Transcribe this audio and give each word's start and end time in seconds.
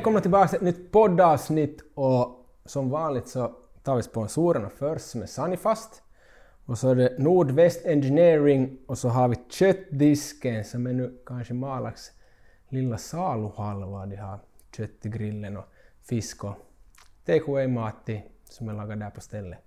Välkomna 0.00 0.20
tillbaka 0.20 0.48
till 0.48 0.56
ett 0.56 0.62
nytt 0.62 0.92
poddavsnitt 0.92 1.82
och 1.94 2.46
som 2.64 2.90
vanligt 2.90 3.28
så 3.28 3.54
tar 3.82 3.96
vi 3.96 4.02
sponsorerna 4.02 4.68
först 4.68 5.06
som 5.06 5.22
är 5.22 5.26
Sunnyfast. 5.26 6.02
Och 6.66 6.78
så 6.78 6.90
är 6.90 6.94
det 6.94 7.18
Nordväst 7.18 7.86
Engineering 7.86 8.78
och 8.86 8.98
så 8.98 9.08
har 9.08 9.28
vi 9.28 9.36
Köttdisken 9.48 10.64
som 10.64 10.86
är 10.86 10.92
nu 10.92 11.18
kanske 11.26 11.54
Malax 11.54 12.02
lilla 12.68 12.98
saluhalva. 12.98 14.06
De 14.06 14.16
har 14.16 14.38
kött 14.76 15.06
i 15.06 15.08
grillen 15.08 15.56
och 15.56 15.64
fisk 16.02 16.44
och 16.44 16.54
take 17.26 17.68
mat 17.68 18.08
som 18.44 18.68
är 18.68 18.72
lagad 18.72 19.00
där 19.00 19.10
på 19.10 19.20
stället. 19.20 19.58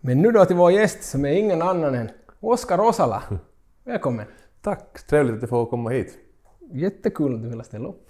Men 0.00 0.22
nu 0.22 0.30
då 0.30 0.44
till 0.44 0.56
vår 0.56 0.72
gäst 0.72 1.02
som 1.02 1.24
är 1.24 1.32
ingen 1.32 1.62
annan 1.62 1.94
än 1.94 2.10
Oskar 2.40 2.80
Osala. 2.80 3.22
Välkommen! 3.84 4.26
Tack, 4.62 5.06
trevligt 5.06 5.42
att 5.42 5.48
får 5.48 5.66
komma 5.66 5.90
hit. 5.90 6.18
Jättekul 6.72 7.34
att 7.34 7.42
du 7.42 7.48
ville 7.48 7.64
ställa 7.64 7.88
upp. 7.88 8.07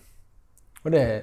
Och 0.83 0.91
det 0.91 1.03
är 1.03 1.23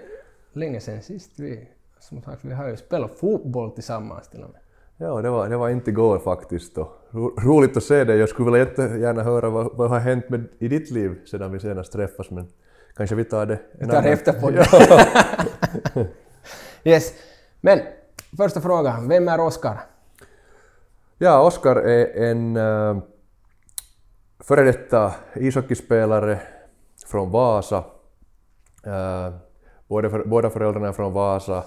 länge 0.54 0.80
sedan 0.80 1.02
sist 1.02 1.32
vi, 1.36 1.68
som 2.00 2.22
sagt, 2.22 2.46
vi 2.46 2.54
har 2.54 2.68
ju 2.68 2.78
spelat 2.78 3.12
fotboll 3.20 3.72
tillsammans 3.72 4.28
till 4.28 4.44
och 4.44 4.50
med. 4.50 4.62
Ja, 4.98 5.22
det 5.22 5.30
var, 5.30 5.50
det 5.50 5.58
var 5.58 5.70
inte 5.70 5.90
igår 5.90 6.20
faktiskt. 6.20 6.78
Ro, 7.12 7.36
roligt 7.40 7.78
att 7.78 7.84
se 7.84 8.04
dig. 8.04 8.18
Jag 8.18 8.30
skulle 8.30 8.52
vilja 8.52 8.66
jättegärna 8.66 9.24
höra 9.24 9.50
vad, 9.50 9.78
vad 9.78 9.90
har 9.90 10.00
hänt 10.00 10.30
med, 10.30 10.48
i 10.60 10.68
ditt 10.68 10.92
liv 10.92 11.26
sedan 11.26 11.52
vi 11.52 11.60
senast 11.60 11.92
träffas, 11.92 12.30
men 12.30 12.48
kanske 12.96 13.16
vi 13.16 13.24
tar 13.24 13.46
det 13.46 13.60
Vi 13.80 13.88
tar 13.88 14.04
efter 14.04 14.34
på 14.42 14.50
det. 14.52 16.08
yes. 16.84 17.14
Men 17.62 17.80
första 18.38 18.62
frågan, 18.62 19.08
vem 19.10 19.28
är 19.28 19.40
Oskar? 19.40 19.80
Ja, 21.18 21.42
Oskar 21.42 21.76
är 21.76 22.24
en 22.32 22.58
äh, 22.58 22.98
före 24.40 24.64
detta 24.64 25.14
ishockeyspelare 25.36 26.40
från 27.08 27.32
Vasa. 27.32 27.84
Äh, 28.86 29.34
båda, 29.88 30.10
för, 30.10 30.24
båda 30.24 30.50
föräldrarna 30.50 30.88
är 30.88 30.92
från 30.92 31.14
Vasa. 31.14 31.64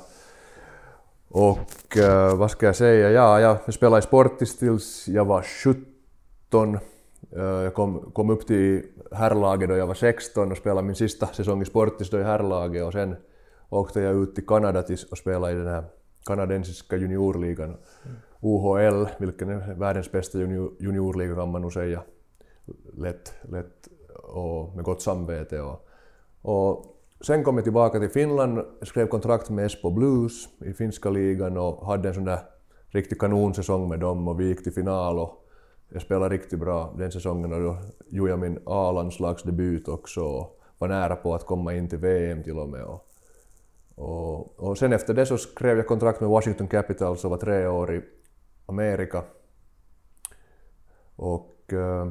Och 1.28 1.96
äh, 1.96 2.36
vad 2.36 2.50
ska 2.50 2.66
jag 2.66 2.76
säga? 2.76 3.10
Ja, 3.10 3.40
jag 3.40 3.74
spelade 3.74 3.98
i 3.98 4.02
Sportis 4.02 4.58
tills 4.58 5.08
jag 5.08 5.24
var 5.24 5.42
17. 5.42 6.78
Äh, 7.30 7.42
jag 7.42 7.74
kom, 7.74 8.10
kom 8.12 8.30
upp 8.30 8.46
till 8.46 8.82
herrlaget 9.12 9.68
då 9.68 9.76
jag 9.76 9.86
var 9.86 9.94
16 9.94 10.52
och 10.52 10.58
spelade 10.58 10.86
min 10.86 10.96
sista 10.96 11.26
säsong 11.26 11.62
i 11.62 11.64
Sportis 11.64 12.10
då 12.10 12.20
i 12.20 12.22
herrlaget 12.22 12.84
och 12.84 12.92
sen 12.92 13.16
åkte 13.68 14.00
jag 14.00 14.16
ut 14.16 14.34
till 14.34 14.46
Kanada 14.46 14.84
och 15.10 15.18
spelade 15.18 15.52
i 15.52 15.56
den 15.56 15.66
här 15.66 15.84
kanadensiska 16.26 16.96
juniorligan. 16.96 17.76
UHL, 18.42 19.08
vilken 19.18 19.48
är 19.48 19.74
världens 19.74 20.12
bästa 20.12 20.38
junior, 20.38 20.72
juniorliga 20.78 21.34
kan 21.34 21.50
man 21.50 21.62
nog 21.62 21.72
säga. 21.72 22.02
Lätt, 22.92 23.32
lätt 23.42 23.88
och 24.22 24.76
med 24.76 24.84
gott 24.84 25.02
samvete. 25.02 25.60
Och, 25.60 25.88
och 26.42 26.97
sen 27.20 27.44
kom 27.44 27.56
jag 27.56 27.64
tillbaka 27.64 28.00
till 28.00 28.08
Finland, 28.08 28.64
skrev 28.82 29.06
kontrakt 29.06 29.50
med 29.50 29.66
Espo 29.66 29.90
Blues 29.90 30.48
i 30.60 30.72
finska 30.72 31.10
ligan 31.10 31.56
och 31.56 31.86
hade 31.86 32.08
en 32.08 32.14
sån 32.14 32.24
där 32.24 32.38
riktig 32.88 33.20
kanonsäsong 33.20 33.88
med 33.88 34.00
dem 34.00 34.28
och 34.28 34.40
vi 34.40 34.48
gick 34.48 34.64
till 34.64 34.72
final 34.72 35.18
och 35.18 35.44
jag 35.88 36.02
spelade 36.02 36.34
riktigt 36.34 36.58
bra 36.58 36.94
den 36.98 37.12
säsongen 37.12 37.52
och 37.52 37.60
då 37.60 37.78
gjorde 38.08 38.30
jag 38.30 38.38
min 38.38 38.58
A-landslagsdebut 38.66 39.88
också 39.88 40.20
och 40.20 40.60
var 40.78 40.88
nära 40.88 41.16
på 41.16 41.34
att 41.34 41.46
komma 41.46 41.74
in 41.74 41.88
till 41.88 41.98
VM 41.98 42.42
till 42.42 42.58
och 42.58 42.68
med. 42.68 42.84
Och, 42.84 43.08
och, 43.94 44.58
och 44.60 44.78
sen 44.78 44.92
efter 44.92 45.14
det 45.14 45.26
så 45.26 45.38
skrev 45.38 45.76
jag 45.76 45.86
kontrakt 45.86 46.20
med 46.20 46.30
Washington 46.30 46.68
Capitals 46.68 47.24
och 47.24 47.30
var 47.30 47.38
tre 47.38 47.66
år 47.66 47.94
i 47.94 48.02
Amerika. 48.66 49.24
Och, 51.16 51.72
eh, 51.72 52.08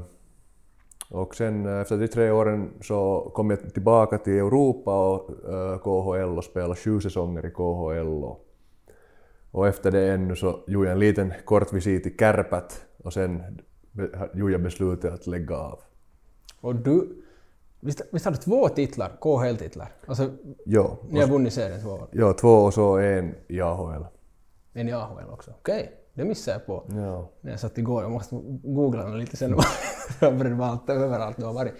och 1.09 1.35
sen 1.35 1.66
efter 1.81 1.97
de 1.97 2.07
tre 2.07 2.31
åren 2.31 2.73
så 2.81 3.31
kom 3.35 3.50
jag 3.50 3.73
tillbaka 3.73 4.18
till 4.18 4.34
Europa 4.34 5.09
och 5.09 5.29
eh, 5.29 5.78
KHL 5.78 6.38
och 6.38 6.44
spelade 6.44 6.75
sju 6.75 7.01
säsonger 7.01 7.45
i 7.45 7.51
KHL. 7.51 8.23
Och, 8.23 8.45
och 9.51 9.68
efter 9.68 9.91
det 9.91 10.13
ännu 10.13 10.35
så 10.35 10.59
gjorde 10.68 10.88
jag 10.88 10.94
en 10.94 11.00
liten 11.00 11.34
kort 11.45 11.73
visit 11.73 12.07
i 12.07 12.16
Kärpät 12.19 12.85
och 13.03 13.13
sen 13.13 13.59
gjorde 14.34 14.51
jag 14.51 14.63
beslutet 14.63 15.13
att 15.13 15.28
lägga 15.28 15.57
av. 15.57 15.79
Och 16.62 16.75
du, 16.75 17.24
visst, 17.79 18.01
visst 18.12 18.25
har 18.25 18.31
du 18.31 18.38
två 18.38 18.69
titlar, 18.69 19.12
KHL-titlar? 19.22 19.91
Alltså, 20.06 20.31
ja. 20.66 20.97
Ni 21.09 21.19
har 21.19 21.28
vunnit 21.28 21.53
serien 21.53 21.81
två 21.81 21.89
år? 21.89 22.07
Ja, 22.12 22.34
två 22.34 22.50
och 22.50 22.74
så 22.74 22.97
en 22.97 23.35
i 23.47 23.62
AHL. 23.62 24.06
En 24.74 24.89
i 24.89 24.94
AHL 24.94 25.29
också, 25.29 25.51
okej. 25.51 25.81
Okay. 25.81 25.96
Det 26.17 26.25
missade 26.25 26.57
jag 26.57 26.66
på 26.66 26.83
ja. 26.88 27.29
när 27.41 27.51
jag 27.51 27.59
satt 27.59 27.78
igår. 27.78 28.01
Jag 28.01 28.11
måste 28.11 28.35
googla 28.63 29.07
lite 29.07 29.38
sen. 29.38 29.50
jag 30.22 30.31
var 30.31 30.66
allt, 30.66 30.89
överallt 30.89 31.38
du 31.38 31.45
har 31.45 31.53
varit. 31.53 31.73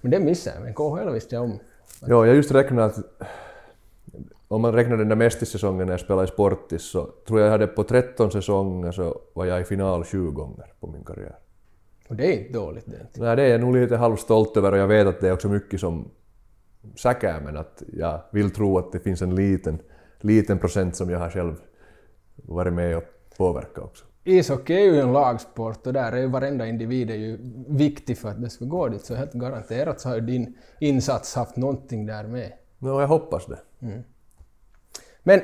Men 0.00 0.10
det 0.10 0.20
missade 0.20 0.56
jag, 0.56 0.64
men 0.64 0.74
KHL 0.74 1.12
visste 1.12 1.34
jag 1.34 1.44
om. 1.44 1.58
Ja, 2.00 2.26
jag 2.26 2.36
just 2.36 2.50
räknade 2.50 2.84
att 2.84 2.98
om 4.48 4.62
man 4.62 4.72
räknar 4.72 4.96
den 4.96 5.08
där 5.08 5.16
mästersäsongen 5.16 5.86
när 5.86 5.92
jag 5.92 6.00
spelade 6.00 6.24
i 6.24 6.30
Sportis 6.30 6.82
så 6.82 7.08
tror 7.26 7.40
jag 7.40 7.46
jag 7.46 7.52
hade 7.52 7.66
på 7.66 7.84
13 7.84 8.30
säsonger 8.30 8.92
så 8.92 9.20
var 9.34 9.44
jag 9.44 9.60
i 9.60 9.64
final 9.64 10.04
20 10.04 10.30
gånger 10.30 10.72
på 10.80 10.86
min 10.86 11.04
karriär. 11.04 11.36
Och 12.08 12.16
det 12.16 12.26
är 12.26 12.40
inte 12.40 12.52
dåligt 12.52 12.84
det. 12.86 13.00
Inte. 13.00 13.20
Nej, 13.20 13.36
det 13.36 13.42
är 13.42 13.48
jag 13.48 13.60
nog 13.60 13.76
lite 13.76 13.96
halvstolt 13.96 14.56
över 14.56 14.72
och 14.72 14.78
jag 14.78 14.88
vet 14.88 15.06
att 15.06 15.20
det 15.20 15.28
är 15.28 15.32
också 15.32 15.48
mycket 15.48 15.80
som 15.80 16.10
säkrar 16.96 17.40
men 17.40 17.56
att 17.56 17.82
jag 17.92 18.20
vill 18.32 18.50
tro 18.50 18.78
att 18.78 18.92
det 18.92 19.00
finns 19.00 19.22
en 19.22 19.34
liten, 19.34 19.78
liten 20.20 20.58
procent 20.58 20.96
som 20.96 21.10
jag 21.10 21.18
har 21.18 21.30
själv 21.30 21.54
varit 22.36 22.72
med 22.72 22.96
och 22.96 23.04
påverka 23.36 23.80
också. 23.80 24.04
Ishockey 24.24 24.74
är 24.74 24.84
ju 24.84 25.00
en 25.00 25.12
lagsport 25.12 25.86
och 25.86 25.92
där 25.92 26.12
är 26.12 26.16
ju 26.16 26.26
varenda 26.26 26.66
individ 26.66 27.10
är 27.10 27.14
ju 27.14 27.38
viktig 27.68 28.18
för 28.18 28.28
att 28.28 28.42
det 28.42 28.50
ska 28.50 28.64
gå 28.64 28.88
dit, 28.88 29.04
så 29.04 29.14
helt 29.14 29.32
garanterat 29.32 30.00
så 30.00 30.08
har 30.08 30.14
ju 30.14 30.20
din 30.20 30.58
insats 30.80 31.34
haft 31.34 31.56
någonting 31.56 32.06
där 32.06 32.24
med. 32.24 32.52
Ja, 32.78 33.00
jag 33.00 33.08
hoppas 33.08 33.46
det. 33.46 33.58
Mm. 33.80 34.02
Men 35.22 35.40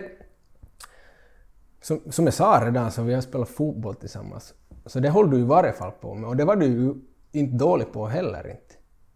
som, 1.82 2.00
som 2.10 2.24
jag 2.24 2.34
sa 2.34 2.62
redan 2.64 2.92
så 2.92 3.02
vi 3.02 3.14
har 3.14 3.20
spelat 3.20 3.48
fotboll 3.48 3.94
tillsammans, 3.94 4.54
så 4.86 5.00
det 5.00 5.10
håller 5.10 5.30
du 5.30 5.38
i 5.38 5.44
varje 5.44 5.72
fall 5.72 5.92
på 5.92 6.14
med 6.14 6.28
och 6.28 6.36
det 6.36 6.44
var 6.44 6.56
du 6.56 6.66
ju 6.66 6.94
inte 7.32 7.56
dålig 7.56 7.92
på 7.92 8.06
heller 8.06 8.50
inte. 8.50 8.74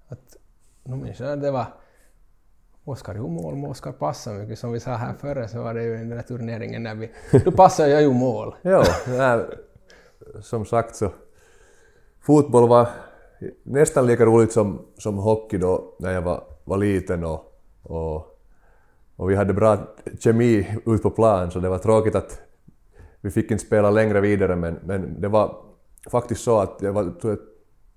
Att, 0.09 0.37
jag 1.19 1.41
det 1.41 1.51
var 1.51 1.67
Oskar 2.87 3.15
gjorde 3.15 3.33
mål, 3.33 3.55
men 3.55 3.71
Oskar 3.71 3.93
passade 3.93 4.39
mycket. 4.39 4.59
Som 4.59 4.73
vi 4.73 4.81
sa 4.81 4.91
här 4.91 5.15
före 5.15 5.49
så 5.49 5.63
var 5.63 5.75
det 5.75 5.83
ju 5.83 5.97
den 5.97 6.09
där 6.09 6.23
turneringen 6.23 6.83
när 6.83 6.95
vi... 6.95 7.11
Då 7.45 7.53
passade 7.53 7.91
jag 7.91 8.03
ju 8.03 8.13
mål. 8.13 8.55
ja, 8.63 8.85
nej, 9.09 9.45
som 10.43 10.65
sagt 10.65 10.97
så... 10.97 11.11
Fotboll 12.21 12.69
var 12.69 12.89
nästan 13.63 14.07
lika 14.07 14.25
roligt 14.25 14.53
som, 14.53 14.87
som 14.99 15.19
hockey 15.19 15.59
då 15.59 15.95
när 15.99 16.13
jag 16.13 16.23
var, 16.23 16.45
var 16.65 16.77
liten 16.77 17.25
och, 17.25 17.53
och, 17.83 18.39
och 19.17 19.31
vi 19.31 19.37
hade 19.37 19.55
bra 19.55 19.79
kemi 20.19 20.79
ute 20.87 21.03
på 21.03 21.11
plan 21.11 21.51
så 21.51 21.61
det 21.61 21.69
var 21.69 21.79
tråkigt 21.79 22.15
att 22.15 22.41
vi 23.21 23.31
fick 23.31 23.51
inte 23.51 23.65
spela 23.65 23.91
längre 23.91 24.21
vidare 24.21 24.57
men, 24.57 24.79
men 24.85 25.21
det 25.21 25.29
var 25.29 25.57
faktiskt 26.11 26.45
så 26.45 26.59
att 26.59 26.79
jag 26.81 26.93
var 26.93 27.15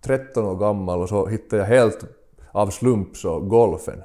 13 0.01 0.45
år 0.45 0.55
gammal 0.55 1.01
och 1.01 1.09
så 1.09 1.27
hittade 1.27 1.61
jag 1.61 1.67
helt 1.67 2.05
av 2.51 2.69
slump 2.69 3.17
så 3.17 3.39
golfen. 3.39 4.03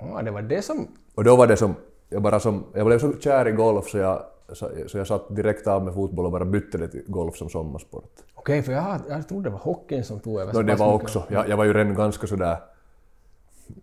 Jaha, 0.00 0.22
det 0.22 0.30
var 0.30 0.42
det 0.42 0.62
som... 0.62 0.88
Och 1.14 1.24
då 1.24 1.36
var 1.36 1.46
det 1.46 1.56
som, 1.56 1.74
jag 2.08 2.22
bara 2.22 2.40
som, 2.40 2.64
jag 2.74 2.86
blev 2.86 2.98
så 2.98 3.12
kär 3.20 3.48
i 3.48 3.52
golf 3.52 3.88
så 3.88 3.98
jag, 3.98 4.22
så, 4.52 4.68
så 4.86 4.98
jag 4.98 5.06
satt 5.06 5.36
direkt 5.36 5.66
av 5.66 5.84
med 5.84 5.94
fotboll 5.94 6.26
och 6.26 6.32
bara 6.32 6.44
bytte 6.44 6.78
det 6.78 6.88
till 6.88 7.02
golf 7.06 7.36
som 7.36 7.48
sommarsport. 7.48 8.12
Okej, 8.34 8.62
för 8.62 8.72
jag, 8.72 9.00
jag 9.08 9.28
trodde 9.28 9.48
det 9.48 9.50
var 9.50 9.58
hockeyn 9.58 10.04
som 10.04 10.20
tog 10.20 10.40
över. 10.40 10.52
No, 10.52 10.62
det 10.62 10.74
var 10.74 10.92
också, 10.92 11.22
jag, 11.28 11.48
jag 11.48 11.56
var 11.56 11.64
ju 11.64 11.72
redan 11.72 11.94
ganska 11.94 12.26
sådär 12.26 12.56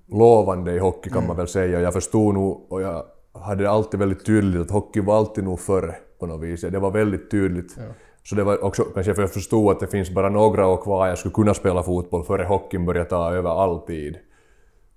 lovande 0.07 0.73
i 0.73 0.79
hockey 0.79 1.09
kan 1.09 1.17
mm. 1.17 1.27
man 1.27 1.37
väl 1.37 1.47
säga. 1.47 1.81
Jag 1.81 1.93
förstod 1.93 2.33
nog 2.33 2.65
och 2.69 2.81
jag 2.81 3.05
hade 3.33 3.69
alltid 3.69 3.99
väldigt 3.99 4.25
tydligt 4.25 4.61
att 4.61 4.71
hockey 4.71 5.01
var 5.01 5.17
alltid 5.17 5.43
nog 5.43 5.59
före 5.59 5.95
på 6.19 6.25
något 6.25 6.41
vis. 6.41 6.61
Det 6.61 6.79
var 6.79 6.91
väldigt 6.91 7.31
tydligt. 7.31 7.75
Ja. 7.77 7.83
Så 8.23 8.35
det 8.35 8.43
var 8.43 8.63
också 8.63 8.83
kanske 8.83 9.13
för 9.13 9.21
jag 9.21 9.33
förstod 9.33 9.71
att 9.71 9.79
det 9.79 9.87
finns 9.87 10.09
bara 10.09 10.29
några 10.29 10.67
år 10.67 10.77
kvar 10.77 11.07
jag 11.07 11.17
skulle 11.17 11.33
kunna 11.33 11.53
spela 11.53 11.83
fotboll 11.83 12.23
före 12.23 12.43
hockeyn 12.43 12.85
börjar 12.85 13.05
ta 13.05 13.33
över 13.33 13.63
all 13.63 13.79
tid. 13.79 14.17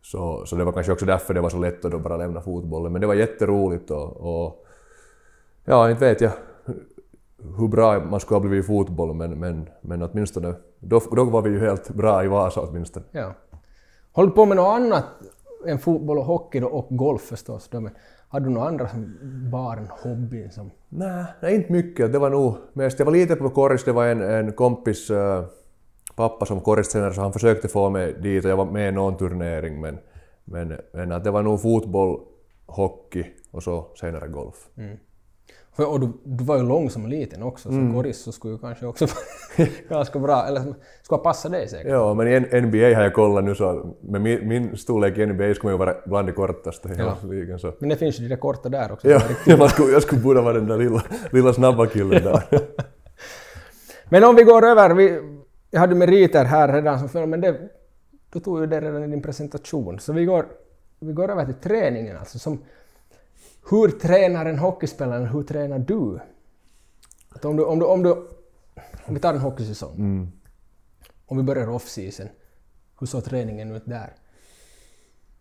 Så, 0.04 0.46
så 0.46 0.56
det 0.56 0.64
var 0.64 0.72
kanske 0.72 0.92
också 0.92 1.06
därför 1.06 1.34
det 1.34 1.40
var 1.40 1.50
så 1.50 1.58
lätt 1.58 1.84
att 1.84 1.92
då 1.92 1.98
bara 1.98 2.16
lämna 2.16 2.40
fotbollen. 2.40 2.92
Men 2.92 3.00
det 3.00 3.06
var 3.06 3.14
jätteroligt 3.14 3.90
och, 3.90 4.16
och 4.16 4.66
ja, 5.64 5.90
inte 5.90 6.04
vet 6.04 6.20
jag 6.20 6.32
hur 7.58 7.68
bra 7.68 8.00
man 8.00 8.20
skulle 8.20 8.36
ha 8.36 8.40
blivit 8.40 8.64
i 8.64 8.66
fotboll 8.66 9.14
men, 9.14 9.38
men, 9.38 9.68
men 9.80 10.02
åtminstone 10.02 10.54
då, 10.80 11.00
då 11.12 11.24
var 11.24 11.42
vi 11.42 11.50
ju 11.50 11.60
helt 11.60 11.90
bra 11.90 12.24
i 12.24 12.28
Vasa 12.28 12.60
åtminstone. 12.60 13.06
Ja. 13.12 13.34
Håller 14.12 14.30
på 14.30 14.46
med 14.46 14.56
något 14.56 14.76
annat 14.76 15.04
än 15.66 15.78
fotboll 15.78 16.18
och 16.18 16.24
hockey 16.24 16.60
då, 16.60 16.66
och 16.66 16.96
golf 16.96 17.22
förstås. 17.22 17.68
Då, 17.68 17.80
men 17.80 17.92
hade 18.28 18.46
du 18.46 18.50
några 18.50 18.68
andra 18.68 18.88
barn, 19.52 19.88
hobbyn 20.02 20.50
som... 20.50 20.70
Nej, 20.88 21.24
inte 21.42 21.72
mycket. 21.72 22.12
Det 22.12 22.18
var 22.18 22.30
nog 22.30 22.54
mest, 22.72 22.98
jag 22.98 23.06
var 23.06 23.12
lite 23.12 23.36
på 23.36 23.50
korris, 23.50 23.84
det 23.84 23.92
var 23.92 24.06
en, 24.06 24.22
en 24.22 24.52
kompis 24.52 25.10
uh, 25.10 25.44
pappa 26.16 26.46
som 26.46 26.60
korristränare 26.60 27.14
så 27.14 27.20
han 27.20 27.32
försökte 27.32 27.68
få 27.68 27.90
mig 27.90 28.12
dit 28.12 28.44
och 28.44 28.50
jag 28.50 28.56
var 28.56 28.64
med 28.64 28.88
i 28.88 28.92
någon 28.92 29.16
turnering 29.16 29.80
men, 29.80 29.98
men, 30.44 30.76
men 30.92 31.12
att 31.12 31.24
det 31.24 31.30
var 31.30 31.42
nog 31.42 31.62
fotboll, 31.62 32.20
hockey 32.66 33.26
och 33.50 33.62
så 33.62 33.86
senare 33.94 34.28
golf. 34.28 34.68
Mm. 34.76 34.96
Och 35.76 36.00
du, 36.00 36.12
du 36.24 36.44
var 36.44 36.56
ju 36.56 36.62
lång 36.62 36.90
som 36.90 37.06
liten 37.06 37.42
också, 37.42 37.68
så 37.68 37.74
Mm. 37.74 37.94
Koris 37.94 38.22
så 38.22 38.32
skulle 38.32 38.54
ju 38.54 38.58
kanske 38.58 38.86
också 38.86 39.06
vara 39.06 39.68
ganska 39.88 40.18
bra, 40.18 40.46
eller 40.46 40.74
skulle 41.02 41.18
passat 41.18 41.52
dig 41.52 41.68
säkert. 41.68 41.90
Ja, 41.90 42.14
men 42.14 42.28
i 42.28 42.60
NBA 42.60 42.78
har 42.78 43.02
jag 43.02 43.14
kollat 43.14 43.44
nu 43.44 43.54
så 43.54 43.94
med 44.00 44.20
min, 44.20 44.48
min 44.48 44.76
storlek 44.76 45.18
i 45.18 45.26
NBA 45.26 45.54
skulle 45.54 45.72
jag 45.72 45.78
vara 45.78 45.94
bland 46.06 46.28
de 46.28 46.32
kortaste 46.32 46.88
i 46.88 46.96
hela 46.96 47.16
ligan. 47.30 47.58
Så. 47.58 47.72
Men 47.78 47.88
det 47.88 47.96
finns 47.96 48.20
ju 48.20 48.22
de 48.22 48.28
där 48.28 48.36
korta 48.36 48.68
där 48.68 48.92
också. 48.92 49.08
Ja, 49.08 49.20
jag 49.46 49.70
skulle, 49.70 49.92
jag 49.92 50.02
skulle 50.02 50.20
borde 50.20 50.40
vara 50.40 50.54
den 50.54 50.66
där 50.66 50.78
lilla, 50.78 51.02
lilla 51.30 51.52
snabba 51.52 51.86
killen 51.86 52.22
där. 52.24 52.42
Men 54.08 54.24
om 54.24 54.36
vi 54.36 54.42
går 54.42 54.64
över, 54.64 54.94
vi, 54.94 55.20
jag 55.74 55.80
hade 55.80 55.94
meriter 55.94 56.44
här 56.44 56.72
redan 56.72 56.98
som 56.98 57.08
följd, 57.08 57.28
men 57.28 57.40
det, 57.40 57.68
du 58.32 58.40
tog 58.40 58.60
ju 58.60 58.66
det 58.66 58.80
redan 58.80 59.04
i 59.04 59.06
din 59.06 59.22
presentation. 59.22 59.98
Så 60.00 60.12
vi 60.12 60.24
går, 60.24 60.46
vi 60.98 61.12
går 61.12 61.30
över 61.30 61.44
till 61.44 61.54
träningen 61.54 62.16
alltså. 62.16 62.38
Som, 62.38 62.62
hur 63.70 63.88
tränar 63.88 64.46
en 64.46 64.58
hockeyspelare, 64.58 65.24
hur 65.24 65.42
tränar 65.42 65.78
du? 65.78 66.20
Att 67.28 67.44
om, 67.44 67.56
du, 67.56 67.64
om, 67.64 67.78
du, 67.78 67.84
om, 67.86 68.02
du, 68.02 68.10
om 69.04 69.14
vi 69.14 69.20
tar 69.20 69.34
en 69.34 69.40
hockeysäsong. 69.40 70.32
Om 71.26 71.36
vi 71.36 71.42
börjar 71.42 71.68
off-season. 71.68 72.28
Hur 73.00 73.06
såg 73.06 73.24
träningen 73.24 73.72
ut 73.72 73.86
där? 73.86 74.12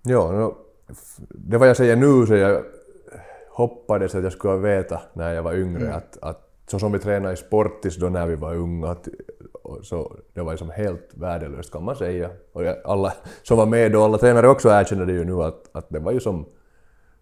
Ja, 0.04 0.32
no, 0.32 0.58
det 1.30 1.58
vad 1.58 1.70
jag 1.70 1.78
säger 1.78 1.96
nu 1.96 2.26
så 2.26 2.36
jag 2.36 2.64
hoppades 3.50 4.16
att 4.16 4.24
jag 4.24 4.34
skulle 4.34 4.58
veta 4.58 5.02
när 5.14 5.34
jag 5.34 5.44
var 5.44 5.54
yngre 5.54 5.94
att, 5.94 6.18
att 6.22 6.53
så 6.68 6.80
som 6.80 6.92
vi 6.92 7.00
tränade 7.00 7.34
i 7.34 7.38
Sportis 7.38 7.98
då 7.98 8.10
när 8.10 8.28
vi 8.28 8.36
var 8.36 8.56
unga, 8.56 8.88
att, 8.88 9.08
så 9.82 10.16
det 10.34 10.42
var 10.42 10.52
liksom 10.52 10.70
helt 10.70 11.10
värdelöst 11.14 11.72
kan 11.72 11.84
man 11.84 11.96
säga. 11.96 12.30
Och 12.54 12.64
jag, 12.64 12.78
alla 12.86 13.14
som 13.44 13.58
var 13.58 13.66
med 13.66 13.92
då, 13.92 14.04
alla 14.04 14.18
tränare 14.18 14.48
också 14.48 14.70
erkänner 14.70 15.06
det 15.06 15.14
ju 15.14 15.24
nu 15.24 15.44
att, 15.44 15.70
att 15.72 15.90
det 15.90 16.00
var 16.00 16.12
ju 16.12 16.20
som, 16.20 16.46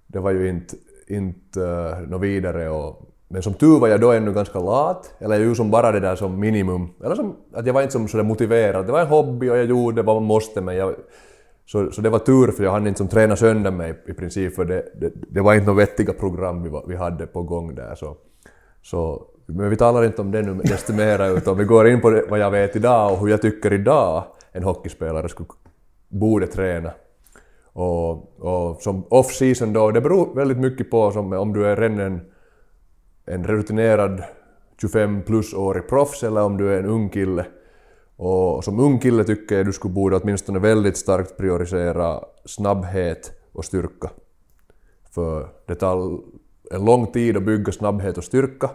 det 0.07 0.19
var 0.19 0.31
ju 0.31 0.49
inte, 0.49 0.75
inte 1.07 1.61
eh, 1.61 2.01
uh, 2.01 2.09
något 2.09 2.21
vidare 2.21 2.69
och 2.69 3.07
men 3.31 3.41
som 3.41 3.53
tur 3.53 3.79
var 3.79 3.87
jag 3.87 4.01
då 4.01 4.11
ännu 4.11 4.33
ganska 4.33 4.59
lat, 4.59 5.13
eller 5.19 5.35
jag 5.35 5.45
ju 5.47 5.55
som 5.55 5.71
bara 5.71 5.91
det 5.91 5.99
där 5.99 6.15
som 6.15 6.39
minimum. 6.39 6.89
Eller 7.03 7.15
som, 7.15 7.35
att 7.53 7.65
jag 7.65 7.73
var 7.73 7.81
inte 7.81 7.91
som 7.91 8.07
sådär 8.07 8.23
motiverad. 8.23 8.85
Det 8.85 8.91
var 8.91 8.99
en 8.99 9.07
hobby 9.07 9.49
och 9.49 9.57
jag 9.57 9.65
gjorde 9.65 10.01
vad 10.01 10.15
man 10.15 10.23
måste 10.23 10.61
men 10.61 10.75
jag, 10.75 10.95
så, 11.65 11.91
så 11.91 12.01
det 12.01 12.09
var 12.09 12.19
tur 12.19 12.51
för 12.51 12.63
jag 12.63 12.71
hann 12.71 12.87
inte 12.87 12.97
som 12.97 13.07
träna 13.07 13.35
sönder 13.35 13.71
mig 13.71 14.03
i 14.07 14.13
princip 14.13 14.55
för 14.55 14.65
det, 14.65 14.85
det, 14.95 15.11
det 15.29 15.41
var 15.41 15.53
inte 15.53 15.65
några 15.65 15.77
vettiga 15.77 16.13
program 16.13 16.63
vi, 16.63 16.69
var, 16.69 16.83
vi 16.87 16.95
hade 16.95 17.27
på 17.27 17.43
gång 17.43 17.75
där. 17.75 17.95
Så, 17.95 18.17
så, 18.81 19.23
men 19.45 19.69
vi 19.69 19.75
talar 19.75 20.03
inte 20.03 20.21
om 20.21 20.31
det 20.31 20.41
nu 20.41 20.53
desto 20.53 20.93
mera 20.93 21.27
utan 21.27 21.57
vi 21.57 21.63
går 21.63 21.87
in 21.87 22.01
på 22.01 22.09
det, 22.09 22.25
vad 22.29 22.39
jag 22.39 22.51
vet 22.51 22.75
idag 22.75 23.11
och 23.11 23.19
hur 23.19 23.27
jag 23.27 23.41
tycker 23.41 23.73
idag 23.73 24.23
en 24.51 24.63
hockeyspelare 24.63 25.29
skulle, 25.29 25.49
borde 26.07 26.47
träna. 26.47 26.91
Och, 27.73 28.39
och 28.39 28.81
som 28.81 29.03
off-season 29.09 29.73
då, 29.73 29.91
det 29.91 30.01
beror 30.01 30.35
väldigt 30.35 30.57
mycket 30.57 30.91
på 30.91 31.11
som, 31.11 31.33
om 31.33 31.53
du 31.53 31.65
är 31.65 31.75
redan 31.75 31.99
en, 31.99 32.21
en 33.25 33.43
rutinerad 33.43 34.23
25 34.81 35.21
plus-årig 35.21 35.87
proffs 35.87 36.23
eller 36.23 36.41
om 36.41 36.57
du 36.57 36.73
är 36.73 36.79
en 36.79 36.85
ung 36.85 37.09
kille. 37.09 37.45
Och 38.15 38.63
som 38.63 38.79
ung 38.79 38.99
kille 38.99 39.23
tycker 39.23 39.57
jag 39.57 39.65
du 39.65 39.73
skulle 39.73 39.93
borde 39.93 40.15
åtminstone 40.15 40.59
väldigt 40.59 40.97
starkt 40.97 41.37
prioritera 41.37 42.19
snabbhet 42.45 43.31
och 43.51 43.65
styrka. 43.65 44.09
För 45.11 45.47
det 45.65 45.75
tar 45.75 46.19
en 46.71 46.85
lång 46.85 47.07
tid 47.07 47.37
att 47.37 47.43
bygga 47.43 47.71
snabbhet 47.71 48.17
och 48.17 48.23
styrka. 48.23 48.69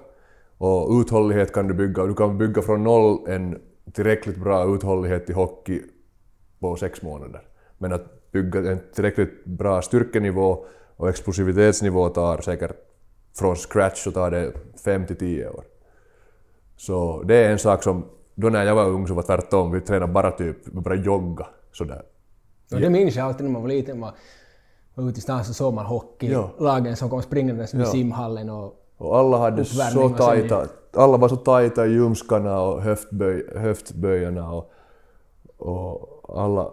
Och 0.58 1.00
uthållighet 1.00 1.52
kan 1.52 1.68
du 1.68 1.74
bygga. 1.74 2.06
Du 2.06 2.14
kan 2.14 2.38
bygga 2.38 2.62
från 2.62 2.84
noll 2.84 3.28
en 3.28 3.58
tillräckligt 3.92 4.36
bra 4.36 4.74
uthållighet 4.74 5.30
i 5.30 5.32
hockey 5.32 5.82
på 6.60 6.76
sex 6.76 7.02
månader. 7.02 7.42
Men 7.78 7.92
att 7.92 8.32
bygga 8.32 8.70
en 8.72 8.78
tillräckligt 8.94 9.44
bra 9.44 9.82
styrkenivå 9.82 10.64
och 10.96 11.08
explosivitetsnivå 11.08 12.08
tar 12.08 12.38
säkert 12.40 12.72
från 13.38 13.56
scratch 13.56 13.98
så 14.04 14.12
tar 14.12 14.30
det 14.30 14.52
5 14.84 15.06
till 15.06 15.16
10 15.16 15.48
år. 15.48 15.64
Så 16.76 17.22
det 17.22 17.34
är 17.36 17.50
en 17.52 17.58
sak 17.58 17.82
som, 17.82 18.04
då 18.34 18.48
när 18.48 18.64
jag 18.64 18.74
var 18.74 18.86
ung 18.86 19.06
så 19.06 19.14
var 19.14 19.22
tvärtom, 19.22 19.72
vi 19.72 19.80
tränade 19.80 20.12
bara 20.12 20.30
typ, 20.30 20.56
vi 20.64 20.80
bara 20.80 20.94
jogga 20.94 21.46
sådär. 21.72 22.02
Och 22.72 22.80
det 22.80 22.90
minns 22.90 23.16
jag 23.16 23.26
alltid 23.26 23.44
när 23.44 23.52
man 23.52 23.62
var 23.62 23.68
liten. 23.68 23.98
Man 23.98 24.12
var 24.94 25.08
ute 25.08 25.18
i 25.18 25.22
stan 25.22 25.44
så 25.44 25.54
såg 25.54 25.74
man 25.74 25.86
hockey. 25.86 26.30
Ja. 26.32 26.50
Lagen 26.58 26.96
som 26.96 27.10
kom 27.10 27.22
springandes 27.22 27.74
med 27.74 27.82
Ja. 27.82 27.86
simhallen 27.90 28.50
och... 28.50 28.82
Och 28.96 29.18
alla 29.18 29.38
hade 29.38 29.64
så 29.64 30.08
tajta, 30.08 30.66
alla 30.92 31.16
var 31.16 31.28
så 31.28 31.36
tajta 31.36 31.86
i 31.86 31.90
ljumskarna 31.90 32.60
och 32.60 32.82
höftböj, 32.82 33.46
höftböjarna 33.56 34.50
och, 34.50 34.72
och 35.56 36.40
alla... 36.40 36.70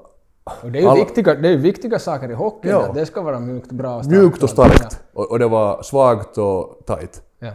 Och 0.63 0.71
det 0.71 0.79
är 0.79 0.81
ju 0.81 0.87
alla, 0.87 1.05
viktiga, 1.05 1.35
det 1.35 1.49
är 1.49 1.57
viktiga 1.57 1.99
saker 1.99 2.31
i 2.31 2.33
hockey. 2.33 2.69
Ja. 2.69 2.85
Att 2.85 2.95
det 2.95 3.05
ska 3.05 3.21
vara 3.21 3.39
mjukt, 3.39 3.71
bra 3.71 3.97
och 3.97 4.05
Mjukt 4.05 4.43
och 4.43 4.49
starkt. 4.49 4.99
Och, 5.13 5.31
och 5.31 5.39
det 5.39 5.47
var 5.47 5.83
svagt 5.83 6.37
och 6.37 6.81
tajt. 6.85 7.21
Ja. 7.39 7.51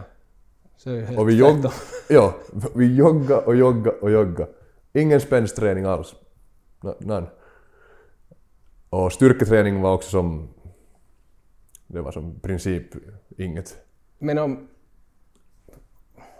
Och 1.17 1.29
vi, 1.29 1.33
jogg, 1.37 1.61
tvärtom. 1.61 1.71
ja, 2.09 2.33
vi 2.75 2.95
jogga 2.95 3.37
och 3.37 3.55
jogga 3.55 3.91
och 4.01 4.11
jogga. 4.11 4.47
Ingen 4.93 5.21
spänsträning 5.21 5.85
alls. 5.85 6.15
None. 6.99 7.27
Och 8.89 9.11
styrketräning 9.11 9.81
var 9.81 9.93
också 9.93 10.09
som... 10.09 10.47
Det 11.87 12.01
var 12.01 12.11
som 12.11 12.39
princip 12.39 12.85
inget. 13.37 13.77
Men 14.19 14.37
om, 14.37 14.67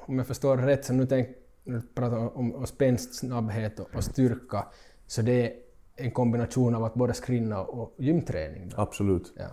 om 0.06 0.18
jag 0.18 0.28
förstår 0.28 0.58
rätt 0.58 0.86
så 0.86 0.94
nu 0.94 1.06
tänk, 1.06 1.28
nu 1.64 1.82
pratar 1.96 2.38
om, 2.38 2.56
om 2.56 2.66
spänst, 2.68 3.16
snabbhet 3.16 3.80
och, 3.80 3.96
och 3.96 4.04
styrka. 4.04 4.66
Så 5.08 5.22
det 5.22 5.46
är 5.46 5.54
en 5.96 6.12
kombination 6.12 6.76
av 6.76 6.84
att 6.84 6.94
både 6.94 7.14
skrinna 7.14 7.62
och 7.62 7.96
gymträning. 7.98 8.70
Då. 8.70 8.82
Absolut. 8.82 9.34
Ja. 9.36 9.48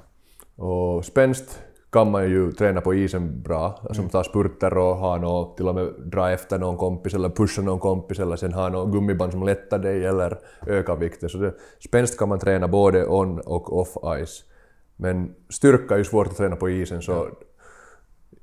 Och 0.65 1.05
spänst 1.05 1.63
kan 1.91 2.11
man 2.11 2.31
ju 2.31 2.53
träna 2.53 2.81
på 2.81 2.95
isen 2.95 3.43
bra, 3.43 3.87
som 3.91 4.09
ta 4.09 4.25
spurter 4.25 4.79
och 4.79 4.97
ha 4.97 5.17
något, 5.17 5.57
till 5.57 5.69
och 5.69 5.75
med 5.75 5.93
dra 6.05 6.31
efter 6.31 6.59
någon 6.59 6.77
kompis 6.77 7.15
eller 7.15 7.29
pusha 7.29 7.63
någon 7.63 7.79
kompis 7.79 8.19
eller 8.19 8.37
sen 8.37 8.53
ha 8.53 8.69
något 8.69 8.93
gummiband 8.93 9.33
som 9.33 9.43
lättar 9.43 9.79
dig 9.79 10.07
eller 10.07 10.39
ökar 10.67 10.97
vikten. 10.97 11.29
Så 11.29 11.39
det, 11.39 11.55
spänst 11.85 12.19
kan 12.19 12.29
man 12.29 12.39
träna 12.39 12.69
både 12.69 13.07
on 13.07 13.41
och 13.41 13.79
off 13.79 13.97
ice. 14.25 14.45
Men 14.97 15.35
styrka 15.49 15.95
är 15.95 15.99
ju 15.99 16.05
svårt 16.05 16.27
att 16.27 16.37
träna 16.37 16.57
på 16.57 16.71
isen 16.71 17.03
så 17.03 17.29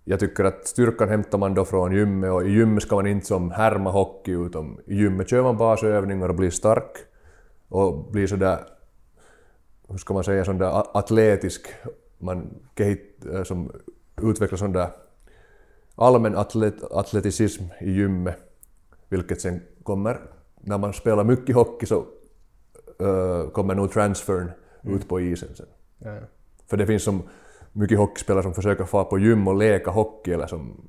jag 0.03 0.19
tycker 0.19 0.43
att 0.43 0.67
styrkan 0.67 1.09
hämtar 1.09 1.37
man 1.37 1.53
då 1.53 1.65
från 1.65 1.95
gymmet 1.95 2.31
och 2.31 2.47
i 2.47 2.51
gymmet 2.51 2.83
ska 2.83 2.95
man 2.95 3.07
inte 3.07 3.25
som 3.25 3.51
härma 3.51 3.91
hockey 3.91 4.31
utan 4.31 4.77
i 4.85 4.95
gymmet 4.95 5.29
kör 5.29 5.43
man 5.43 5.57
basövningar 5.57 6.29
och 6.29 6.35
blir 6.35 6.49
stark 6.49 6.97
och 7.69 8.11
blir 8.11 8.27
sådär 8.27 8.59
hur 9.93 9.97
ska 9.97 10.13
man 10.13 10.23
säga, 10.23 10.45
sån 10.45 10.57
där 10.57 10.97
atletisk, 10.97 11.67
man 12.17 12.59
kehit, 12.77 13.25
äh, 13.33 13.43
som 13.43 13.71
utvecklar 14.21 14.57
sån 14.57 14.73
där 14.73 14.89
allmän 15.95 16.37
atlet, 16.37 16.83
atleticism 16.91 17.63
i 17.81 17.91
gymmet, 17.91 18.37
vilket 19.09 19.41
sen 19.41 19.61
kommer, 19.83 20.19
när 20.61 20.77
man 20.77 20.93
spelar 20.93 21.23
mycket 21.23 21.55
hockey 21.55 21.85
så 21.85 22.05
äh, 22.99 23.49
kommer 23.51 23.75
nog 23.75 23.91
transfern 23.91 24.51
ut 24.83 25.07
på 25.07 25.21
isen 25.21 25.55
sen. 25.55 25.67
Ja, 25.97 26.13
ja. 26.13 26.21
För 26.67 26.77
det 26.77 26.87
finns 26.87 27.03
som 27.03 27.23
mycket 27.73 27.97
hockeyspelare 27.97 28.43
som 28.43 28.53
försöker 28.53 28.85
få 28.85 29.05
på 29.05 29.19
gym 29.19 29.47
och 29.47 29.55
leka 29.55 29.91
hockey 29.91 30.31
eller 30.33 30.47
som 30.47 30.87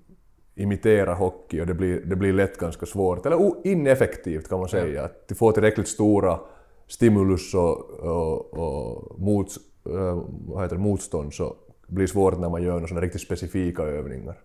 imiterar 0.54 1.14
hockey 1.14 1.60
och 1.60 1.66
det 1.66 1.74
blir, 1.74 2.00
det 2.00 2.16
blir 2.16 2.32
lätt 2.32 2.58
ganska 2.58 2.86
svårt, 2.86 3.26
eller 3.26 3.66
ineffektivt 3.66 4.48
kan 4.48 4.58
man 4.58 4.68
säga. 4.68 5.04
Att 5.04 5.28
de 5.28 5.34
får 5.34 5.52
tillräckligt 5.52 5.88
stora 5.88 6.40
stimulus 6.88 7.54
och, 7.54 7.90
och, 7.90 8.54
och 8.54 9.20
mot, 9.20 9.48
äh, 9.86 10.22
vad 10.46 10.62
heter 10.62 10.76
det, 10.76 10.82
motstånd 10.82 11.34
så 11.34 11.56
blir 11.86 12.06
svårt 12.06 12.38
när 12.38 12.48
man 12.48 12.62
gör 12.62 12.80
några 12.80 13.00
riktigt 13.00 13.22
specifika 13.22 13.82
övningar. 13.82 14.38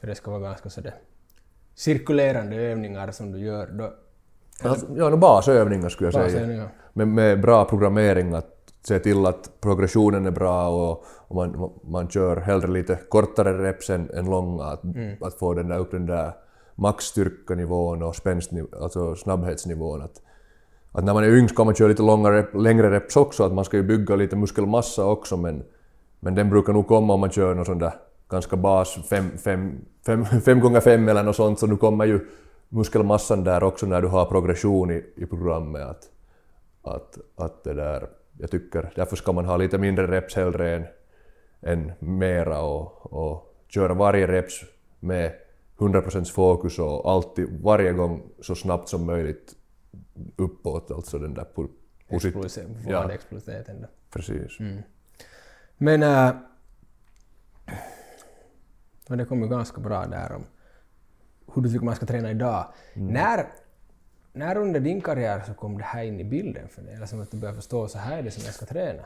Så 0.00 0.06
det 0.06 0.14
ska 0.14 0.30
vara 0.30 0.40
ganska 0.40 0.70
sådär 0.70 0.94
cirkulerande 1.74 2.56
övningar 2.56 3.10
som 3.10 3.32
du 3.32 3.38
gör. 3.38 3.66
Då, 3.66 3.92
Alltså, 4.62 4.86
ja, 4.96 5.08
no, 5.08 5.16
basövningar 5.16 5.88
skulle 5.88 6.06
jag 6.06 6.14
säga. 6.14 6.24
Basövningar. 6.24 6.68
Med, 6.92 7.08
med 7.08 7.40
bra 7.40 7.64
programmering, 7.64 8.34
att 8.34 8.53
se 8.86 8.98
till 8.98 9.26
att 9.26 9.60
progressionen 9.60 10.26
är 10.26 10.30
bra 10.30 10.68
och, 10.68 11.04
och 11.28 11.36
man, 11.36 11.72
man 11.84 12.08
kör 12.08 12.36
hellre 12.36 12.68
lite 12.68 12.98
kortare 13.08 13.62
reps 13.62 13.90
än, 13.90 14.10
än 14.10 14.30
långa. 14.30 14.64
Att, 14.64 14.82
att 15.20 15.34
få 15.34 15.54
den 15.54 15.68
där, 15.68 15.78
upp 15.78 15.90
den 15.90 16.06
där 16.06 16.32
maxstyrkanivån 16.74 18.02
och 18.02 18.14
alltså 18.80 19.14
snabbhetsnivån. 19.14 20.02
Att, 20.02 20.22
att 20.92 21.04
när 21.04 21.14
man 21.14 21.24
är 21.24 21.28
yng 21.28 21.48
ska 21.48 21.64
man 21.64 21.74
köra 21.74 21.88
lite 21.88 22.02
långa 22.02 22.30
rep, 22.30 22.54
längre 22.54 22.90
reps 22.90 23.16
också, 23.16 23.44
att 23.44 23.52
man 23.52 23.64
ska 23.64 23.76
ju 23.76 23.82
bygga 23.82 24.16
lite 24.16 24.36
muskelmassa 24.36 25.04
också 25.04 25.36
men, 25.36 25.64
men 26.20 26.34
den 26.34 26.50
brukar 26.50 26.72
nog 26.72 26.86
komma 26.86 27.14
om 27.14 27.20
man 27.20 27.30
kör 27.30 27.54
någon 27.54 27.64
sån 27.64 27.78
där 27.78 27.92
ganska 28.28 28.56
bas 28.56 28.98
5 29.08 29.30
fem, 29.38 29.80
fem, 30.06 30.24
fem 30.24 30.60
gånger 30.60 30.80
5 30.80 31.08
eller 31.08 31.22
något 31.22 31.36
sånt 31.36 31.58
så 31.58 31.66
nu 31.66 31.76
kommer 31.76 32.04
ju 32.04 32.26
muskelmassan 32.68 33.44
där 33.44 33.62
också 33.62 33.86
när 33.86 34.02
du 34.02 34.08
har 34.08 34.24
progression 34.24 34.90
i, 34.90 35.04
i 35.16 35.26
programmet. 35.26 35.86
Att, 35.86 36.08
att, 36.94 37.18
att 37.36 37.64
det 37.64 37.74
där, 37.74 38.08
jag 38.38 38.50
tycker 38.50 38.92
därför 38.96 39.16
ska 39.16 39.32
man 39.32 39.44
ha 39.44 39.56
lite 39.56 39.78
mindre 39.78 40.06
reps 40.06 40.34
hellre 40.36 40.76
än, 40.76 40.86
än 41.62 41.92
mera 41.98 42.62
och, 42.62 43.12
och 43.12 43.54
köra 43.68 43.94
varje 43.94 44.26
reps 44.26 44.60
med 45.00 45.34
100% 45.78 46.32
fokus 46.32 46.78
och 46.78 47.10
alltid 47.10 47.60
varje 47.62 47.92
gång 47.92 48.22
så 48.42 48.54
snabbt 48.54 48.88
som 48.88 49.06
möjligt 49.06 49.54
uppåt, 50.36 50.90
alltså 50.90 51.18
den 51.18 51.34
där 51.34 51.46
pu- 51.54 51.70
posit- 52.08 52.28
explosiv, 52.28 52.84
Ja, 52.88 53.00
vadexplositeten. 53.02 53.80
då. 53.80 53.86
precis. 54.10 54.58
Men 55.76 56.02
äh, 56.02 56.32
det 59.08 59.24
kom 59.24 59.42
ju 59.42 59.48
ganska 59.48 59.80
bra 59.80 60.06
där 60.06 60.32
om 60.32 60.44
hur 61.54 61.62
du 61.62 61.68
tycker 61.68 61.84
man 61.84 61.96
ska 61.96 62.06
träna 62.06 62.30
idag. 62.30 62.66
När, 62.94 63.46
när 64.36 64.56
under 64.56 64.80
din 64.80 65.00
karriär 65.00 65.42
så 65.46 65.54
kom 65.54 65.78
det 65.78 65.84
här 65.84 66.04
in 66.04 66.20
i 66.20 66.24
bilden 66.24 66.68
för 66.68 66.82
dig? 66.82 66.94
Eller 66.94 67.06
som 67.06 67.20
att 67.22 67.30
du 67.30 67.36
började 67.36 67.56
förstå 67.56 67.88
så 67.88 67.98
här 67.98 68.18
är 68.18 68.22
det 68.22 68.30
som 68.30 68.42
jag 68.44 68.54
ska 68.54 68.66
träna? 68.66 69.02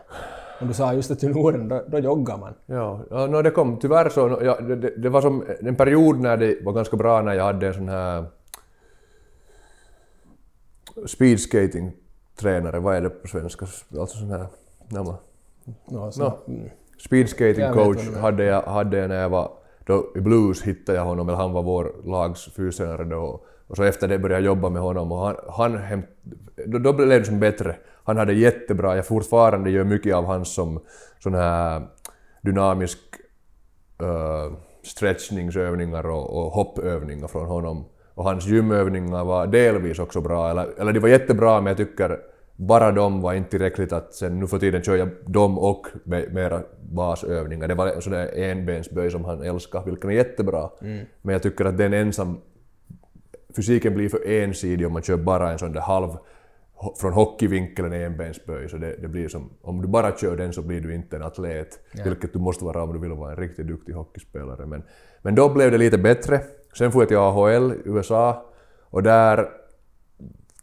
Och 0.61 0.67
du 0.67 0.75
sa 0.75 0.93
just 0.95 1.11
att 1.11 1.23
i 1.23 1.29
Norden, 1.29 1.69
då, 1.69 1.85
då 1.89 1.99
joggar 1.99 2.37
man. 2.37 2.55
Ja, 2.67 3.01
ja 3.11 3.27
no, 3.27 3.43
det 3.43 3.51
kom 3.51 3.79
tyvärr 3.79 4.09
så. 4.09 4.39
Ja, 4.43 4.61
det, 4.61 4.77
det, 4.77 4.97
det 4.97 5.09
var 5.09 5.21
som 5.21 5.45
en 5.61 5.77
period 5.77 6.21
när 6.21 6.37
det 6.37 6.65
var 6.65 6.73
ganska 6.73 6.97
bra 6.97 7.23
när 7.23 7.35
jag 7.35 7.45
hade 7.45 7.67
en 7.67 7.75
sån 7.75 7.89
här 7.89 8.25
speedskating-tränare, 11.07 12.79
vad 12.81 12.97
är 12.97 13.01
det 13.01 13.11
på 13.11 13.29
svenska? 13.29 13.67
Alltså 13.99 14.19
sån 14.19 14.31
här... 14.31 14.47
När 14.89 15.05
man, 15.05 15.15
No, 15.89 16.13
så, 16.13 16.23
No. 16.23 16.33
Mm. 16.49 16.71
speedskating 16.99 17.65
Jag 17.65 17.75
vet 17.75 17.85
coach 17.85 17.97
vad 17.97 18.07
du 18.07 18.11
menar. 18.11 18.21
hade 18.21 18.45
jag, 18.45 18.63
hade 18.63 18.99
jag 18.99 19.09
när 19.09 19.21
jag 19.21 19.29
var 19.29 19.51
då 19.87 20.07
i 20.17 20.21
Blues 20.21 20.63
hittade 20.63 20.99
jag 20.99 21.05
honom, 21.05 21.29
eller 21.29 21.39
han 21.39 21.53
var 21.53 21.63
vår 21.63 21.93
lags 22.05 22.53
fystränare 22.53 23.05
då. 23.05 23.41
Och 23.69 23.77
så 23.77 23.83
efter 23.83 24.09
det 24.09 24.19
började 24.19 24.43
jag 24.43 24.47
jobba 24.47 24.69
med 24.69 24.83
honom 24.83 25.13
och 25.13 25.19
han, 25.19 25.37
han 25.49 25.77
hämt, 25.77 26.07
då, 26.67 26.79
då 26.79 26.93
blev 26.93 27.09
det 27.09 27.25
som 27.25 27.41
bättre. 27.41 27.77
Han 28.05 28.17
hade 28.17 28.33
jättebra, 28.33 28.97
jag 28.97 29.07
fortfarande 29.07 29.71
gör 29.71 29.85
mycket 29.85 30.15
av 30.15 30.25
hans 30.25 30.55
som 30.55 30.81
sån 31.19 31.35
här 31.35 31.83
dynamisk 32.43 32.99
uh, 34.03 34.57
stretchningsövningar 34.83 36.07
och, 36.07 36.37
och 36.39 36.53
hoppövningar 36.53 37.29
från 37.29 37.47
honom. 37.47 37.85
Och 38.15 38.25
hans 38.25 38.47
gymövningar 38.47 39.25
var 39.25 39.47
delvis 39.47 39.99
också 39.99 40.21
bra, 40.21 40.51
eller, 40.51 40.81
eller 40.81 40.93
de 40.93 41.01
var 41.01 41.09
jättebra 41.09 41.61
men 41.61 41.67
jag 41.67 41.77
tycker 41.77 42.19
bara 42.57 42.93
de 42.93 43.21
var 43.21 43.35
inte 43.35 43.51
tillräckligt 43.51 43.93
att 43.93 44.15
sen 44.15 44.41
nu 44.41 44.47
för 44.47 44.59
tiden 44.59 44.83
kör 44.83 44.97
jag 44.97 45.09
dem 45.27 45.59
och 45.59 45.87
me- 46.05 46.33
mera 46.33 46.63
basövningar. 46.91 47.69
Det 47.69 47.75
var 47.75 47.87
en 47.87 48.03
sån 48.03 48.13
där 48.13 48.39
enbensböj 48.39 49.11
som 49.11 49.25
han 49.25 49.43
älskar, 49.43 49.83
vilken 49.85 50.11
är 50.11 50.15
jättebra. 50.15 50.71
Men 51.23 51.33
jag 51.33 51.43
tycker 51.43 51.65
att 51.65 51.79
den 51.79 51.93
ensam... 51.95 52.41
Fysiken 53.59 53.95
blir 53.95 54.09
för 54.09 54.29
ensidig 54.29 54.87
om 54.87 54.93
man 54.93 55.03
kör 55.03 55.17
bara 55.17 55.53
en 55.53 55.59
sån 55.59 55.73
där 55.73 55.81
halv 55.81 56.11
från 57.01 57.13
hockeyvinkeln 57.13 57.93
enbensböj. 57.93 58.69
Så 58.69 58.77
det, 58.77 58.97
det 58.97 59.09
blir 59.09 59.29
som, 59.29 59.51
om 59.63 59.83
du 59.83 59.89
bara 59.89 60.17
kör 60.17 60.37
den 60.37 60.53
så 60.53 60.63
blir 60.63 60.81
du 60.81 60.95
inte 60.95 61.17
en 61.17 61.23
atlet, 61.23 61.81
vilket 62.05 62.33
du 62.33 62.39
måste 62.39 62.65
vara 62.65 62.83
om 62.83 62.93
du 62.93 62.99
vill 62.99 63.13
vara 63.13 63.31
en 63.31 63.37
riktigt 63.37 63.67
duktig 63.67 63.93
hockeyspelare. 63.93 64.67
Men, 64.67 64.83
men 65.23 65.35
då 65.35 65.49
blev 65.49 65.71
det 65.71 65.79
lite 65.79 65.99
bättre. 65.99 66.41
Sen 66.79 66.93
får 66.93 67.03
jag 67.03 67.09
till 67.09 67.17
AHL, 67.17 67.73
USA, 67.85 68.53
och 68.91 69.03
där 69.03 69.49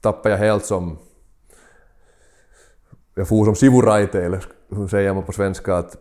tappade 0.02 0.36
jag 0.36 0.40
helt 0.40 0.66
som 0.66 0.98
jag 3.16 3.28
for 3.28 3.46
som 3.46 3.56
sivuraite, 3.56 4.24
eller 4.24 4.46
hur 4.70 4.88
säger 4.88 5.14
man 5.14 5.24
på 5.24 5.32
svenska, 5.32 5.76
att, 5.76 5.98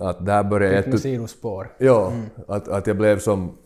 att 0.00 0.26
där 0.26 0.44
började 0.44 0.74
jag... 0.74 0.88
Med 0.88 1.00
sidospår. 1.00 1.72
Ja, 1.78 2.12
att, 2.48 2.68
att 2.68 2.86
jag 2.86 2.96
blev 2.96 3.18
som... 3.18 3.58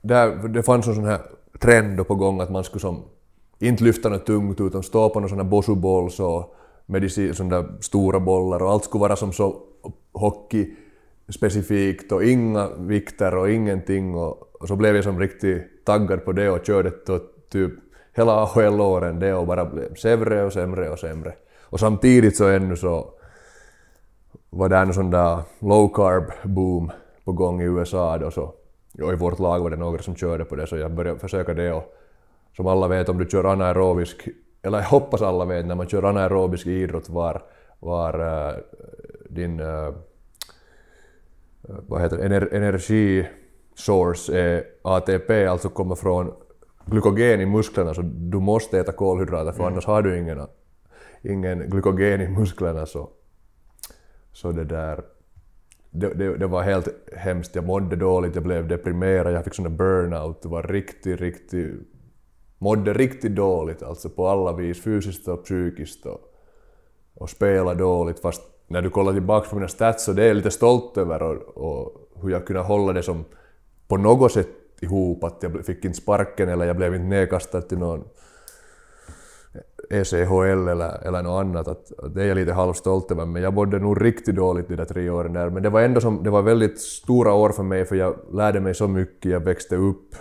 Där, 0.00 0.48
det 0.48 0.62
fanns 0.62 0.86
en 0.86 0.94
sån 0.94 1.04
här 1.04 1.20
trend 1.60 2.06
på 2.06 2.14
gång 2.14 2.40
att 2.40 2.50
man 2.50 2.64
skulle 2.64 2.80
som 2.80 3.02
inte 3.58 3.84
lyfta 3.84 4.08
något 4.08 4.26
tungt 4.26 4.60
utan 4.60 4.82
stå 4.82 5.10
på 5.10 5.20
någon 5.20 5.28
sån 5.28 5.38
här 5.38 5.44
bosubolls 5.44 6.20
och 6.20 6.54
medicin, 6.86 7.34
sån 7.34 7.48
där 7.48 7.66
stora 7.80 8.20
bollar 8.20 8.62
och 8.62 8.70
allt 8.70 8.84
skulle 8.84 9.00
vara 9.00 9.16
som 9.16 9.32
så 9.32 9.56
hockey 10.12 10.74
specifikt 11.28 12.12
och 12.12 12.24
inga 12.24 12.68
vikter 12.78 13.36
och 13.36 13.50
ingenting 13.50 14.14
och, 14.14 14.56
och 14.60 14.68
så 14.68 14.76
blev 14.76 14.94
jag 14.94 15.04
som 15.04 15.20
riktigt 15.20 15.84
taggad 15.84 16.24
på 16.24 16.32
det 16.32 16.50
och 16.50 16.66
körde 16.66 16.92
typ 17.50 17.72
hela 18.12 18.32
AHL-åren 18.32 19.18
det 19.18 19.34
och 19.34 19.46
bara 19.46 19.64
blev 19.64 19.94
sämre 19.94 20.44
och 20.44 20.52
sämre 20.52 20.90
och 20.90 20.98
sämre. 20.98 21.34
Och 21.62 21.80
samtidigt 21.80 22.36
så 22.36 22.48
ännu 22.48 22.76
så 22.76 23.10
var 24.50 24.68
det 24.68 24.76
en 24.76 24.94
sån 24.94 25.10
där 25.10 25.38
low 25.58 25.88
carb 25.94 26.32
boom 26.44 26.90
på 27.24 27.32
gång 27.32 27.60
i 27.60 27.64
USA 27.64 28.18
då 28.18 28.30
så. 28.30 28.54
Och 29.02 29.12
i 29.12 29.16
vårt 29.16 29.38
lag 29.38 29.60
var 29.60 29.70
det 29.70 29.76
några 29.76 30.02
som 30.02 30.16
körde 30.16 30.44
på 30.44 30.56
det 30.56 30.66
så 30.66 30.76
jag 30.76 30.90
började 30.90 31.18
försöka 31.18 31.54
det 31.54 31.72
och 31.72 31.94
som 32.56 32.66
alla 32.66 32.88
vet 32.88 33.08
om 33.08 33.18
du 33.18 33.26
kör 33.30 33.44
anaerobisk, 33.44 34.28
eller 34.62 34.78
jag 34.78 34.84
hoppas 34.84 35.22
alla 35.22 35.44
vet 35.44 35.66
när 35.66 35.74
man 35.74 35.88
kör 35.88 36.02
anaerobisk 36.02 36.66
idrott 36.66 37.08
var, 37.08 37.42
var 37.80 38.20
äh, 38.48 38.54
din 39.28 39.60
äh, 39.60 39.94
vad 41.62 42.00
heter 42.00 42.24
ener, 42.24 42.54
energisource 42.54 44.32
är 44.32 44.64
ATP, 44.82 45.46
alltså 45.46 45.68
kommer 45.68 45.94
från 45.94 46.32
glykogen 46.86 47.40
i 47.40 47.46
musklerna 47.46 47.94
så 47.94 48.02
du 48.02 48.40
måste 48.40 48.78
äta 48.78 48.92
kolhydrater 48.92 49.52
för 49.52 49.64
annars 49.64 49.86
har 49.86 50.02
du 50.02 50.18
ingen, 50.18 50.46
ingen 51.22 51.70
glykogen 51.70 52.20
i 52.20 52.28
musklerna 52.28 52.86
så, 52.86 53.08
så 54.32 54.52
det 54.52 54.64
där 54.64 55.04
det, 55.90 56.14
det, 56.14 56.36
det 56.36 56.46
var 56.46 56.62
helt 56.62 56.88
hemskt, 57.16 57.54
jag 57.54 57.66
mådde 57.66 57.96
dåligt, 57.96 58.34
jag 58.34 58.44
blev 58.44 58.68
deprimerad, 58.68 59.32
jag 59.32 59.44
fick 59.44 59.54
sån 59.54 59.76
burnout, 59.76 60.42
det 60.42 60.48
var 60.48 60.62
riktigt, 60.62 61.20
riktigt 61.20 61.74
mådde 62.58 62.92
riktigt 62.92 63.34
dåligt 63.34 63.82
alltså 63.82 64.08
på 64.08 64.28
alla 64.28 64.52
vis, 64.52 64.82
fysiskt 64.82 65.28
och 65.28 65.44
psykiskt 65.44 66.06
och, 66.06 66.20
och 67.14 67.30
spela 67.30 67.74
dåligt. 67.74 68.20
Fast 68.20 68.42
när 68.66 68.82
du 68.82 68.90
kollar 68.90 69.12
tillbaka 69.12 69.48
på 69.48 69.56
mina 69.56 69.68
stats 69.68 70.04
så 70.04 70.12
det 70.12 70.22
är 70.22 70.26
jag 70.26 70.36
lite 70.36 70.50
stolt 70.50 70.96
över 70.96 71.22
och, 71.22 71.56
och 71.56 72.10
hur 72.22 72.30
jag 72.30 72.46
kunde 72.46 72.62
hålla 72.62 72.92
det 72.92 73.02
som 73.02 73.24
på 73.88 73.96
något 73.96 74.32
sätt 74.32 74.48
ihop, 74.80 75.24
att 75.24 75.42
jag 75.42 75.66
fick 75.66 75.84
inte 75.84 75.98
sparken 75.98 76.48
eller 76.48 76.66
jag 76.66 76.76
blev 76.76 76.94
inte 76.94 77.06
nedkastad 77.06 77.62
till 77.62 77.78
någon 77.78 78.04
ECHL 79.90 80.68
eller, 80.68 81.06
eller 81.06 81.22
något 81.22 81.40
annat. 81.40 81.68
Att, 81.68 81.98
att 81.98 82.14
det 82.14 82.22
är 82.22 82.26
jag 82.26 82.34
lite 82.34 82.52
halvstolt 82.52 83.10
över, 83.10 83.26
men 83.26 83.42
jag 83.42 83.54
mådde 83.54 83.78
nog 83.78 84.04
riktigt 84.04 84.36
dåligt 84.36 84.68
de 84.68 84.76
där 84.76 84.84
tre 84.84 85.10
åren 85.10 85.32
där. 85.32 85.50
Men 85.50 85.62
det 85.62 85.70
var 85.70 85.80
ändå 85.80 86.00
som, 86.00 86.22
det 86.22 86.30
var 86.30 86.42
väldigt 86.42 86.80
stora 86.80 87.34
år 87.34 87.50
för 87.50 87.62
mig 87.62 87.84
för 87.84 87.96
jag 87.96 88.16
lärde 88.32 88.60
mig 88.60 88.74
så 88.74 88.88
mycket, 88.88 89.32
jag 89.32 89.40
växte 89.40 89.76
upp. 89.76 90.14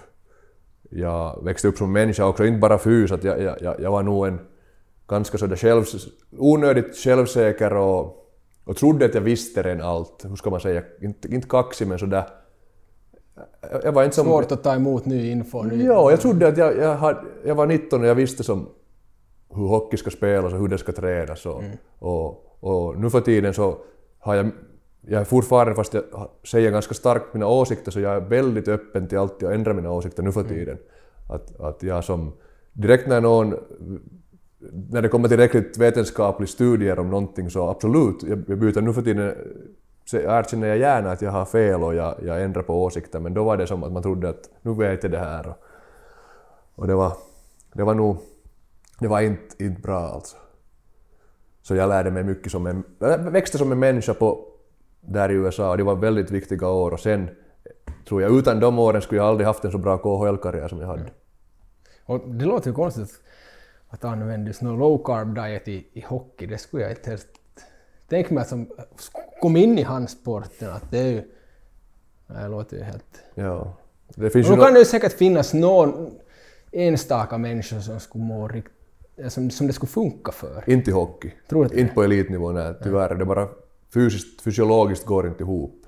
Jag 0.89 1.43
växte 1.43 1.67
upp 1.67 1.77
som 1.77 1.91
människa 1.91 2.25
också, 2.25 2.45
inte 2.45 2.59
bara 2.59 2.77
fys, 2.77 3.12
att 3.12 3.24
jag, 3.24 3.41
jag, 3.41 3.75
jag, 3.79 3.91
var 3.91 4.03
nog 4.03 4.27
en 4.27 4.39
ganska 5.07 5.38
sådär 5.38 5.55
själv, 5.55 5.83
onödigt 6.38 6.97
självsäker 6.97 7.74
och, 7.74 8.25
och 8.65 8.77
trodde 8.77 9.05
att 9.05 9.13
jag 9.13 9.21
visste 9.21 9.63
redan 9.63 9.88
allt. 9.88 10.25
Hur 10.29 10.36
ska 10.36 10.50
man 10.50 10.59
säga? 10.59 10.83
Inte, 11.01 11.27
inte 11.27 11.47
kaxig 11.47 11.88
men 11.88 12.00
sådär... 12.00 12.24
Jag, 13.71 13.81
jag 13.83 13.91
var 13.91 14.03
inte 14.03 14.15
som... 14.15 14.25
Svårt 14.25 14.51
att 14.51 14.63
ta 14.63 14.75
emot 14.75 15.05
ny 15.05 15.31
info. 15.31 15.63
Ny... 15.63 15.83
Ja, 15.83 16.12
jag 16.12 16.21
trodde 16.21 16.47
att 16.47 16.57
jag, 16.57 16.77
jag, 16.77 16.95
hade, 16.95 17.19
jag 17.45 17.55
var 17.55 17.67
19 17.67 18.01
och 18.01 18.07
jag 18.07 18.15
visste 18.15 18.43
som 18.43 18.69
hur 19.50 19.68
hockey 19.68 19.98
ska 19.98 20.10
spelas 20.10 20.54
och 20.54 20.60
hur 20.60 20.68
det 20.68 20.77
ska 20.77 20.92
tränas. 20.92 21.46
Och, 21.46 21.63
och, 22.00 22.44
och 22.60 23.00
nu 23.00 23.10
för 23.10 23.22
tiden 23.22 23.54
så 23.54 23.77
har 24.20 24.36
jag, 24.36 24.51
jag 25.01 25.22
är 25.22 25.25
fortfarande, 25.25 25.75
fast 25.75 25.94
jag 25.94 26.04
säger 26.44 26.72
ganska 26.72 26.94
starkt 26.94 27.34
mina 27.34 27.48
åsikter, 27.48 27.92
så 27.92 28.00
jag 28.00 28.16
är 28.16 28.20
väldigt 28.22 28.68
öppen 28.68 29.08
till 29.08 29.18
allt 29.18 29.44
och 29.44 29.54
ändrar 29.54 29.74
mina 29.74 29.92
åsikter 29.92 30.24
nu 30.24 30.32
för 30.32 30.44
tiden. 30.44 30.77
Att, 31.30 31.60
att 31.60 31.84
jag 31.84 32.04
som, 32.04 32.34
direkt 32.74 33.08
när 33.08 33.22
någon, 33.22 33.56
när 34.89 35.01
det 35.01 35.10
kommer 35.10 35.27
tillräckligt 35.27 35.77
vetenskaplig 35.77 36.50
studier 36.50 37.00
om 37.00 37.10
någonting 37.10 37.50
så 37.50 37.70
absolut, 37.70 38.24
jag, 38.24 38.44
jag 38.48 38.60
byter 38.60 38.82
nu 38.82 38.94
för 38.94 39.01
tiden 39.01 39.36
erkänner 40.13 40.68
jag 40.68 40.77
gärna 40.77 41.12
att 41.12 41.22
jag 41.22 41.32
har 41.32 41.46
fel 41.46 41.84
och 41.84 41.96
jag, 41.96 42.16
jag 42.24 42.44
ändrar 42.44 42.62
på 42.62 42.84
åsikter, 42.84 43.20
men 43.20 43.34
då 43.34 43.44
var 43.44 43.58
det 43.58 43.68
som 43.68 43.84
att 43.84 43.92
man 43.92 44.04
trodde 44.04 44.30
att 44.30 44.50
nu 44.62 44.74
vet 44.74 45.04
jag 45.04 45.12
det 45.12 45.20
här. 45.20 45.48
Och, 45.48 45.58
och 46.75 46.88
det 46.88 46.96
var, 46.96 47.13
det 47.74 47.84
var 47.84 47.94
nog, 47.94 48.18
det 49.00 49.08
var 49.08 49.22
inte, 49.22 49.63
inte 49.63 49.82
bra 49.82 50.00
alltså. 50.00 50.38
Så 51.62 51.75
jag 51.75 51.89
lärde 51.89 52.12
mig 52.12 52.24
mycket 52.24 52.51
som 52.51 52.68
en, 52.68 52.84
jag 53.00 53.18
växte 53.18 53.58
som 53.58 53.72
en 53.72 53.80
människa 53.80 54.13
på, 54.13 54.46
där 55.01 55.30
i 55.32 55.34
USA 55.34 55.72
och 55.72 55.77
det 55.77 55.84
var 55.84 55.96
väldigt 55.96 56.32
viktiga 56.32 56.68
år 56.68 56.92
och 56.92 57.00
sen 57.00 57.30
tror 58.08 58.22
jag 58.22 58.32
utan 58.38 58.60
de 58.60 58.80
åren 58.80 59.01
skulle 59.01 59.22
jag 59.22 59.27
aldrig 59.27 59.48
haft 59.48 59.66
en 59.66 59.72
så 59.72 59.77
bra 59.77 59.98
KHL-karriär 59.98 60.68
som 60.68 60.80
jag 60.82 60.88
hade. 60.88 61.12
Och 62.06 62.30
det 62.30 62.46
låter 62.46 62.68
ju 62.70 62.74
konstigt 62.74 63.22
att 63.89 64.04
använda 64.04 64.48
just 64.48 64.62
någon 64.62 64.80
low 64.80 65.04
carb 65.04 65.36
diet 65.36 65.68
i, 65.68 65.88
i 65.94 66.01
hockey. 66.01 66.46
Det 66.46 66.58
skulle 66.58 66.84
jag 66.84 66.92
inte 66.92 67.10
helst 67.10 67.27
tänka 68.10 68.34
mig 68.34 68.42
att 68.42 68.48
som 68.48 68.68
kom 69.42 69.58
in 69.58 69.77
i 69.80 69.82
handsporten 69.82 70.70
att 70.70 70.92
det 70.92 71.00
är 71.00 71.08
ju... 71.08 71.24
Nej, 72.27 72.44
det 72.44 72.48
låter 72.48 72.77
ju 72.77 72.84
helt... 72.84 73.24
Ja. 73.36 73.74
Det 74.16 74.30
finns 74.30 74.48
Och 74.48 74.51
ju 74.51 74.58
då 74.58 74.63
kan 74.63 74.74
nå- 74.74 74.74
det 74.74 74.80
ju 74.80 74.86
säkert 74.86 75.13
finnas 75.13 75.54
någon 75.54 76.12
enstaka 76.72 77.38
människa 77.38 77.82
som 77.82 78.00
skulle 78.00 78.24
må 78.24 78.48
rikt, 78.48 78.72
som, 79.27 79.50
som 79.50 79.67
det 79.67 79.74
skulle 79.74 79.89
funka 79.89 80.31
för. 80.31 80.63
inte 80.67 80.89
i 80.89 80.93
hockey. 80.93 81.31
Tror 81.50 81.59
du 81.59 81.65
inte 81.65 81.79
Inte 81.79 81.93
på 81.93 82.03
elitnivå, 82.03 82.51
nej 82.51 82.74
tyvärr. 82.83 83.15
Det 83.15 83.25
bara 83.25 83.47
fysiskt, 83.93 84.41
fysiologiskt 84.41 85.05
går 85.05 85.27
inte 85.27 85.43
ihop. 85.43 85.83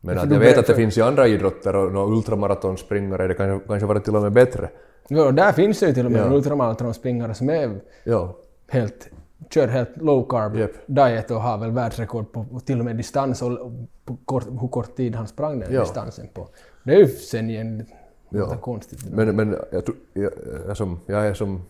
Men 0.00 0.18
att 0.18 0.30
jag 0.30 0.38
vet 0.38 0.58
att 0.58 0.66
det 0.66 0.74
finns 0.74 0.98
i 0.98 1.02
andra 1.02 1.26
idrotter 1.28 1.76
och 1.76 1.92
några 1.92 2.16
ultramaratonspringare, 2.16 3.28
det 3.28 3.34
kan 3.34 3.60
kanske 3.60 3.86
vara 3.86 4.00
till 4.00 4.16
och 4.16 4.22
med 4.22 4.32
bättre. 4.32 4.70
Ja, 5.08 5.30
där 5.32 5.52
finns 5.52 5.80
det 5.80 5.86
ju 5.86 5.92
till 5.94 6.06
och 6.06 6.12
med 6.12 6.20
Ja. 6.20 6.24
en 6.26 6.32
ultramaratonspringare 6.32 7.34
som 7.34 7.50
är 7.50 7.80
Ja, 8.04 8.36
helt, 8.68 9.10
kör 9.50 9.68
helt 9.68 9.96
low 9.96 10.28
carb 10.28 10.56
Japp. 10.56 10.70
diet 10.86 11.30
och 11.30 11.40
har 11.42 11.58
väl 11.58 11.70
världsrekord 11.70 12.32
på 12.32 12.60
till 12.64 12.78
och 12.78 12.84
med 12.84 12.96
distans 12.96 13.42
och 13.42 13.58
kort, 14.24 14.44
hur 14.60 14.68
kort 14.68 14.96
tid 14.96 15.14
han 15.14 15.26
sprang 15.26 15.58
den 15.60 15.72
Ja. 15.72 15.80
distansen 15.80 16.28
på. 16.34 16.48
Det 16.84 16.94
är 16.94 16.98
ju 16.98 17.06
sen 17.08 17.50
igen 17.50 17.86
Ja. 18.28 18.56
konstigt. 18.56 19.04
men, 19.12 19.36
men 19.36 19.56
jag, 19.72 19.82
jag, 20.12 20.30
jag, 20.68 20.76
som, 20.76 21.00
jag 21.06 21.26
är 21.26 21.34
som... 21.34 21.62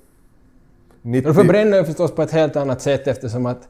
Du 1.05 1.11
90... 1.11 1.33
förbränner 1.33 1.79
ju 1.79 1.85
förstås 1.85 2.15
på 2.15 2.23
ett 2.23 2.31
helt 2.31 2.57
annat 2.57 2.81
sätt 2.81 3.07
eftersom 3.07 3.47
att 3.47 3.69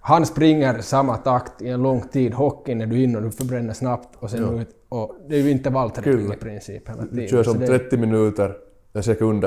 Han 0.00 0.26
springer 0.26 0.80
samma 0.80 1.16
takt 1.16 1.62
i 1.62 1.68
en 1.68 1.82
lång 1.82 2.00
tid. 2.00 2.34
Hockeyn 2.34 2.80
är 2.80 2.86
du 2.86 3.02
in 3.02 3.16
och 3.16 3.22
du 3.22 3.30
förbränner 3.30 3.72
snabbt 3.72 4.16
och 4.18 4.30
sen 4.30 4.58
ut. 4.60 4.68
Och 4.88 5.16
det 5.28 5.36
är 5.36 5.40
ju 5.40 5.50
intervallträning 5.50 6.32
i 6.32 6.36
princip 6.36 6.88
hela 6.88 7.02
tiden. 7.02 7.16
Du 7.16 7.28
kör 7.28 7.42
som 7.42 7.58
det- 7.58 7.66
30 7.66 7.96
minuter, 7.96 8.56
en 8.92 9.02
sekund 9.02 9.44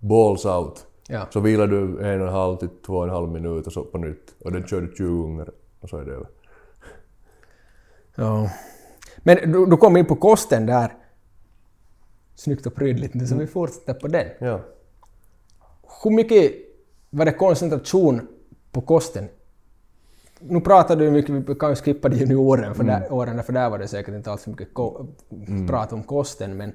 balls 0.00 0.44
out. 0.44 0.86
Ja. 1.08 1.26
Så 1.30 1.40
vilar 1.40 1.66
du 1.66 2.06
en 2.06 2.20
och 2.20 2.26
en 2.28 2.32
halv 2.34 2.56
till 2.56 2.68
två 2.86 2.96
och 2.96 3.04
en 3.04 3.10
halv 3.10 3.28
minut 3.28 3.66
och 3.66 3.72
så 3.72 3.84
på 3.84 3.98
nytt. 3.98 4.34
Och 4.44 4.52
den 4.52 4.66
kör 4.66 4.80
du 4.80 4.94
20 4.96 5.22
gånger 5.22 5.50
och 5.80 5.88
så 5.88 5.96
är 5.96 6.04
det 6.04 6.12
över. 6.12 6.26
Ja. 8.14 8.50
Men 9.18 9.52
du, 9.52 9.66
du 9.66 9.76
kom 9.76 9.96
in 9.96 10.06
på 10.06 10.16
kosten 10.16 10.66
där. 10.66 10.92
Snyggt 12.34 12.66
och 12.66 12.74
prydligt, 12.74 13.28
så 13.28 13.36
vi 13.36 13.46
fortsätter 13.46 13.94
på 13.94 14.08
den. 14.08 14.26
Ja. 14.38 14.60
Hur 16.02 16.10
mycket 16.10 16.52
var 17.10 17.24
det 17.24 17.32
koncentration 17.32 18.28
på 18.72 18.80
kosten? 18.80 19.28
Nu 20.40 20.60
pratar 20.60 20.96
du 20.96 21.10
mycket, 21.10 21.30
vi 21.30 21.54
kan 21.54 21.70
ju 21.70 21.76
skippa 21.76 22.08
de 22.08 22.16
junioren, 22.16 22.74
för 22.74 22.84
där, 22.84 23.12
åren, 23.12 23.42
för 23.44 23.52
där 23.52 23.70
var 23.70 23.78
det 23.78 23.88
säkert 23.88 24.14
inte 24.14 24.30
alls 24.30 24.46
mycket 24.46 24.74
ko- 24.74 25.06
prat 25.68 25.92
om 25.92 26.02
kosten, 26.02 26.56
men, 26.56 26.72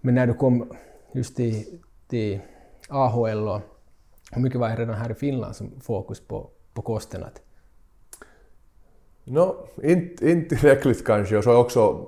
men 0.00 0.14
när 0.14 0.26
du 0.26 0.34
kom 0.34 0.72
just 1.12 1.36
till, 1.36 1.64
till 2.08 2.40
AHL 2.88 3.48
och 3.48 3.60
hur 4.32 4.42
mycket 4.42 4.60
var 4.60 4.68
det 4.68 4.76
redan 4.76 4.94
här 4.94 5.10
i 5.10 5.14
Finland 5.14 5.56
som 5.56 5.80
fokus 5.80 6.20
på, 6.20 6.50
på 6.74 6.82
kosten? 6.82 7.24
Att, 7.24 7.42
No, 9.24 9.66
inte, 9.82 10.30
inte 10.30 10.56
tillräckligt 10.56 11.04
kanske 11.04 11.36
och 11.36 11.44
så 11.44 11.56
också... 11.56 12.06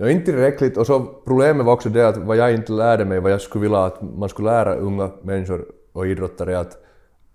Ja, 0.00 0.10
inte 0.10 0.24
tillräckligt 0.24 0.76
och 0.76 0.86
så 0.86 1.00
problemet 1.24 1.66
var 1.66 1.72
också 1.72 1.88
det 1.88 2.08
att 2.08 2.16
vad 2.16 2.36
jag 2.36 2.54
inte 2.54 2.72
lärde 2.72 3.04
mig, 3.04 3.20
vad 3.20 3.32
jag 3.32 3.40
skulle 3.40 3.62
vilja 3.62 3.84
att 3.84 4.02
man 4.02 4.28
skulle 4.28 4.50
lära 4.50 4.74
unga 4.74 5.10
människor 5.22 5.64
och 5.92 6.06
idrottare 6.06 6.58
att 6.58 6.76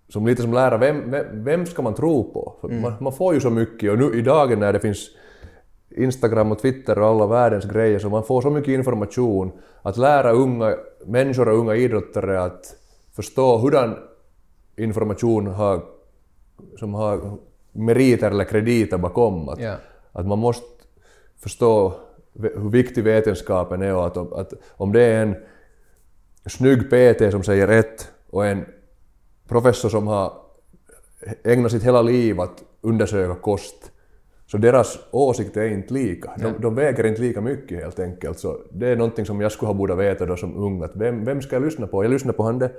som 0.09 0.25
lite 0.27 0.41
som 0.41 0.53
lära, 0.53 0.77
vem, 0.77 1.11
vem, 1.11 1.43
vem 1.43 1.65
ska 1.65 1.81
man 1.81 1.93
tro 1.93 2.33
på? 2.33 2.55
För 2.61 2.67
man, 2.67 2.93
man 2.99 3.13
får 3.13 3.33
ju 3.33 3.39
så 3.39 3.49
mycket 3.49 3.91
och 3.91 3.97
nu 3.97 4.19
i 4.19 4.21
dagen 4.21 4.59
när 4.59 4.73
det 4.73 4.79
finns 4.79 5.09
Instagram 5.89 6.51
och 6.51 6.59
Twitter 6.59 6.99
och 6.99 7.07
alla 7.07 7.27
världens 7.27 7.65
grejer 7.65 7.99
så 7.99 8.09
man 8.09 8.23
får 8.23 8.41
så 8.41 8.49
mycket 8.49 8.69
information 8.73 9.51
att 9.81 9.97
lära 9.97 10.31
unga 10.31 10.75
människor 11.05 11.49
och 11.49 11.57
unga 11.57 11.75
idrottare 11.75 12.41
att 12.43 12.75
förstå 13.15 13.57
hurdan 13.57 13.95
information 14.77 15.47
har, 15.47 15.81
som 16.79 16.93
har 16.93 17.37
meriter 17.71 18.31
eller 18.31 18.43
krediter 18.45 18.97
bakom. 18.97 19.49
Att, 19.49 19.59
Ja. 19.59 19.73
att 20.11 20.27
man 20.27 20.39
måste 20.39 20.67
förstå 21.39 21.93
hur 22.39 22.69
viktig 22.69 23.03
vetenskapen 23.03 23.81
är 23.81 23.95
och 23.95 24.05
att, 24.07 24.17
om- 24.17 24.33
att 24.33 24.53
om 24.71 24.93
det 24.93 25.01
är 25.01 25.21
en 25.23 25.35
snygg 26.45 26.79
PT 26.89 27.31
som 27.31 27.43
säger 27.43 27.67
ett 27.67 28.11
och 28.29 28.45
en 28.45 28.65
professor 29.47 29.89
som 29.89 30.07
har 30.07 30.33
ägnat 31.43 31.71
sitt 31.71 31.83
hela 31.83 32.01
liv 32.01 32.39
att 32.41 32.63
undersöka 32.81 33.35
kost, 33.35 33.91
så 34.45 34.57
deras 34.57 34.99
åsikter 35.11 35.61
är 35.61 35.69
inte 35.69 35.93
lika. 35.93 36.31
De, 36.39 36.53
de 36.61 36.75
väger 36.75 37.03
inte 37.05 37.21
lika 37.21 37.41
mycket 37.41 37.79
helt 37.83 37.99
enkelt. 37.99 38.39
Så 38.39 38.57
det 38.71 38.87
är 38.87 38.95
någonting 38.95 39.25
som 39.25 39.41
jag 39.41 39.51
skulle 39.51 39.67
ha 39.67 39.73
borde 39.73 39.95
veta 39.95 40.25
då 40.25 40.35
som 40.37 40.57
ung, 40.57 40.83
att 40.83 40.95
vem, 40.95 41.25
vem 41.25 41.41
ska 41.41 41.55
jag 41.55 41.63
lyssna 41.63 41.87
på? 41.87 42.03
Jag 42.03 42.11
lyssnar 42.11 42.33
på 42.33 42.43
han 42.43 42.59
det 42.59 42.71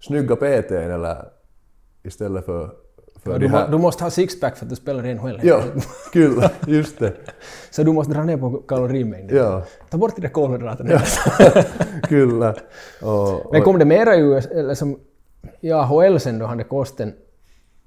snygga 0.00 0.36
PTn 0.36 0.74
eller 0.90 1.24
istället 2.02 2.44
för, 2.44 2.70
för 3.24 3.32
du, 3.32 3.38
de 3.38 3.48
må, 3.48 3.56
här... 3.56 3.68
du 3.68 3.78
måste 3.78 4.04
ha 4.04 4.10
sixpack 4.10 4.56
för 4.56 4.64
att 4.64 4.70
du 4.70 4.76
spelar 4.76 5.06
i 5.06 5.14
NHL. 5.14 5.40
Ja, 5.42 5.60
kyllä, 6.12 6.50
just 6.66 6.98
det. 6.98 7.12
Så 7.70 7.82
du 7.82 7.92
måste 7.92 8.12
dra 8.12 8.24
ner 8.24 8.36
på 8.36 8.50
kalorimängden. 8.50 9.36
Ja, 9.36 9.62
Ta 9.90 9.98
bort 9.98 10.16
de 10.16 10.22
där 10.22 10.28
kolhydraterna. 10.28 11.00
kyllä. 12.08 12.54
Och, 13.02 13.52
Men 13.52 13.62
kom 13.62 13.78
det 13.78 13.84
mera 13.84 14.16
US, 14.16 14.46
eller 14.46 14.74
som 14.74 14.98
i 15.60 15.72
AHL 15.72 16.20
sen 16.20 16.38
då, 16.38 16.46
han 16.46 16.58
det 16.58 16.64
kosten 16.64 17.12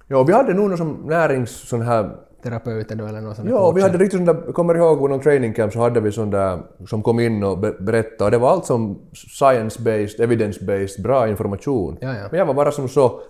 ja, 0.07 0.23
vi 0.23 0.33
hade 0.33 0.53
nog 0.53 0.69
någon 0.69 0.77
som 0.77 0.93
närings... 1.05 1.51
Sån 1.69 1.81
här 1.81 2.15
terapeuten 2.43 2.99
eller 2.99 3.21
någon 3.21 3.35
sån 3.35 3.47
Ja, 3.47 3.71
vi 3.71 3.81
hade 3.81 3.97
riktigt 3.97 4.17
sån 4.19 4.25
där, 4.25 4.53
kommer 4.53 4.75
ihåg 4.75 4.99
på 4.99 5.07
någon 5.07 5.19
training 5.19 5.53
camp 5.53 5.73
så 5.73 5.79
hade 5.79 5.99
vi 5.99 6.11
sån 6.11 6.31
där 6.31 6.59
som 6.87 7.03
kom 7.03 7.19
in 7.19 7.43
och 7.43 7.59
be- 7.59 7.75
berättade 7.79 8.25
och 8.25 8.31
det 8.31 8.37
var 8.37 8.49
allt 8.49 8.65
som 8.65 8.99
science-based, 9.13 10.19
evidence-based, 10.19 11.03
bra 11.03 11.27
information. 11.27 11.97
Ja, 12.01 12.07
ja. 12.07 12.27
Men 12.31 12.39
jag 12.39 12.45
var 12.45 12.53
bara 12.53 12.71
som 12.71 12.89
så 12.89 13.21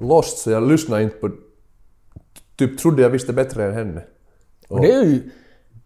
lost 0.00 0.38
så 0.38 0.50
jag 0.50 0.62
lyssnade 0.68 1.02
inte 1.02 1.16
på... 1.16 1.30
Typ 2.56 2.78
trodde 2.78 3.02
jag 3.02 3.10
visste 3.10 3.32
bättre 3.32 3.64
än 3.64 3.72
henne. 3.74 4.02
Och 4.68 4.80
det 4.80 4.92
är 4.92 5.04
ju 5.04 5.30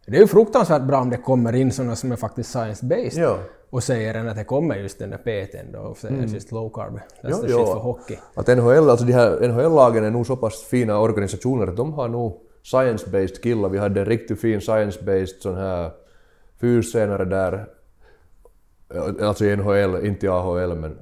det 0.07 0.17
är 0.17 0.21
ju 0.21 0.27
fruktansvärt 0.27 0.83
bra 0.83 1.01
om 1.01 1.11
det 1.11 1.17
kommer 1.17 1.53
in 1.53 1.73
sådana 1.73 1.97
som 1.97 2.13
är 2.13 2.17
faktiskt 2.17 2.55
science-based 2.57 3.21
Ja. 3.21 3.39
och 3.71 3.83
säger 3.83 4.15
en 4.15 4.29
att 4.29 4.37
det 4.37 4.45
kommer 4.45 4.77
just 4.77 4.99
den 4.99 5.11
där 5.11 5.19
PTn 5.19 5.73
då 5.73 5.79
och 5.79 5.97
säger 5.97 6.23
just 6.23 6.53
low 6.53 6.71
carb. 6.71 6.95
That's 6.95 7.01
Ja, 7.23 7.37
the 7.37 7.51
ja. 7.51 7.59
shit 7.59 7.67
för 7.67 7.81
hockey. 7.81 8.19
Att 8.35 8.47
NHL, 8.47 8.91
alltså 8.91 9.07
de 9.07 9.13
här 9.13 9.49
NHL-lagen 9.49 10.05
är 10.05 10.11
nog 10.11 10.27
så 10.27 10.37
pass 10.37 10.63
fina 10.63 10.99
organisationer 10.99 11.67
att 11.67 11.77
de 11.77 11.93
har 11.93 12.09
nog 12.09 12.41
science-based 12.73 13.43
killar. 13.43 13.69
Vi 13.69 13.79
hade 13.79 14.01
en 14.01 14.07
riktigt 14.07 14.41
fin 14.41 14.61
science-based 14.61 15.41
sån 15.41 15.57
här 15.57 15.91
fystränare 16.61 17.25
där, 17.25 17.67
alltså 19.21 19.45
i 19.45 19.57
NHL, 19.57 20.07
inte 20.07 20.27
i 20.27 20.29
AHL 20.29 20.75
men 20.75 20.99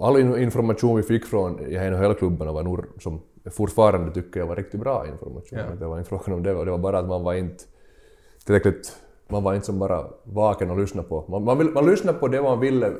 all 0.00 0.20
in- 0.20 0.38
information 0.38 0.96
vi 0.96 1.02
fick 1.02 1.24
från 1.26 1.52
NHL-klubbarna 1.52 2.52
var 2.52 2.62
nog 2.62 2.84
som 3.00 3.20
fortfarande 3.50 4.12
tycker 4.14 4.40
jag 4.40 4.46
var 4.46 4.56
riktigt 4.56 4.80
bra 4.80 5.06
information. 5.06 5.58
Ja. 5.58 5.74
Det 5.80 5.86
var 5.86 5.98
inte 5.98 6.08
frågan 6.08 6.32
om 6.32 6.42
det, 6.42 6.64
det 6.64 6.70
var 6.70 6.78
bara 6.78 6.98
att 6.98 7.08
man 7.08 7.22
var 7.24 7.34
inte 7.34 7.64
tillräckligt, 8.44 8.96
man 9.28 9.42
var 9.42 9.54
inte 9.54 9.66
som 9.66 9.78
bara 9.78 10.06
vaken 10.24 10.70
och 10.70 10.78
lyssnade 10.78 11.08
på. 11.08 11.24
Man, 11.28 11.44
man, 11.44 11.58
vill, 11.58 11.70
man 11.70 11.86
lyssnade 11.86 12.18
på 12.18 12.28
det 12.28 12.42
man 12.42 12.60
ville 12.60 12.92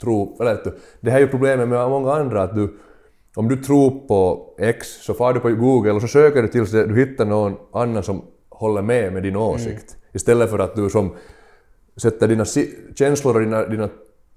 tro, 0.00 0.36
eller 0.40 0.58
det 1.00 1.10
här 1.10 1.18
är 1.18 1.22
ju 1.22 1.28
problemet 1.28 1.68
med 1.68 1.90
många 1.90 2.12
andra 2.12 2.42
att 2.42 2.54
du, 2.54 2.76
om 3.36 3.48
du 3.48 3.56
tror 3.56 3.90
på 4.08 4.46
X 4.58 4.86
så 5.02 5.14
far 5.14 5.32
du 5.32 5.40
på 5.40 5.48
Google 5.48 5.92
och 5.92 6.00
så 6.00 6.08
söker 6.08 6.42
du 6.42 6.48
tills 6.48 6.70
du 6.70 6.96
hittar 6.96 7.24
någon 7.24 7.56
annan 7.72 8.02
som 8.02 8.22
håller 8.48 8.82
med 8.82 9.12
med 9.12 9.22
din 9.22 9.36
åsikt. 9.36 9.96
Istället 10.12 10.50
för 10.50 10.58
att 10.58 10.74
du 10.76 10.90
som 10.90 11.14
sätter 11.96 12.28
dina 12.28 12.44
känslor 12.94 13.34
och 13.34 13.40
dina, 13.40 13.66
dina 13.66 13.88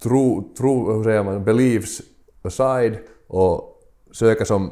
tro, 0.03 0.53
tro, 0.58 0.93
hur 0.93 1.03
säger 1.03 1.23
man, 1.23 1.43
beliefs 1.43 2.01
aside 2.43 2.97
och 3.27 3.79
söker 4.12 4.45
som 4.45 4.71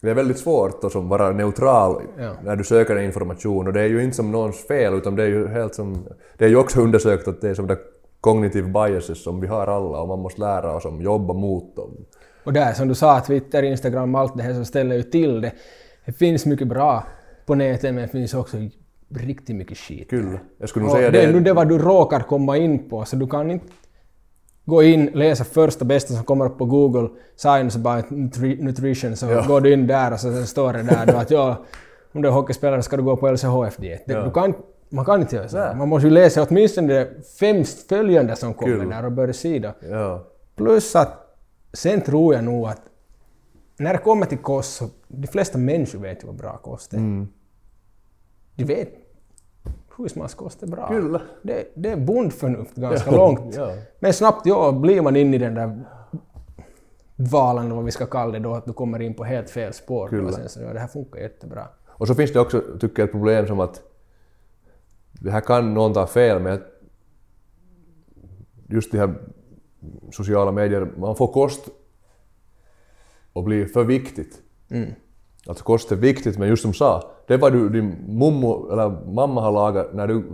det 0.00 0.10
är 0.10 0.14
väldigt 0.14 0.38
svårt 0.38 0.84
att 0.84 0.92
som 0.92 1.08
vara 1.08 1.30
neutral 1.30 2.02
Ja. 2.18 2.32
när 2.44 2.56
du 2.56 2.64
söker 2.64 2.98
information 2.98 3.66
och 3.66 3.72
det 3.72 3.80
är 3.80 3.86
ju 3.86 4.04
inte 4.04 4.16
som 4.16 4.32
någons 4.32 4.66
fel 4.66 4.94
utan 4.94 5.16
det 5.16 5.22
är 5.22 5.26
ju 5.28 5.48
helt 5.48 5.74
som... 5.74 6.06
Det 6.38 6.44
är 6.44 6.48
ju 6.48 6.56
också 6.56 6.80
undersökt 6.80 7.28
att 7.28 7.40
det 7.40 7.48
är 7.50 7.54
som 7.54 7.66
det 7.66 7.78
cognitive 8.20 8.68
biases 8.68 9.22
som 9.22 9.40
vi 9.40 9.46
har 9.46 9.66
alla 9.66 10.00
och 10.00 10.08
man 10.08 10.18
måste 10.18 10.40
lära 10.40 10.76
oss 10.76 10.86
att 10.86 11.02
jobba 11.02 11.34
mot 11.34 11.76
dem. 11.76 11.90
Och 12.44 12.52
där 12.52 12.72
som 12.72 12.88
du 12.88 12.94
sa, 12.94 13.20
Twitter, 13.20 13.62
Instagram, 13.62 14.14
allt 14.14 14.36
det 14.36 14.42
här 14.42 14.54
så 14.54 14.64
ställer 14.64 14.96
ju 14.96 15.02
till 15.02 15.40
det. 15.40 15.52
Det 16.04 16.12
finns 16.12 16.46
mycket 16.46 16.68
bra 16.68 17.04
på 17.46 17.54
nätet 17.54 17.94
men 17.94 18.02
det 18.02 18.08
finns 18.08 18.34
också 18.34 18.56
riktigt 19.14 19.56
mycket 19.56 19.78
skit. 19.78 20.10
Kyllä. 20.10 20.40
Jag 20.58 20.68
skulle 20.68 20.84
nog 20.84 20.94
säga 20.94 21.10
det 21.10 21.18
det. 21.18 21.24
är 21.24 21.32
nu 21.32 21.40
det 21.40 21.52
vad 21.52 21.68
du 21.68 21.78
råkar 21.78 22.20
komma 22.20 22.56
in 22.56 22.88
på, 22.88 23.04
så 23.04 23.16
du 23.16 23.26
kan 23.26 23.50
inte 23.50 23.66
gå 24.70 24.82
in, 24.82 25.06
läsa 25.14 25.44
första 25.44 25.84
bästa 25.84 26.14
som 26.14 26.24
kommer 26.24 26.44
upp 26.46 26.58
på 26.58 26.64
Google, 26.64 27.08
Science 27.36 27.78
about 27.78 28.04
nutri- 28.10 28.62
nutrition, 28.62 29.16
så 29.16 29.26
Ja. 29.26 29.44
går 29.46 29.60
du 29.60 29.72
in 29.72 29.86
där 29.86 30.12
och 30.12 30.20
så 30.20 30.32
sen 30.32 30.46
står 30.46 30.72
det 30.72 30.82
där 30.82 31.06
då 31.06 31.16
att 31.16 31.30
ja, 31.30 31.56
om 32.12 32.22
du 32.22 32.28
är 32.28 32.32
hockeyspelare 32.32 32.82
ska 32.82 32.96
du 32.96 33.02
gå 33.02 33.16
på 33.16 33.28
LCHF-diet. 33.32 34.02
Ja. 34.06 34.22
Du 34.24 34.30
kan, 34.30 34.54
man 34.88 35.04
kan 35.04 35.20
inte 35.20 35.36
göra 35.36 35.48
så. 35.48 35.56
Man 35.76 35.88
måste 35.88 36.06
ju 36.08 36.14
läsa 36.14 36.46
åtminstone 36.50 37.04
de 37.04 37.22
fem 37.40 37.64
följande 37.88 38.36
som 38.36 38.54
kommer 38.54 38.76
Kul. 38.76 38.88
där 38.90 39.04
och 39.04 39.12
börja 39.12 39.32
se. 39.32 39.72
Ja. 39.90 40.24
Plus 40.56 40.96
att 40.96 41.36
sen 41.72 42.00
tror 42.00 42.34
jag 42.34 42.44
nog 42.44 42.66
att 42.68 42.80
när 43.78 43.92
det 43.92 43.98
kommer 43.98 44.26
till 44.26 44.38
kost 44.38 44.76
så 44.76 44.88
de 45.08 45.26
flesta 45.26 45.58
människor 45.58 45.98
vet 45.98 46.22
ju 46.22 46.26
vad 46.26 46.36
bra 46.36 46.56
kost 46.56 46.92
är. 46.92 46.96
Mm. 46.98 47.28
De 48.56 48.64
vet 48.64 48.88
husmanskost 50.02 50.62
är 50.62 50.66
bra. 50.66 50.88
Kyllä. 50.88 51.20
Det, 51.42 51.72
det 51.74 51.90
är 51.90 51.96
bondförnuft 51.96 52.74
ganska 52.76 53.10
Ja, 53.10 53.16
långt. 53.16 53.54
ja. 53.56 53.72
Men 54.00 54.12
snabbt 54.14 54.46
ja, 54.46 54.72
blir 54.72 55.02
man 55.02 55.16
in 55.16 55.34
i 55.34 55.38
den 55.38 55.54
där 55.54 55.84
valan 57.16 57.64
eller 57.66 57.74
vad 57.74 57.84
vi 57.84 57.90
ska 57.90 58.06
kalla 58.06 58.32
det 58.32 58.38
då, 58.38 58.54
att 58.54 58.66
du 58.66 58.72
kommer 58.72 59.02
in 59.02 59.14
på 59.14 59.24
helt 59.24 59.50
fel 59.50 59.72
spår. 59.72 60.08
Kyllä. 60.08 60.28
Och 60.28 60.34
sen 60.34 60.48
så, 60.48 60.60
ja, 60.60 60.72
det 60.72 60.78
här 60.80 60.86
funkar 60.88 61.20
jättebra. 61.20 61.68
Och 61.88 62.06
så 62.08 62.14
finns 62.14 62.32
det 62.32 62.40
också, 62.40 62.62
tycker 62.80 63.02
jag, 63.02 63.06
ett 63.06 63.12
problem 63.12 63.46
som 63.46 63.60
att 63.60 63.82
det 65.12 65.30
här 65.30 65.40
kan 65.40 65.74
någon 65.74 65.92
ta 65.92 66.06
fel 66.06 66.42
med 66.42 66.62
just 68.68 68.92
de 68.92 68.98
här 68.98 69.14
sociala 70.12 70.52
medier, 70.52 70.88
man 70.98 71.16
får 71.16 71.26
kost 71.32 71.68
och 73.32 73.44
blir 73.44 73.66
för 73.66 73.84
viktigt. 73.84 74.42
Alltså 75.46 75.64
kost 75.64 75.92
är 75.92 75.96
viktigt, 75.96 76.38
men 76.38 76.48
just 76.48 76.62
som 76.62 76.74
sa, 76.74 77.10
det 77.26 77.36
var 77.36 77.50
du, 77.50 77.68
din 77.68 77.96
mommo 78.08 78.72
eller 78.72 79.12
mamma 79.12 79.40
har 79.40 79.52
lagat 79.52 79.94
när 79.94 80.06
du 80.06 80.24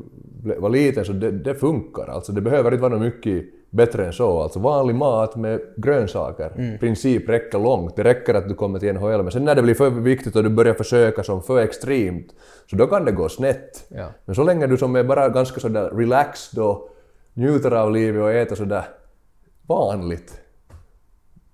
var 0.58 0.70
liten, 0.70 1.04
så 1.04 1.12
det, 1.12 1.30
det 1.30 1.54
funkar. 1.54 2.06
Alltså 2.06 2.32
det 2.32 2.40
behöver 2.40 2.72
inte 2.72 2.82
vara 2.82 2.92
något 2.92 3.02
mycket 3.02 3.44
bättre 3.70 4.06
än 4.06 4.12
så. 4.12 4.42
Alltså 4.42 4.58
vanlig 4.58 4.94
mat 4.94 5.36
med 5.36 5.60
grönsaker, 5.76 6.74
i 6.74 6.78
princip 6.78 7.28
räcker 7.28 7.58
långt. 7.58 7.96
Det 7.96 8.04
räcker 8.04 8.34
att 8.34 8.48
du 8.48 8.54
kommer 8.54 8.78
till 8.78 8.94
NHL, 8.94 9.22
men 9.22 9.32
sen 9.32 9.44
när 9.44 9.54
det 9.54 9.62
blir 9.62 9.74
för 9.74 9.90
viktigt 9.90 10.36
och 10.36 10.42
du 10.42 10.48
börjar 10.48 10.74
försöka 10.74 11.22
som 11.22 11.42
för 11.42 11.58
extremt, 11.58 12.34
så 12.70 12.76
då 12.76 12.86
kan 12.86 13.04
det 13.04 13.12
gå 13.12 13.28
snett. 13.28 13.86
Ja. 13.88 14.08
Men 14.24 14.34
så 14.34 14.42
länge 14.42 14.66
du 14.66 14.76
som 14.76 14.96
är 14.96 15.04
bara 15.04 15.28
ganska 15.28 15.60
sådär 15.60 15.90
relaxed 15.90 16.62
och 16.62 16.88
njuter 17.34 17.70
av 17.70 17.92
livet 17.92 18.22
och 18.22 18.32
äter 18.32 18.56
sådär 18.56 18.84
vanligt, 19.66 20.40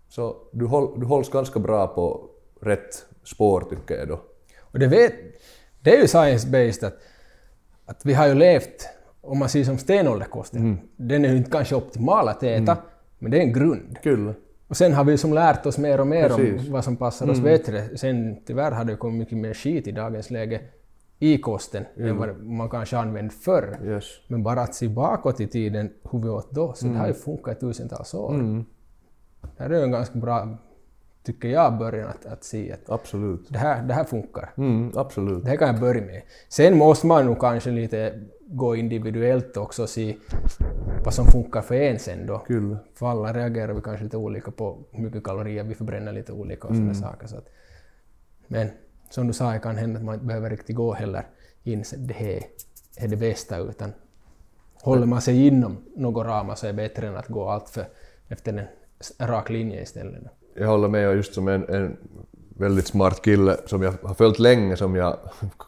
Så 0.08 0.36
du, 0.52 0.66
håll, 0.66 1.00
du 1.00 1.06
hålls 1.06 1.28
ganska 1.28 1.60
bra 1.60 1.86
på 1.86 2.28
rätt 2.60 3.06
spår 3.24 3.60
tycker 3.70 3.94
jag 3.98 4.08
då. 4.08 4.20
Och 4.60 4.78
det, 4.78 4.86
vet, 4.86 5.14
det 5.80 5.96
är 5.96 6.00
ju 6.00 6.06
science-based 6.06 6.86
att, 6.86 6.98
att 7.86 8.06
vi 8.06 8.14
har 8.14 8.26
ju 8.28 8.34
levt, 8.34 8.88
om 9.20 9.38
man 9.38 9.48
ser 9.48 9.64
som 9.64 9.78
stenålderkosten, 9.78 10.60
Mm. 10.60 10.78
den 10.96 11.24
är 11.24 11.28
ju 11.28 11.36
inte 11.36 11.50
kanske 11.50 11.74
optimal 11.74 12.28
att 12.28 12.42
äta, 12.42 12.76
men 13.18 13.30
det 13.30 13.38
är 13.38 13.42
en 13.42 13.52
grund. 13.52 13.96
Kul. 14.02 14.34
Och 14.68 14.76
sen 14.76 14.92
har 14.92 15.04
vi 15.04 15.12
ju 15.12 15.18
som 15.18 15.32
lärt 15.34 15.66
oss 15.66 15.78
mer 15.78 16.00
och 16.00 16.06
mer 16.06 16.28
Precis. 16.28 16.48
Mm. 16.48 16.66
om 16.66 16.72
vad 16.72 16.84
som 16.84 16.96
passar 16.96 17.30
oss 17.30 17.40
bättre. 17.40 17.96
Sen 17.98 18.36
tyvärr 18.46 18.70
har 18.72 18.84
det 18.84 18.96
kommit 18.96 19.18
mycket 19.18 19.38
mer 19.38 19.54
skit 19.54 19.86
i 19.86 19.92
dagens 19.92 20.30
läge 20.30 20.60
i 21.18 21.38
kosten 21.38 21.84
än 21.96 22.16
vad 22.16 22.44
man 22.44 22.70
kanske 22.70 22.98
använde 22.98 23.34
förr. 23.34 23.78
Yes. 23.84 24.04
Men 24.28 24.42
bara 24.42 24.60
att 24.62 24.74
se 24.74 24.88
bakåt 24.88 25.40
i 25.40 25.46
tiden 25.46 25.90
hur 26.10 26.18
vi 26.22 26.28
åt 26.28 26.50
då, 26.50 26.72
så 26.72 26.86
det 26.86 26.98
har 26.98 27.06
ju 27.06 27.14
funkat 27.14 27.56
i 27.56 27.60
tusentals 27.60 28.14
år. 28.14 28.34
Mm. 28.34 28.64
Det 29.56 29.62
här 29.62 29.70
är 29.70 29.78
ju 29.78 29.82
en 29.84 29.90
ganska 29.90 30.18
bra, 30.18 30.58
tycker 31.22 31.48
jag, 31.48 31.78
början 31.78 32.08
att, 32.08 32.26
att 32.26 32.44
se 32.44 32.72
att 32.72 32.90
Absolut. 32.90 33.46
det 33.48 33.58
här, 33.58 33.82
det 33.82 33.94
här 33.94 34.04
funkar. 34.04 34.50
Mm, 34.56 34.92
absolut. 34.94 35.44
Det 35.44 35.50
här 35.50 35.56
kan 35.56 35.68
jag 35.68 35.80
börja 35.80 36.02
med. 36.02 36.22
Sen 36.48 36.78
måste 36.78 37.06
man 37.06 37.26
nog 37.26 37.40
kanske 37.40 37.70
lite 37.70 38.20
gå 38.46 38.76
individuellt 38.76 39.56
också 39.56 39.82
och 39.82 39.88
se 39.88 40.16
vad 41.04 41.14
som 41.14 41.26
funkar 41.26 41.62
för 41.62 41.74
en 41.74 41.98
sen 41.98 42.26
då. 42.26 42.38
Kul. 42.38 42.76
För 42.94 43.06
alla 43.06 43.32
reagerar 43.32 43.72
vi 43.74 43.80
kanske 43.80 44.04
lite 44.04 44.16
olika 44.16 44.50
på 44.50 44.78
hur 44.90 45.04
mycket 45.04 45.24
kalorier 45.24 45.64
vi 45.64 45.74
förbränner 45.74 46.12
lite 46.12 46.32
olika 46.32 46.68
och 46.68 46.74
sådana 46.74 46.94
saker. 46.94 47.26
Så 47.26 47.36
att, 47.36 47.48
men 48.46 48.68
som 49.10 49.26
du 49.26 49.32
sa, 49.32 49.52
det 49.52 49.58
kan 49.58 49.76
hända 49.76 49.98
att 49.98 50.04
man 50.04 50.14
inte 50.14 50.26
behöver 50.26 50.50
riktigt 50.50 50.76
gå 50.76 50.92
heller 50.92 51.26
in 51.62 51.84
det 51.96 52.14
här 52.14 52.42
är 52.96 53.08
det 53.08 53.16
bästa 53.16 53.58
utan 53.58 53.92
håller 54.82 55.06
man 55.06 55.22
sig 55.22 55.46
inom 55.46 55.84
några 55.96 56.28
ramar 56.28 56.54
så 56.54 56.66
är 56.66 56.72
det 56.72 56.76
bättre 56.76 57.06
än 57.06 57.16
att 57.16 57.28
gå 57.28 57.48
allt 57.48 57.68
för 57.68 57.84
efter 58.28 58.68
en 59.18 59.28
rak 59.28 59.50
linje 59.50 59.82
istället. 59.82 60.22
Jag 60.54 60.66
håller 60.66 60.88
med 60.88 61.08
och 61.08 61.16
just 61.16 61.34
som 61.34 61.48
en, 61.48 61.68
en 61.68 61.96
väldigt 62.48 62.86
smart 62.86 63.22
kille 63.22 63.56
som 63.66 63.82
jag 63.82 63.94
har 64.02 64.14
följt 64.14 64.38
länge 64.38 64.76
som 64.76 64.96
jag 64.96 65.18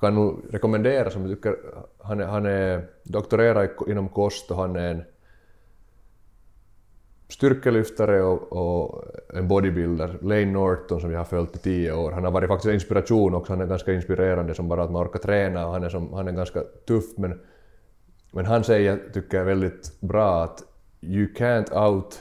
kan 0.01 0.15
nog 0.15 0.45
rekommendera 0.51 1.11
som 1.11 1.23
jag 1.23 1.37
tycker 1.37 1.57
han 1.99 2.21
är, 2.21 2.27
han 2.27 2.47
är 2.47 2.87
doktorerad 3.03 3.69
inom 3.89 4.09
kost 4.09 4.51
och 4.51 4.57
han 4.57 4.77
är 4.77 4.91
en 4.91 5.03
styrkelyftare 7.29 8.23
och, 8.23 8.53
och 8.53 9.05
en 9.35 9.49
bodybuilder, 9.49 10.19
Lane 10.23 10.45
Norton 10.47 11.01
som 11.01 11.13
jag 11.13 11.19
har 11.19 11.25
följt 11.25 11.57
i 11.57 11.59
tio 11.59 11.93
år. 11.93 12.13
Han 12.13 12.25
har 12.25 12.31
varit 12.31 12.49
faktiskt 12.49 12.75
inspiration 12.75 13.35
också, 13.35 13.53
han 13.53 13.61
är 13.61 13.67
ganska 13.67 13.93
inspirerande 13.93 14.55
som 14.55 14.69
bara 14.69 14.83
att 14.83 14.91
man 14.91 15.07
orkar 15.07 15.19
träna 15.19 15.67
och 15.67 15.73
han 15.73 15.83
är, 15.85 15.89
som, 15.89 16.13
han 16.13 16.29
är 16.29 16.33
ganska 16.33 16.61
tuff 16.87 17.05
men, 17.17 17.41
men 18.33 18.47
han 18.47 18.65
säger, 18.65 19.01
tycker 19.13 19.39
jag, 19.39 19.45
väldigt 19.45 20.01
bra 20.01 20.45
att 20.45 20.63
you 21.01 21.27
can't 21.27 21.87
out 21.87 22.19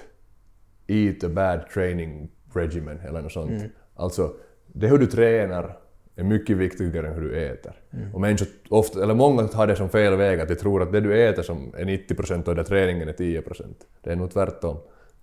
eat 0.88 1.23
a 1.23 1.30
bad 1.30 1.69
training 1.73 2.30
regimen 2.56 3.00
eller 3.00 3.22
något 3.22 3.32
sånt. 3.32 3.63
Alltså, 3.96 4.34
det 4.68 4.88
hur 4.88 4.98
du 4.98 5.08
tränar 5.08 5.78
är 6.16 6.24
mycket 6.24 6.58
viktigare 6.58 7.08
än 7.08 7.13
hur 7.13 7.22
du 7.22 7.46
äter. 7.46 7.74
Och 8.13 8.22
människor 8.22 8.48
ofta, 8.70 9.04
eller 9.04 9.13
många 9.13 9.50
har 9.54 9.68
det 9.68 9.76
som 9.76 9.89
fel 9.89 10.16
väg 10.16 10.39
att 10.39 10.48
de 10.48 10.56
tror 10.56 10.82
att 10.82 10.92
det 10.92 11.02
du 11.02 11.28
äter 11.28 11.44
som 11.44 11.74
är 11.78 11.86
90% 11.86 12.48
och 12.48 12.56
det 12.56 12.63
träningen 12.63 13.10
är 13.10 13.13
10%. 13.13 13.74
Det 14.02 14.12
är 14.12 14.16
nog 14.16 14.32
tvärtom. 14.32 14.78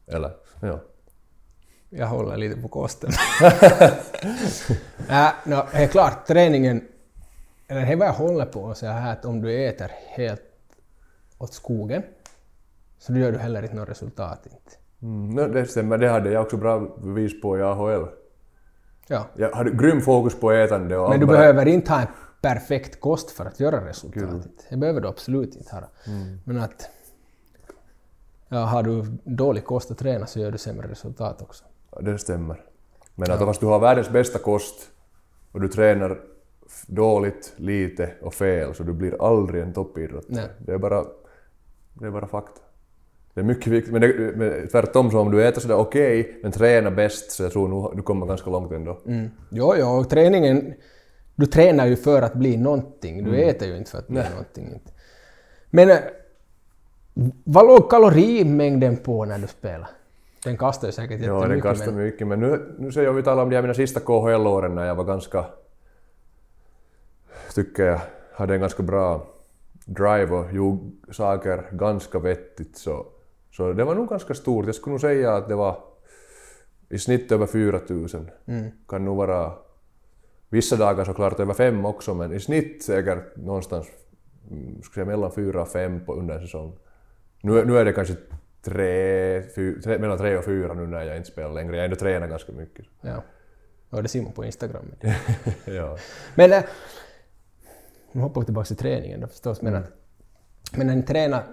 Eller, 0.06 0.30
ja. 0.60 0.80
Jag 1.88 2.06
håller 2.06 2.36
lite 2.36 2.60
på 2.60 2.68
kosten. 2.68 3.10
äh, 5.08 5.28
no, 5.44 5.66
det 5.72 5.78
är 5.78 5.88
klart, 5.88 6.26
träningen, 6.26 6.88
eller 7.68 7.80
det 7.80 7.92
är 7.92 7.96
vad 7.96 8.08
jag 8.08 8.12
håller 8.12 8.46
på 8.46 8.74
säga 8.74 8.92
här 8.92 9.12
att 9.12 9.24
om 9.24 9.40
du 9.40 9.64
äter 9.64 9.90
helt 10.08 10.42
åt 11.38 11.54
skogen 11.54 12.02
så 12.98 13.16
gör 13.16 13.32
du 13.32 13.38
heller 13.38 13.62
inte 13.62 13.74
något 13.74 13.88
resultat. 13.88 14.46
Inte. 14.46 14.76
Mm, 15.02 15.52
det 15.52 15.66
stämmer, 15.66 15.98
det 15.98 16.08
hade 16.08 16.30
jag 16.30 16.42
också 16.42 16.56
bra 16.56 16.96
bevis 17.02 17.40
på 17.40 17.58
i 17.58 17.62
AHL. 17.62 18.06
Ja. 19.06 19.26
Jag 19.36 19.50
hade 19.52 19.70
grym 19.70 20.00
fokus 20.00 20.40
på 20.40 20.52
ätande 20.52 20.96
och 20.96 21.10
Men 21.10 21.20
du 21.20 21.26
bara- 21.26 21.38
behöver 21.38 21.66
inte 21.66 21.92
ha 21.92 22.00
en 22.00 22.06
perfekt 22.42 23.00
kost 23.00 23.30
för 23.30 23.44
att 23.44 23.60
göra 23.60 23.86
resultat. 23.88 24.48
Det 24.70 24.76
behöver 24.76 25.00
du 25.00 25.08
absolut 25.08 25.56
inte 25.56 25.74
ha. 25.74 25.82
Men 26.44 26.56
att 26.60 26.90
ja, 28.48 28.58
har 28.58 28.82
du 28.82 29.04
dålig 29.24 29.64
kost 29.64 29.90
att 29.90 29.98
träna 29.98 30.26
så 30.26 30.40
gör 30.40 30.50
du 30.50 30.58
sämre 30.58 30.88
resultat 30.88 31.42
också. 31.42 31.64
Ja, 31.90 32.00
det 32.00 32.18
stämmer. 32.18 32.64
Men 33.14 33.30
att 33.30 33.38
fast 33.38 33.60
du 33.60 33.66
har 33.66 33.78
världens 33.78 34.10
bästa 34.10 34.38
kost 34.38 34.88
och 35.52 35.60
du 35.60 35.68
tränar 35.68 36.20
dåligt, 36.86 37.52
lite 37.56 38.14
och 38.22 38.34
fel 38.34 38.74
så 38.74 38.82
du 38.82 38.92
blir 38.92 39.26
aldrig 39.28 39.62
en 39.62 39.72
toppidrottare. 39.72 40.50
Det 40.58 40.72
är 40.72 40.78
bara, 40.78 41.04
det 41.94 42.06
är 42.06 42.10
bara 42.10 42.26
fakta. 42.26 42.60
Det 43.34 43.40
är 43.40 43.44
mycket 43.44 43.66
viktigt, 43.66 43.92
men, 43.92 44.00
det, 44.00 44.36
men 44.36 44.68
tvärtom 44.68 45.10
så 45.10 45.20
om 45.20 45.30
du 45.30 45.44
äter 45.48 45.60
sådär 45.60 45.76
okej 45.76 46.40
men 46.42 46.52
tränar 46.52 46.90
bäst 46.90 47.30
så 47.30 47.42
jag 47.42 47.52
tror 47.52 47.68
nog 47.68 47.96
du 47.96 48.02
kommer 48.02 48.26
ganska 48.26 48.50
långt 48.50 48.72
ändå. 48.72 48.98
Mm. 49.06 49.30
Jo, 49.50 49.74
jo, 49.78 49.86
och 49.86 50.10
träningen... 50.10 50.74
Du 51.34 51.46
tränar 51.46 51.86
ju 51.86 51.96
för 51.96 52.22
att 52.22 52.34
bli 52.34 52.56
någonting. 52.56 53.24
Du 53.24 53.42
äter 53.42 53.68
ju 53.68 53.76
inte 53.76 53.90
för 53.90 53.98
att 53.98 54.08
bli 54.08 54.22
någonting. 54.30 54.64
Inte. 54.72 54.92
Men 55.70 55.90
eh, 55.90 55.98
vad 57.44 57.66
låg 57.66 57.90
kalorimängden 57.90 58.96
på 58.96 59.24
när 59.24 59.38
du 59.38 59.46
spelar? 59.46 59.88
Den 60.44 60.56
kastar 60.56 60.88
ju 60.88 60.92
säkert 60.92 61.20
Ja, 61.20 61.36
jättemycket. 61.36 61.62
den 61.62 61.74
kastar 61.74 61.92
men, 61.92 62.04
mycket, 62.04 62.26
men 62.26 62.40
nu, 62.40 62.74
nu 62.78 62.92
ser 62.92 63.02
jag 63.02 63.12
vi 63.12 63.22
talar 63.22 63.42
om 63.42 63.50
de 63.50 63.56
här 63.56 63.62
mina 63.62 63.74
sista 63.74 64.00
KHL-åren 64.00 64.74
när 64.74 64.86
jag 64.86 64.94
var 64.94 65.04
ganska, 65.04 65.44
tycker 67.54 67.82
jag, 67.82 68.00
hade 68.34 68.54
en 68.54 68.60
ganska 68.60 68.82
bra 68.82 69.26
drive 69.84 70.30
och 70.30 70.52
gjorde 70.52 70.90
saker 71.10 71.68
ganska 71.72 72.18
vettigt 72.18 72.76
så, 72.78 73.06
så 73.50 73.72
det 73.72 73.84
var 73.84 73.94
nog 73.94 74.08
ganska 74.08 74.34
stort. 74.34 74.66
Jag 74.66 74.74
skulle 74.74 74.92
nog 74.92 75.00
säga 75.00 75.34
att 75.34 75.48
det 75.48 75.54
var 75.54 75.76
i 76.88 76.98
snitt 76.98 77.32
över 77.32 77.46
4000. 77.46 78.30
Mm. 78.46 78.70
Kan 78.88 79.04
nog 79.04 79.16
vara 79.16 79.52
vissa 80.48 80.76
dagar 80.76 81.04
såklart 81.04 81.40
över 81.40 81.54
fem 81.54 81.84
också 81.84 82.14
men 82.14 82.32
i 82.32 82.40
snitt 82.40 82.84
säkert 82.84 83.36
någonstans 83.36 83.86
mm, 84.50 84.82
skulle 84.82 85.04
säga 85.04 85.16
mellan 85.16 85.32
fyra 85.32 85.62
och 85.62 85.68
fem 85.68 86.04
på 86.04 86.14
under 86.14 86.34
en 86.34 86.40
säsong. 86.40 86.78
Nu, 87.42 87.64
nu 87.64 87.78
är 87.78 87.84
det 87.84 87.92
kanske 87.92 88.16
tre, 88.62 89.42
fy, 89.42 89.80
tre, 89.80 89.98
mellan 89.98 90.18
tre 90.18 90.36
och 90.36 90.44
fyra 90.44 90.74
nu 90.74 90.86
när 90.86 91.02
jag 91.02 91.16
inte 91.16 91.30
spelar 91.30 91.52
längre. 91.52 91.76
Jag 91.76 91.84
ändå 91.84 91.96
tränat 91.96 92.30
ganska 92.30 92.52
mycket. 92.52 92.86
ja. 93.00 93.22
ja, 93.90 94.02
det 94.02 94.08
ser 94.08 94.22
man 94.22 94.32
på 94.32 94.44
Instagram. 94.44 94.84
ja. 95.64 95.96
Men 96.34 96.52
eh, 96.52 96.62
nu 98.12 98.20
hoppar 98.20 98.40
vi 98.40 98.44
tillbaka 98.44 98.66
till 98.66 98.76
träningen 98.76 99.20
då 99.20 99.26
förstås. 99.26 99.62
Men, 99.62 99.74
att, 99.74 99.92
men 100.76 100.86
när 100.86 100.96
ni 100.96 101.02
tränar, 101.02 101.44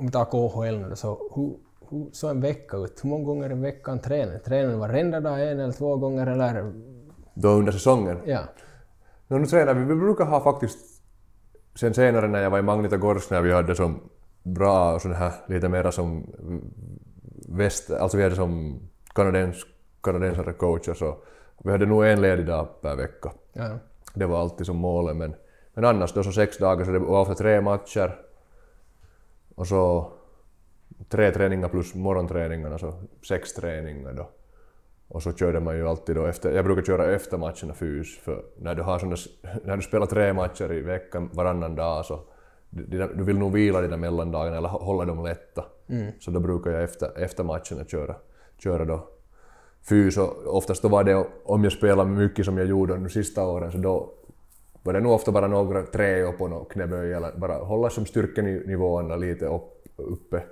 om 0.00 0.06
vi 0.06 0.12
tar 0.12 0.24
KHL 0.24 0.78
nu 0.78 0.96
så 0.96 1.30
hur, 1.34 1.56
hur 1.90 2.10
såg 2.12 2.30
en 2.30 2.40
vecka 2.40 2.76
ut? 2.76 3.00
Hur 3.04 3.08
många 3.08 3.24
gånger 3.24 3.50
i 3.52 3.54
veckan 3.54 3.98
tränar 3.98 4.32
ni? 4.32 4.38
Tränar 4.38 4.70
ni 4.70 4.76
varenda 4.76 5.20
dag, 5.20 5.50
en 5.50 5.60
eller 5.60 5.72
två 5.72 5.96
gånger 5.96 6.26
eller? 6.26 6.72
Då 7.34 7.48
under 7.48 7.72
säsongen. 7.72 8.18
Ja. 8.24 8.40
No, 9.28 9.38
nu 9.38 9.46
tränar 9.46 9.74
vi. 9.74 9.84
Vi 9.84 9.94
brukar 9.94 10.24
ha 10.24 10.40
faktiskt 10.40 10.78
sen 11.74 11.94
senare 11.94 12.28
när 12.28 12.42
jag 12.42 12.50
var 12.50 12.58
i 12.58 12.62
Magnitogorsk 12.62 13.30
när 13.30 13.40
vi 13.40 13.52
hade 13.52 13.74
som 13.74 14.00
bra 14.42 14.94
och 14.94 15.02
sån 15.02 15.14
här 15.14 15.32
lite 15.46 15.68
mera 15.68 15.92
som 15.92 16.26
väst, 17.48 17.90
alltså 17.90 18.16
vi 18.16 18.22
hade 18.22 18.34
som 18.36 18.80
kanadens, 19.14 19.56
kanadensare 20.02 20.52
coacher 20.52 20.94
så 20.94 21.16
vi 21.64 21.70
hade 21.70 21.86
nog 21.86 22.06
en 22.06 22.22
ledig 22.22 22.46
dag 22.46 22.68
per 22.82 22.96
vecka. 22.96 23.32
ja. 23.52 23.78
Det 24.14 24.26
var 24.26 24.40
alltid 24.40 24.66
som 24.66 24.76
målet 24.76 25.16
men, 25.16 25.34
men 25.74 25.84
annars 25.84 26.12
då 26.12 26.22
så 26.22 26.32
sex 26.32 26.58
dagar 26.58 26.84
så 26.84 26.90
det 26.90 26.98
var 26.98 27.20
ofta 27.20 27.34
tre 27.34 27.60
matcher 27.60 28.29
och 29.60 29.66
så 29.66 30.12
tre 31.08 31.30
träningar 31.30 31.68
plus 31.68 31.94
morgonträningarna 31.94 32.78
så 32.78 32.94
sex 33.28 33.54
träningar 33.54 34.12
då. 34.12 34.30
Och 35.08 35.22
så 35.22 35.32
körde 35.32 35.60
man 35.60 35.76
ju 35.76 35.88
alltid 35.88 36.16
då 36.16 36.26
efter, 36.26 36.52
jag 36.52 36.64
brukar 36.64 36.82
köra 36.82 37.14
efter 37.14 37.38
matcherna 37.38 37.74
fys 37.74 38.18
för 38.18 38.44
när 38.58 38.74
du 38.74 38.82
har 38.82 38.98
såna, 38.98 39.16
när 39.64 39.76
du 39.76 39.82
spelar 39.82 40.06
tre 40.06 40.32
matcher 40.32 40.72
i 40.72 40.80
veckan 40.80 41.30
varannan 41.32 41.74
dag 41.74 42.04
så 42.04 42.20
du, 42.70 43.24
vill 43.24 43.38
nog 43.38 43.52
vila 43.52 43.80
dina 43.80 43.96
mellandagarna 43.96 44.56
eller 44.56 44.68
hålla 44.68 45.04
dem 45.04 45.24
lätta. 45.24 45.64
Så 46.20 46.30
då 46.30 46.40
brukar 46.40 46.70
jag 46.70 46.82
efter, 46.82 47.18
efter 47.18 47.44
matcherna 47.44 47.84
köra, 47.88 48.14
köra 48.58 48.84
då 48.84 49.08
fys 49.88 50.18
och 50.18 50.56
oftast 50.56 50.82
då 50.82 50.88
var 50.88 51.04
det 51.04 51.26
om 51.44 51.64
jag 51.64 51.72
spelar 51.72 52.04
mycket 52.04 52.44
som 52.44 52.58
jag 52.58 52.66
gjorde 52.66 52.94
de 52.94 53.08
sista 53.08 53.46
åren 53.46 53.72
så 53.72 53.78
då 53.78 54.14
var 54.82 54.92
det 54.92 55.00
nog 55.00 55.12
ofta 55.12 55.32
bara 55.32 55.46
några 55.46 55.82
tre 55.82 56.32
på 56.32 56.48
någon 56.48 56.64
knäböj 56.64 57.12
eller 57.12 57.32
bara 57.36 57.54
hålla 57.54 57.90
som 57.90 58.06
styrkenivåerna 58.06 59.16
lite 59.16 59.46
upp, 59.46 59.84
uppe. 59.96 60.42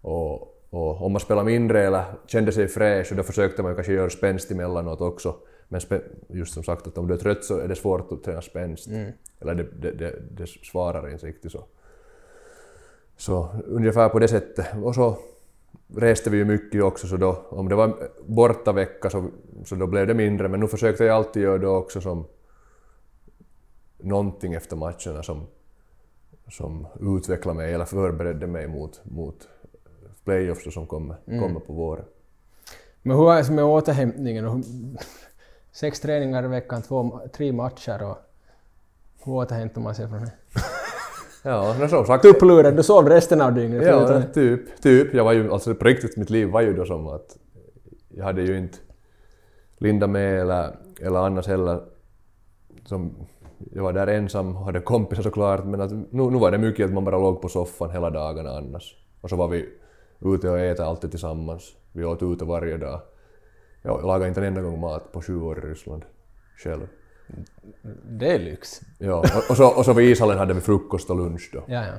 Och, 0.00 0.54
och 0.70 1.02
om 1.02 1.12
man 1.12 1.20
spelar 1.20 1.44
mindre 1.44 1.86
eller 1.86 2.04
kände 2.26 2.52
sig 2.52 2.68
fräsch 2.68 3.12
då 3.16 3.22
försökte 3.22 3.62
man 3.62 3.72
ju 3.72 3.74
kanske 3.74 3.92
göra 3.92 4.10
spänst 4.10 4.50
emellanåt 4.50 5.00
också. 5.00 5.34
Men 5.68 5.80
just 6.28 6.54
som 6.54 6.62
sagt 6.62 6.86
att 6.86 6.98
om 6.98 7.06
du 7.06 7.14
är 7.14 7.18
trött 7.18 7.44
så 7.44 7.58
är 7.58 7.68
det 7.68 7.76
svårt 7.76 8.12
att 8.12 8.24
träna 8.24 8.42
spänst. 8.42 8.88
Eller 9.40 9.54
det, 9.54 9.66
det, 9.80 9.90
det, 9.90 10.14
det 10.30 10.46
svarar 10.46 11.10
inte 11.10 11.26
riktigt 11.26 11.52
så. 11.52 11.64
Så 13.16 13.48
ungefär 13.66 14.08
på 14.08 14.18
det 14.18 14.28
sättet. 14.28 14.66
Och 14.82 14.94
så 14.94 15.16
reste 15.96 16.30
vi 16.30 16.36
ju 16.36 16.44
mycket 16.44 16.82
också 16.82 17.06
så 17.06 17.16
då, 17.16 17.46
om 17.48 17.68
det 17.68 17.74
var 17.74 18.10
borta 18.26 18.72
vecka 18.72 19.10
så, 19.10 19.30
så 19.64 19.74
då 19.74 19.86
blev 19.86 20.06
det 20.06 20.14
mindre 20.14 20.48
men 20.48 20.60
nu 20.60 20.66
försökte 20.66 21.04
jag 21.04 21.16
alltid 21.16 21.42
göra 21.42 21.58
det 21.58 21.68
också 21.68 22.00
som 22.00 22.24
någonting 23.98 24.54
efter 24.54 24.76
matcherna 24.76 25.22
som, 25.22 25.46
som 26.50 26.86
utvecklade 27.00 27.56
mig 27.58 27.74
eller 27.74 27.84
förberedde 27.84 28.46
mig 28.46 28.68
mot, 28.68 29.00
mot 29.04 29.48
playoffs 30.24 30.74
som 30.74 30.86
kommer, 30.86 31.16
kommer 31.26 31.60
på 31.60 31.72
våren. 31.72 32.04
Men 33.02 33.16
hur 33.16 33.32
är 33.32 33.42
det 33.42 33.50
med 33.50 33.64
återhämtningen? 33.64 34.64
Sex 35.72 36.00
träningar 36.00 36.44
i 36.44 36.48
veckan, 36.48 36.82
två, 36.82 37.20
tre 37.32 37.52
matcher 37.52 38.02
och 38.02 38.18
hur 39.24 39.32
återhämtar 39.32 39.80
man 39.80 39.94
sig 39.94 40.08
från 40.08 40.20
det? 40.20 40.32
Ja, 41.42 41.76
men 41.78 41.88
som 41.88 42.06
sagt. 42.06 42.22
Tuppluren, 42.22 42.76
du 42.76 42.82
sov 42.82 43.08
resten 43.08 43.40
av 43.40 43.54
dygnet? 43.54 43.86
Ja, 43.86 44.22
typ. 44.22 44.82
typ. 44.82 45.14
Jag 45.14 45.24
var 45.24 45.32
ju, 45.32 45.52
alltså 45.52 45.74
på 45.74 45.84
riktigt, 45.84 46.16
mitt 46.16 46.30
liv 46.30 46.48
var 46.48 46.60
ju 46.60 46.76
då 46.76 46.84
som 46.84 47.06
att 47.06 47.38
jag 48.08 48.24
hade 48.24 48.42
ju 48.42 48.58
inte 48.58 48.78
Linda 49.78 50.06
med 50.06 50.40
eller, 50.40 50.76
eller 51.00 51.18
annars 51.18 51.46
heller. 51.46 51.80
Som, 52.84 53.14
jag 53.72 53.82
var 53.82 53.92
där 53.92 54.06
ensam, 54.06 54.54
hade 54.54 54.80
kompisar 54.80 55.22
såklart, 55.22 55.64
men 55.64 55.80
att 55.80 55.92
nu, 55.92 56.06
nu 56.10 56.38
var 56.38 56.50
det 56.50 56.58
mycket 56.58 56.86
att 56.86 56.92
man 56.92 57.04
bara 57.04 57.18
låg 57.18 57.42
på 57.42 57.48
soffan 57.48 57.90
hela 57.90 58.10
dagarna 58.10 58.50
annars. 58.50 58.96
Och 59.20 59.30
så 59.30 59.36
var 59.36 59.48
vi 59.48 59.68
ute 60.20 60.50
och 60.50 60.58
äta 60.58 60.84
alltid 60.84 61.10
tillsammans. 61.10 61.72
Vi 61.92 62.04
åt 62.04 62.22
ute 62.22 62.44
varje 62.44 62.76
dag. 62.76 63.00
Jag 63.82 64.04
lagade 64.04 64.28
inte 64.28 64.40
en 64.40 64.46
enda 64.46 64.62
gång 64.62 64.80
mat 64.80 65.12
på 65.12 65.22
sju 65.22 65.40
år 65.42 65.58
i 65.58 65.60
Ryssland 65.60 66.04
själv. 66.56 66.86
Det 68.08 68.34
är 68.34 68.38
lyx. 68.38 68.80
Ja, 68.98 69.18
och, 69.18 69.50
och, 69.50 69.56
så, 69.56 69.68
och 69.68 69.84
så 69.84 69.92
vid 69.92 70.10
ishallen 70.10 70.38
hade 70.38 70.54
vi 70.54 70.60
frukost 70.60 71.10
och 71.10 71.16
lunch 71.16 71.50
då. 71.52 71.62
Ja, 71.66 71.84
ja. 71.86 71.92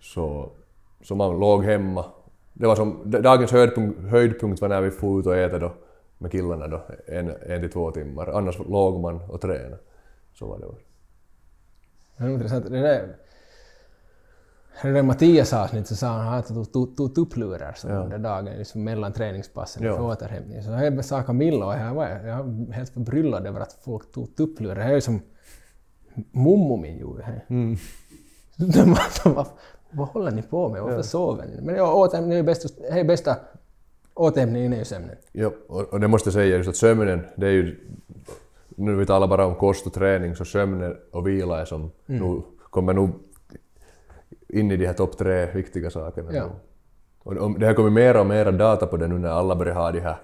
Så, 0.00 0.50
så 1.02 1.14
man 1.14 1.40
låg 1.40 1.64
hemma. 1.64 2.04
Det 2.52 2.66
var 2.66 2.76
som, 2.76 3.10
dagens 3.22 3.52
höjdpunkt, 3.52 4.00
höjdpunkt 4.00 4.60
var 4.60 4.68
när 4.68 4.80
vi 4.80 4.90
for 4.90 5.20
ut 5.20 5.26
och 5.26 5.36
äta 5.36 5.58
då 5.58 5.72
med 6.18 6.32
killarna 6.32 6.68
då, 6.68 6.82
en, 7.06 7.32
en 7.46 7.60
till 7.60 7.70
två 7.70 7.90
timmar. 7.90 8.26
Annars 8.26 8.58
låg 8.58 9.00
man 9.00 9.20
och 9.28 9.40
tränade. 9.40 9.78
Så 10.38 10.46
var 10.46 10.58
det. 10.58 10.66
Det 12.16 12.24
är 12.24 12.28
intressant. 12.30 12.64
Det 12.70 12.80
där, 12.80 13.16
det 14.82 14.92
där 14.92 15.02
Mattias 15.02 15.52
avsnitt 15.52 15.86
så 15.86 15.96
sa 15.96 16.06
han 16.08 16.38
att 16.38 16.48
han 16.48 16.66
tog- 16.66 17.14
tupplurar 17.14 17.76
under 17.84 18.18
dagen 18.18 18.44
liksom 18.44 18.84
mellan 18.84 19.12
träningspassen 19.12 19.82
Ja. 19.82 19.96
för 19.96 20.02
återhämtning. 20.02 20.62
Så 20.62 20.70
jag 20.70 21.04
sa 21.04 21.22
Camilla 21.22 21.66
och 21.66 21.74
jag 21.74 21.94
var 21.94 22.06
jag 22.08 22.44
var 22.44 22.72
helt 22.72 22.90
förbryllad 22.90 23.46
över 23.46 23.60
att 23.60 23.72
folk 23.72 24.12
tog 24.12 24.36
tupplurar. 24.36 24.74
Det 24.74 24.82
är 24.82 24.94
ju 24.94 25.00
som 25.00 25.20
mommo 26.30 26.76
min 26.76 26.98
gjorde. 26.98 27.42
Mm. 27.48 27.76
De 28.56 28.70
de 29.24 29.34
var, 29.34 29.46
vad 29.90 30.08
håller 30.08 30.30
ni 30.30 30.42
på 30.42 30.68
med? 30.68 30.82
Varför 30.82 31.02
sover 31.02 31.46
ni? 31.46 31.60
Men 31.62 31.74
ja, 31.74 31.94
återhämtning 31.94 32.32
är 32.32 32.36
ju 32.36 32.42
bästa, 32.42 32.86
är 32.88 33.04
bästa 33.04 33.36
återhämtningen 34.14 34.72
är 34.72 34.78
ju 34.78 34.84
sömnen. 34.84 35.16
Ja, 35.32 35.52
och, 35.68 35.80
och 35.80 36.00
det 36.00 36.08
måste 36.08 36.26
jag 36.28 36.34
säga 36.34 36.56
just 36.56 36.68
att 36.68 36.76
sömnen, 36.76 37.26
det 37.36 37.46
är 37.46 37.50
ju... 37.50 37.80
Nu 38.78 38.94
vi 38.96 39.06
talar 39.06 39.26
bara 39.26 39.46
om 39.46 39.54
kost 39.54 39.86
och 39.86 39.92
träning, 39.92 40.36
så 40.36 40.44
sömnen 40.44 40.96
och 41.12 41.26
vila 41.26 41.60
är 41.60 41.64
som... 41.64 41.90
Nu 42.06 42.42
kommer 42.70 42.92
nog 42.92 43.10
in 44.48 44.70
i 44.70 44.76
de 44.76 44.86
här 44.86 44.94
topp 44.94 45.18
tre 45.18 45.46
viktiga 45.54 45.90
sakerna. 45.90 46.32
Ja. 46.32 46.50
Och, 47.22 47.60
det 47.60 47.66
har 47.66 47.74
kommit 47.74 47.92
mer 47.92 48.16
och 48.16 48.26
mer 48.26 48.52
data 48.52 48.86
på 48.86 48.96
det 48.96 49.08
nu 49.08 49.18
när 49.18 49.28
alla 49.28 49.56
börjar 49.56 49.74
ha 49.74 49.92
de 49.92 50.00
här 50.00 50.16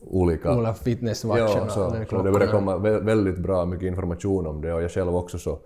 olika... 0.00 0.50
Alla 0.50 0.74
fitnesswatchen 0.74 1.46
Ja, 1.46 1.68
så, 1.68 1.96
så 2.10 2.22
det 2.22 2.32
börjar 2.32 2.48
komma 2.48 2.76
vä- 2.76 3.04
väldigt 3.04 3.38
bra 3.38 3.64
mycket 3.64 3.86
information 3.86 4.46
om 4.46 4.60
det 4.60 4.72
och 4.72 4.82
jag 4.82 4.90
själv 4.90 5.16
också 5.16 5.38
så... 5.38 5.58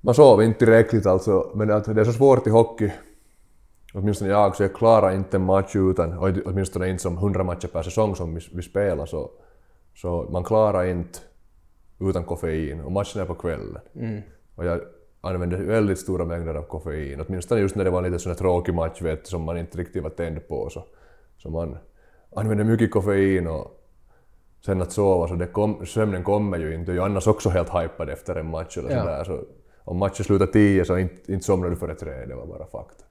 Man 0.00 0.14
sover 0.14 0.44
inte 0.44 0.58
tillräckligt 0.58 1.06
alltså, 1.06 1.50
men 1.54 1.70
att 1.70 1.94
det 1.94 2.00
är 2.00 2.04
så 2.04 2.12
svårt 2.12 2.46
i 2.46 2.50
hockey, 2.50 2.92
åtminstone 3.94 4.30
jag, 4.30 4.56
så 4.56 4.62
jag 4.62 4.74
klarar 4.74 5.12
inte 5.12 5.36
en 5.36 5.44
match 5.44 5.76
utan, 5.76 6.18
åtminstone 6.44 6.88
inte 6.88 7.02
som 7.02 7.16
100 7.16 7.44
matcher 7.44 7.68
per 7.68 7.82
säsong 7.82 8.16
som 8.16 8.34
vi, 8.34 8.40
vi 8.54 8.62
spelar, 8.62 9.06
så, 9.06 9.30
så 9.94 10.28
man 10.30 10.44
klarar 10.44 10.84
inte 10.84 11.18
utan 12.00 12.24
koffein 12.24 12.80
och 12.80 12.92
matchen 12.92 13.20
är 13.22 13.26
på 13.26 13.34
kvällen. 13.34 13.78
Och 14.54 14.64
jag 14.64 14.80
använde 15.20 15.56
väldigt 15.56 15.98
stora 15.98 16.24
mängder 16.24 16.54
av 16.54 16.62
koffein, 16.62 17.20
åtminstone 17.28 17.60
just 17.60 17.74
när 17.76 17.84
det 17.84 17.90
var 17.90 17.98
en 17.98 18.04
lite 18.04 18.18
sån 18.18 18.34
tråkig 18.34 18.74
match 18.74 19.02
vet, 19.02 19.26
som 19.26 19.42
man 19.42 19.58
inte 19.58 19.78
riktigt 19.78 20.02
var 20.02 20.10
tänd 20.10 20.48
på. 20.48 20.70
Så, 20.70 20.84
så 21.38 21.50
man 21.50 21.78
använde 22.36 22.64
mycket 22.64 22.90
koffein 22.90 23.46
och 23.46 23.76
sen 24.66 24.82
att 24.82 24.92
sova, 24.92 25.28
så 25.28 25.34
det 25.34 25.46
kom, 25.46 25.86
sömnen 25.86 26.24
kommer 26.24 26.58
ju 26.58 26.74
inte. 26.74 26.92
Jag 26.92 27.02
är 27.02 27.06
annars 27.10 27.26
också 27.26 27.48
helt 27.48 27.68
hypad 27.68 28.08
efter 28.10 28.36
en 28.36 28.50
match 28.50 28.78
eller 28.78 28.90
Ja. 28.90 29.00
sådär. 29.02 29.24
Så 29.24 29.40
om 29.84 29.96
matchen 29.96 30.24
slutar 30.24 30.46
tio 30.46 30.84
så 30.84 30.98
inte, 30.98 31.32
inte 31.32 31.44
somnar 31.46 31.70
du 31.70 31.76
före 31.76 31.94
tre, 31.94 32.26
det 32.26 32.34
var 32.34 32.46
bara 32.46 32.66
fakta. 32.66 33.04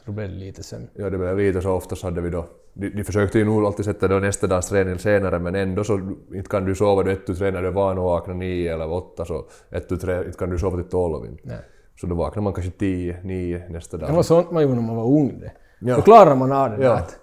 Så 0.00 0.06
då 0.06 0.12
blev 0.12 0.28
det 0.28 0.34
lite 0.34 0.62
sömn. 0.62 0.88
Ja, 0.94 1.10
det 1.10 1.18
blev 1.18 1.38
lite 1.38 1.62
så 1.62 1.70
oftast 1.72 2.02
hade 2.02 2.20
vi 2.20 2.30
då... 2.30 2.46
De, 2.74 2.88
de 2.90 3.04
försökte 3.04 3.38
ju 3.38 3.44
nog 3.44 3.64
alltid 3.64 3.84
sätta 3.84 4.08
då 4.08 4.18
nästa 4.18 4.46
dags 4.46 4.68
träning 4.68 4.98
senare 4.98 5.38
men 5.38 5.54
ändå 5.54 5.84
så 5.84 5.94
inte 6.34 6.48
kan 6.50 6.64
du 6.64 6.74
sova 6.74 7.02
då 7.02 7.10
ett 7.10 7.26
du 7.26 7.34
tränar, 7.34 7.62
du 7.62 7.68
är 7.68 7.72
van 7.72 7.98
att 7.98 8.04
vakna 8.04 8.34
nio 8.34 8.74
eller 8.74 8.92
åtta 8.92 9.24
så 9.24 9.44
ett 9.70 9.88
du 9.88 9.96
trä, 9.96 10.24
inte 10.24 10.38
kan 10.38 10.50
du 10.50 10.58
sova 10.58 10.76
till 10.76 10.90
tolv. 10.90 11.38
Nej. 11.42 11.56
Så 12.00 12.06
då 12.06 12.14
vaknar 12.14 12.42
man 12.42 12.52
kanske 12.52 12.72
tio, 12.72 13.16
nio 13.24 13.68
nästa 13.68 13.96
dag. 13.96 14.08
Det 14.08 14.12
var 14.16 14.22
sånt 14.22 14.50
man 14.50 14.62
gjorde 14.62 14.74
när 14.74 14.82
man 14.82 14.96
var 14.96 15.04
ung. 15.04 15.40
Det. 15.40 15.52
Ja. 15.80 15.96
Då 15.96 16.02
klarar 16.02 16.34
man 16.34 16.52
av 16.52 16.70
det 16.70 16.76
där 16.76 16.84
Ja. 16.84 16.92
att 16.98 17.16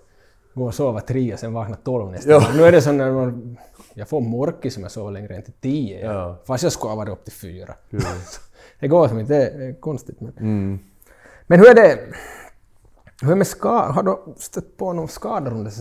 gå 0.54 0.66
och 0.66 0.74
sova 0.74 1.00
tre 1.02 1.34
och 1.34 1.40
sen 1.40 1.54
vakna 1.54 1.76
tolv 1.76 2.12
nästa 2.12 2.30
Ja. 2.32 2.40
dag. 2.40 2.50
Nu 2.58 2.64
är 2.64 2.72
det 2.72 2.82
så 2.82 2.92
när 2.92 3.12
man, 3.12 3.58
jag 3.94 4.08
får 4.10 4.22
morkis 4.22 4.74
som 4.74 4.84
jag 4.84 4.92
sover 4.92 5.12
längre 5.12 5.36
än 5.36 5.42
till 5.44 5.54
tio. 5.54 6.06
Ja. 6.14 6.38
Fast 6.48 6.64
jag 6.64 6.72
ska 6.72 6.88
ha 6.88 6.96
varit 6.96 7.10
upp 7.12 7.24
till 7.24 7.34
fyra. 7.34 7.74
det 8.80 8.88
går 8.88 9.08
som 9.08 9.20
inte, 9.20 9.34
det 9.58 9.66
är 9.66 9.80
konstigt. 9.80 10.22
Men, 10.22 10.34
Mm. 10.40 10.80
men 11.48 11.60
hur 11.60 11.70
är 11.70 11.76
det? 11.76 12.00
Hur 13.22 13.36
med 13.36 13.48
skador? 13.48 13.94
Har 13.94 14.04
du 14.04 14.18
stött 14.36 14.78
på 14.78 14.94
någon 14.94 15.08
skador 15.08 15.52
under 15.52 15.72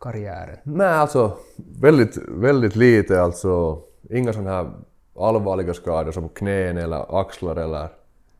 karriären? 0.00 0.58
Nej, 0.62 0.86
alltså 0.86 1.36
väldigt, 1.80 2.16
väldigt 2.28 2.76
lite 2.76 3.22
alltså. 3.22 3.78
Inga 4.10 4.32
sådana 4.32 4.50
här 4.50 4.70
allvarliga 5.16 5.74
skador 5.74 6.12
som 6.12 6.28
knän 6.28 6.78
eller 6.78 7.20
axlar 7.20 7.56
eller 7.56 7.88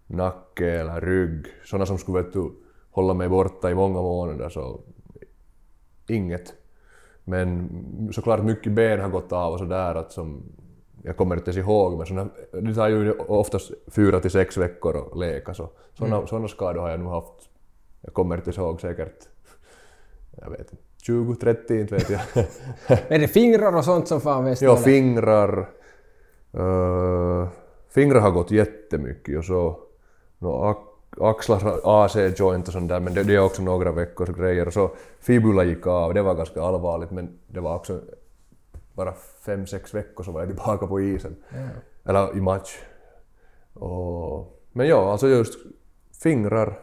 nacke 0.07 0.71
eller 0.81 1.01
rygg. 1.01 1.47
Sådana 1.65 1.87
som 1.87 1.99
skulle 1.99 2.23
vet 2.23 2.33
du, 2.33 2.51
hålla 2.91 3.15
mig 3.15 3.29
borta 3.29 3.71
i 3.71 3.75
många 3.75 4.03
månader 4.03 4.49
så 4.49 4.81
inget. 6.09 6.55
Men 7.25 7.69
såklart 8.13 8.43
mycket 8.45 8.73
ben 8.73 9.01
har 9.01 9.09
gått 9.09 9.33
av 9.33 9.53
och 9.53 9.59
sådär 9.59 9.95
att 9.95 10.13
som 10.13 10.43
jag 11.03 11.17
kommer 11.17 11.37
inte 11.37 11.51
ens 11.51 11.67
ihåg 11.67 11.99
men 11.99 12.07
såna, 12.07 12.29
det 12.53 12.75
tar 12.75 12.89
ju 12.89 13.13
oftast 13.13 13.73
fyra 13.87 14.21
till 14.21 14.31
sex 14.31 14.57
veckor 14.57 14.97
att 14.97 15.19
läka 15.19 15.55
så 15.55 15.69
sådana, 15.99 16.27
sådana 16.27 16.49
skador 16.49 16.81
har 16.81 16.91
jag 16.91 17.01
nu 17.01 17.07
haft. 17.07 17.50
Jag 18.01 18.15
kommer 18.15 18.37
inte 18.37 18.61
ihåg 18.61 18.81
säkert, 18.81 19.29
jag 20.31 20.51
vet 20.51 20.61
inte, 20.61 20.77
20, 21.03 21.35
30 21.35 21.81
inte 21.81 21.95
vet 21.95 22.11
jag. 22.11 22.21
Är 23.09 23.19
det 23.19 23.29
fingrar 23.29 23.77
och 23.77 23.85
sånt 23.85 24.09
som 24.09 24.21
fan 24.21 24.45
väst? 24.45 24.63
Ja, 24.63 24.77
fingrar. 24.77 25.71
Uh, 26.55 27.49
fingrar 27.89 28.21
har 28.21 28.31
gått 28.31 28.51
jättemycket 28.51 29.39
och 29.39 29.45
så 29.45 29.81
no, 30.39 30.77
axlar, 31.21 31.81
AC-joint 31.85 32.67
och 32.67 32.73
sånt 32.73 32.89
där, 32.89 33.01
men 33.01 33.15
det, 33.15 33.23
det 33.23 33.35
är 33.35 33.41
också 33.41 33.63
några 33.63 33.93
veckors 33.93 34.29
grejer. 34.29 34.67
Och 34.67 34.73
så 34.73 34.91
fibula 35.21 35.65
gick 35.65 35.87
av, 35.87 36.15
det 36.15 36.23
var 36.23 36.35
ganska 36.35 36.63
allvarligt, 36.63 37.11
men 37.11 37.39
det 37.47 37.61
var 37.61 37.75
också 37.77 38.01
bara 38.93 39.13
fem, 39.47 39.67
sex 39.67 39.95
veckor 39.95 40.25
så 40.25 40.33
var 40.33 40.41
jag 40.41 40.49
tillbaka 40.49 40.87
på 40.87 41.01
isen. 41.01 41.37
Eller 42.05 42.37
i 42.37 42.41
match. 42.41 42.79
Och, 43.75 44.61
men 44.73 44.89
ja, 44.89 45.13
alltså 45.13 45.29
just 45.29 45.59
fingrar. 46.23 46.79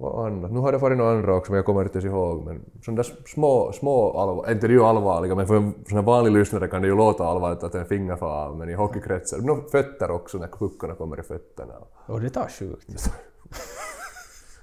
Vad 0.00 0.26
annat? 0.26 0.52
Nu 0.52 0.58
har 0.58 0.72
det 0.72 0.78
varit 0.78 0.98
några 0.98 1.10
andra 1.10 1.34
också, 1.34 1.52
men 1.52 1.56
jag 1.56 1.66
kommer 1.66 1.82
inte 1.82 1.98
ens 1.98 2.04
ihåg. 2.04 2.44
Men 2.44 2.60
sådana 2.84 3.02
där 3.02 3.10
små, 3.26 3.72
små 3.72 4.18
allvar, 4.18 4.50
inte 4.50 4.66
det 4.66 4.72
är 4.72 4.74
ju 4.74 4.84
allvarliga, 4.84 5.34
men 5.34 5.46
för 5.46 5.56
en 5.56 5.74
sån 5.88 6.04
vanlig 6.04 6.32
lyssnare 6.32 6.68
kan 6.68 6.82
det 6.82 6.88
ju 6.88 6.96
låta 6.96 7.24
allvarligt 7.24 7.62
att 7.62 7.74
en 7.74 7.86
finger 7.86 8.16
får 8.16 8.26
av, 8.26 8.56
men 8.56 8.68
i 8.68 8.74
hockeykretsar, 8.74 9.38
no, 9.38 9.68
fötter 9.70 10.10
också, 10.10 10.38
när 10.38 10.48
puckarna 10.48 10.94
kommer 10.94 11.20
i 11.20 11.22
fötterna. 11.22 11.74
Och 12.06 12.20
det 12.20 12.30
tar 12.30 12.48
sjukt. 12.48 12.88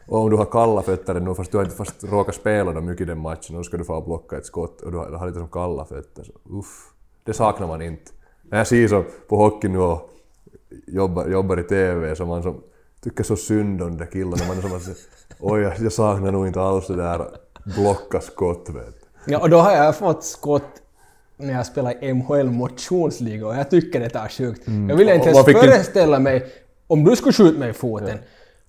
Och 0.08 0.20
om 0.20 0.30
du 0.30 0.38
har 0.38 0.46
kalla 0.46 0.82
fötter 0.82 1.20
nu, 1.20 1.36
fast 1.36 1.52
du 1.52 1.58
har 1.58 1.64
inte 1.64 1.76
fast 1.76 2.04
råkat 2.04 2.36
spela 2.36 2.72
dem 2.72 2.86
mycket 2.86 3.08
den 3.08 3.20
matchen, 3.20 3.56
och 3.56 3.60
då 3.60 3.64
ska 3.64 3.78
du 3.78 3.84
få 3.84 4.02
blocka 4.02 4.38
ett 4.38 4.46
skott 4.46 4.82
och 4.82 4.92
du 4.92 4.98
har, 4.98 5.10
du 5.10 5.16
har 5.16 5.28
lite 5.28 5.40
som 5.40 5.48
kalla 5.48 5.86
fötter. 5.86 6.24
Så, 6.24 6.32
uff, 6.60 6.94
det 7.24 7.34
saknar 7.34 7.68
man 7.68 7.82
inte. 7.82 8.12
När 8.44 8.58
jag 8.58 8.68
ser 8.68 8.88
så 8.88 9.04
på 9.28 9.38
hockey 9.38 9.68
nu 9.68 9.80
och 9.80 10.10
jobbar, 10.88 11.28
jobbar 11.28 11.60
i 11.60 11.64
TV 11.64 12.16
så 12.16 12.26
man 12.26 12.44
som 12.44 12.62
tycker 13.02 13.24
så 13.24 13.36
synd 13.36 13.82
om 13.82 13.90
de 13.90 13.98
där 13.98 14.12
killarna. 14.12 14.48
Man 14.48 14.58
är 14.58 14.62
som 14.62 14.74
att 14.74 14.84
oj, 15.40 15.62
jag- 15.80 15.92
saknar 15.92 16.32
nog 16.32 16.48
inte 16.48 16.62
alls 16.62 16.88
det 16.88 16.96
där 16.96 17.22
blocka 17.76 18.22
skott 18.22 18.70
vet. 18.70 18.96
Ja, 19.28 19.40
och 19.40 19.50
då 19.50 19.58
har 19.58 19.72
jag 19.72 19.96
fått 19.96 20.24
skott 20.24 20.82
när 21.38 21.54
jag 21.54 21.66
spelar 21.66 22.04
i 22.04 22.14
MHL 22.14 22.50
motionsliga 22.50 23.48
och 23.48 23.56
jag 23.56 23.70
tycker 23.70 24.00
det 24.00 24.10
tar 24.10 24.28
sjukt. 24.28 24.62
Jag 24.90 24.96
vill 24.96 25.10
inte 25.10 25.30
Mm. 25.30 25.36
Ens 25.36 25.46
föreställa 25.46 26.20
mig, 26.20 26.46
om 26.88 27.04
du 27.04 27.16
skulle 27.16 27.34
skjuta 27.34 27.60
mig 27.60 27.70
i 27.70 27.74
foten, 27.74 28.18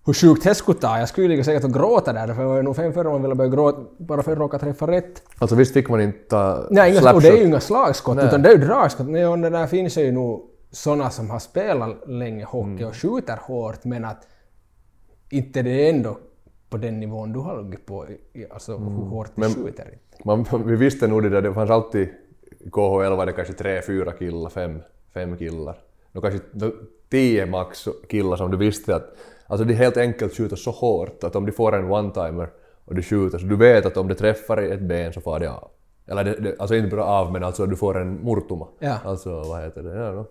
hur 0.07 0.13
sjukt 0.13 0.45
det 0.45 0.55
skulle 0.55 0.79
ta. 0.79 0.99
Jag 0.99 1.09
skulle 1.09 1.29
ligga 1.29 1.45
säkert 1.45 1.65
och 1.65 1.73
gråta 1.73 2.13
där, 2.13 2.35
för 2.35 2.43
jag 2.43 2.49
var 2.49 2.63
nog 2.63 2.77
fem 2.77 2.93
före 2.93 3.09
man 3.09 3.23
ville 3.23 3.35
börja 3.35 3.51
gråta 3.51 3.79
bara 3.99 4.23
för 4.23 4.33
att 4.33 4.39
råka 4.39 4.59
träffa 4.59 4.87
rätt. 4.87 5.23
Alltså 5.39 5.57
visst 5.57 5.73
fick 5.73 5.89
man 5.89 6.01
inte 6.01 6.19
ta 6.19 6.67
Nej, 6.71 6.97
inga, 6.97 7.13
och 7.15 7.23
det 7.23 7.29
är 7.29 7.37
ju 7.37 7.45
inga 7.45 7.61
slagskott, 7.61 8.17
Nej. 8.17 8.27
utan 8.27 8.43
det 8.43 8.49
är 8.49 8.53
ju 8.53 8.59
dragskott. 8.67 9.07
Nej, 9.09 9.27
och 9.27 9.39
det 9.39 9.51
där 9.51 9.67
finns 9.67 9.97
ju 9.99 10.13
nog 10.13 10.51
sådana 10.71 11.11
som 11.11 11.31
har 11.31 11.39
spelat 11.39 11.97
länge 12.09 12.45
hockey 12.45 12.69
Mm. 12.71 12.87
och 12.89 12.97
skjuter 12.97 13.39
hårt, 13.43 13.85
men 13.85 14.05
att 14.05 14.27
inte 15.31 15.63
det 15.63 15.71
är 15.87 15.91
ändå 15.91 16.19
på 16.79 16.87
den 16.87 17.01
nivån 17.01 17.33
du 17.33 17.39
har 17.39 17.63
legat 17.63 17.87
på, 17.87 18.07
alltså 18.51 18.77
hur 18.77 19.05
hårt 19.05 19.31
du 19.35 19.43
skjuter. 19.43 19.99
Man, 20.25 20.47
vi 20.67 20.77
visste 20.77 21.07
nog 21.07 21.23
det 21.23 21.29
där, 21.29 21.43
det 21.43 21.55
fanns 21.55 21.71
alltid 21.71 22.09
KHL 22.73 23.17
var 23.17 23.27
det 23.27 23.33
kanske 23.33 23.55
tre, 23.55 23.83
fyra 23.83 24.13
killar, 24.13 24.51
fem, 24.51 24.83
fem 25.15 25.37
killar. 25.37 25.79
No, 26.13 26.21
kanske 26.21 26.41
no, 26.53 26.73
tio 27.11 27.47
max 27.47 27.89
killar 28.09 28.37
som 28.37 28.51
du 28.51 28.57
visste 28.57 28.97
att 28.97 29.17
alltså 29.47 29.65
det 29.65 29.75
är 29.75 29.77
helt 29.77 29.97
enkelt 29.97 30.37
skjuta 30.37 30.57
så 30.57 30.71
hårt 30.71 31.25
att 31.25 31.37
om 31.37 31.47
de 31.47 31.53
får 31.53 31.75
en 31.75 31.93
one-timer 31.93 32.49
och 32.85 32.95
du 32.95 33.03
skjuter, 33.03 33.39
så 33.39 33.47
du 33.47 33.57
vet 33.57 33.87
att 33.87 33.97
om 33.97 34.09
det 34.09 34.15
träffar 34.15 34.57
ett 34.57 34.81
ben 34.81 35.13
så 35.13 35.21
far 35.21 35.41
det 35.41 35.51
av. 35.51 35.71
Eller 36.07 36.25
det, 36.25 36.33
det, 36.41 36.57
alltså 36.59 36.75
inte 36.77 36.97
bara 36.97 37.05
av, 37.05 37.33
men 37.33 37.45
alltså 37.45 37.67
du 37.67 37.77
får 37.77 38.01
en 38.01 38.15
murtuma. 38.15 38.69
Ja. 38.79 38.99
Alltså 39.05 39.31
vad 39.31 39.63
heter 39.63 39.83
det? 39.83 39.97
Ja, 39.97 40.13
då. 40.13 40.27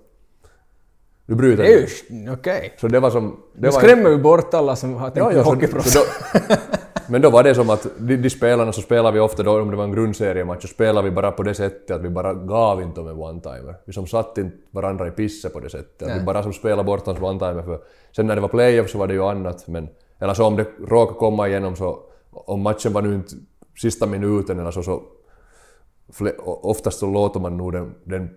Du 1.25 1.35
bryter 1.35 1.63
ju 1.63 1.85
sk- 1.85 2.33
okej. 2.33 2.73
Så 2.81 2.87
det 2.87 2.99
var 2.99 3.09
som... 3.09 3.29
Det 3.53 3.61
Du 3.61 3.67
var 3.69 3.79
skrämmer 3.79 4.09
ju 4.09 4.17
bort 4.17 4.53
alla 4.53 4.75
som 4.75 4.93
har 4.93 5.09
tänkt 5.09 5.33
Ja, 5.35 5.41
hockeyproffs. 5.41 5.97
men 7.09 7.21
då 7.21 7.29
var 7.29 7.43
det 7.43 7.55
som 7.55 7.69
att 7.69 7.87
de, 7.97 8.17
de 8.17 8.29
spelarna 8.29 8.71
så 8.71 8.81
spelar 8.81 9.11
vi 9.11 9.19
ofta 9.19 9.43
då, 9.43 9.61
om 9.61 9.71
det 9.71 9.77
var 9.77 9.83
en 9.83 9.91
grundseriematch, 9.91 10.61
så 10.61 10.67
spelar 10.67 11.01
vi 11.03 11.11
bara 11.11 11.31
på 11.31 11.43
det 11.43 11.53
sättet 11.53 11.91
att 11.95 12.01
vi 12.01 12.09
bara 12.09 12.33
gav 12.33 12.81
inte 12.81 13.01
dem 13.01 13.07
en 13.07 13.15
one-timer. 13.15 13.75
Vi 13.85 13.93
som 13.93 14.07
satt 14.07 14.37
inte 14.37 14.57
varandra 14.71 15.07
i 15.07 15.11
pisse 15.11 15.49
på 15.49 15.59
det 15.59 15.69
sättet. 15.69 16.09
Att 16.09 16.21
vi 16.21 16.25
bara 16.25 16.43
som 16.43 16.53
spelade 16.53 16.83
bort 16.83 17.05
hans 17.05 17.19
one-timer. 17.19 17.63
För 17.63 17.79
sen 18.15 18.27
när 18.27 18.35
det 18.35 18.41
var 18.41 18.49
playoff 18.49 18.89
så 18.89 18.97
var 18.97 19.07
det 19.07 19.13
ju 19.13 19.23
annat. 19.23 19.67
Men, 19.67 19.87
eller 20.19 20.33
så 20.33 20.45
om 20.45 20.55
det 20.55 20.65
råkade 20.87 21.19
komma 21.19 21.47
igenom 21.47 21.75
så, 21.75 21.99
om 22.31 22.61
matchen 22.61 22.93
var 22.93 23.01
nu 23.01 23.13
inte 23.15 23.35
sista 23.81 24.05
minuten 24.05 24.59
eller 24.59 24.71
så, 24.71 24.83
så 24.83 25.01
fle- 26.13 26.37
oftast 26.45 26.99
så 26.99 27.05
låter 27.05 27.39
man 27.39 27.57
nog 27.57 27.71
den, 27.73 27.95
den 28.03 28.29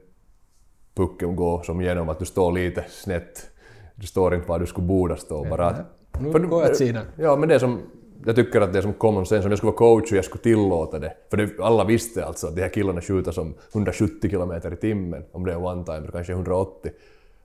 pucken 0.98 1.36
gå 1.36 1.62
som 1.62 1.80
genom 1.82 2.08
att 2.08 2.18
du 2.18 2.24
står 2.24 2.52
lite 2.52 2.84
snett. 2.88 3.50
Du 3.94 4.06
står 4.06 4.34
inte 4.34 4.48
var 4.48 4.58
du 4.58 4.66
skulle 4.66 4.86
borde 4.86 5.16
stå. 5.16 5.44
Bara 5.44 5.66
att, 5.66 5.76
Nu 6.20 6.32
för- 6.32 6.38
går 6.38 6.62
jag 6.62 6.70
åt 6.70 6.76
sidan. 6.76 7.04
Ja, 7.16 7.36
men 7.36 7.48
det 7.48 7.60
som, 7.60 7.80
jag 8.24 8.36
tycker 8.36 8.60
att 8.60 8.72
det 8.72 8.78
är 8.78 8.82
som 8.82 8.92
common 8.92 9.26
sense, 9.26 9.46
om 9.46 9.50
jag 9.52 9.58
skulle 9.58 9.70
vara 9.72 9.78
coach 9.78 10.12
och 10.12 10.18
jag 10.18 10.24
skulle 10.24 10.42
tillåta 10.42 10.98
det. 10.98 11.12
För 11.30 11.36
det, 11.36 11.60
alla 11.60 11.84
visste 11.84 12.24
alltså 12.24 12.46
att 12.46 12.56
de 12.56 12.62
här 12.62 12.68
killarna 12.68 13.00
skjuter 13.00 13.32
som 13.32 13.54
170 13.72 14.30
kilometer 14.30 14.72
i 14.72 14.76
timmen, 14.76 15.24
om 15.32 15.44
det 15.44 15.52
är 15.52 15.56
one-timer, 15.56 16.10
kanske 16.12 16.32
180. 16.32 16.90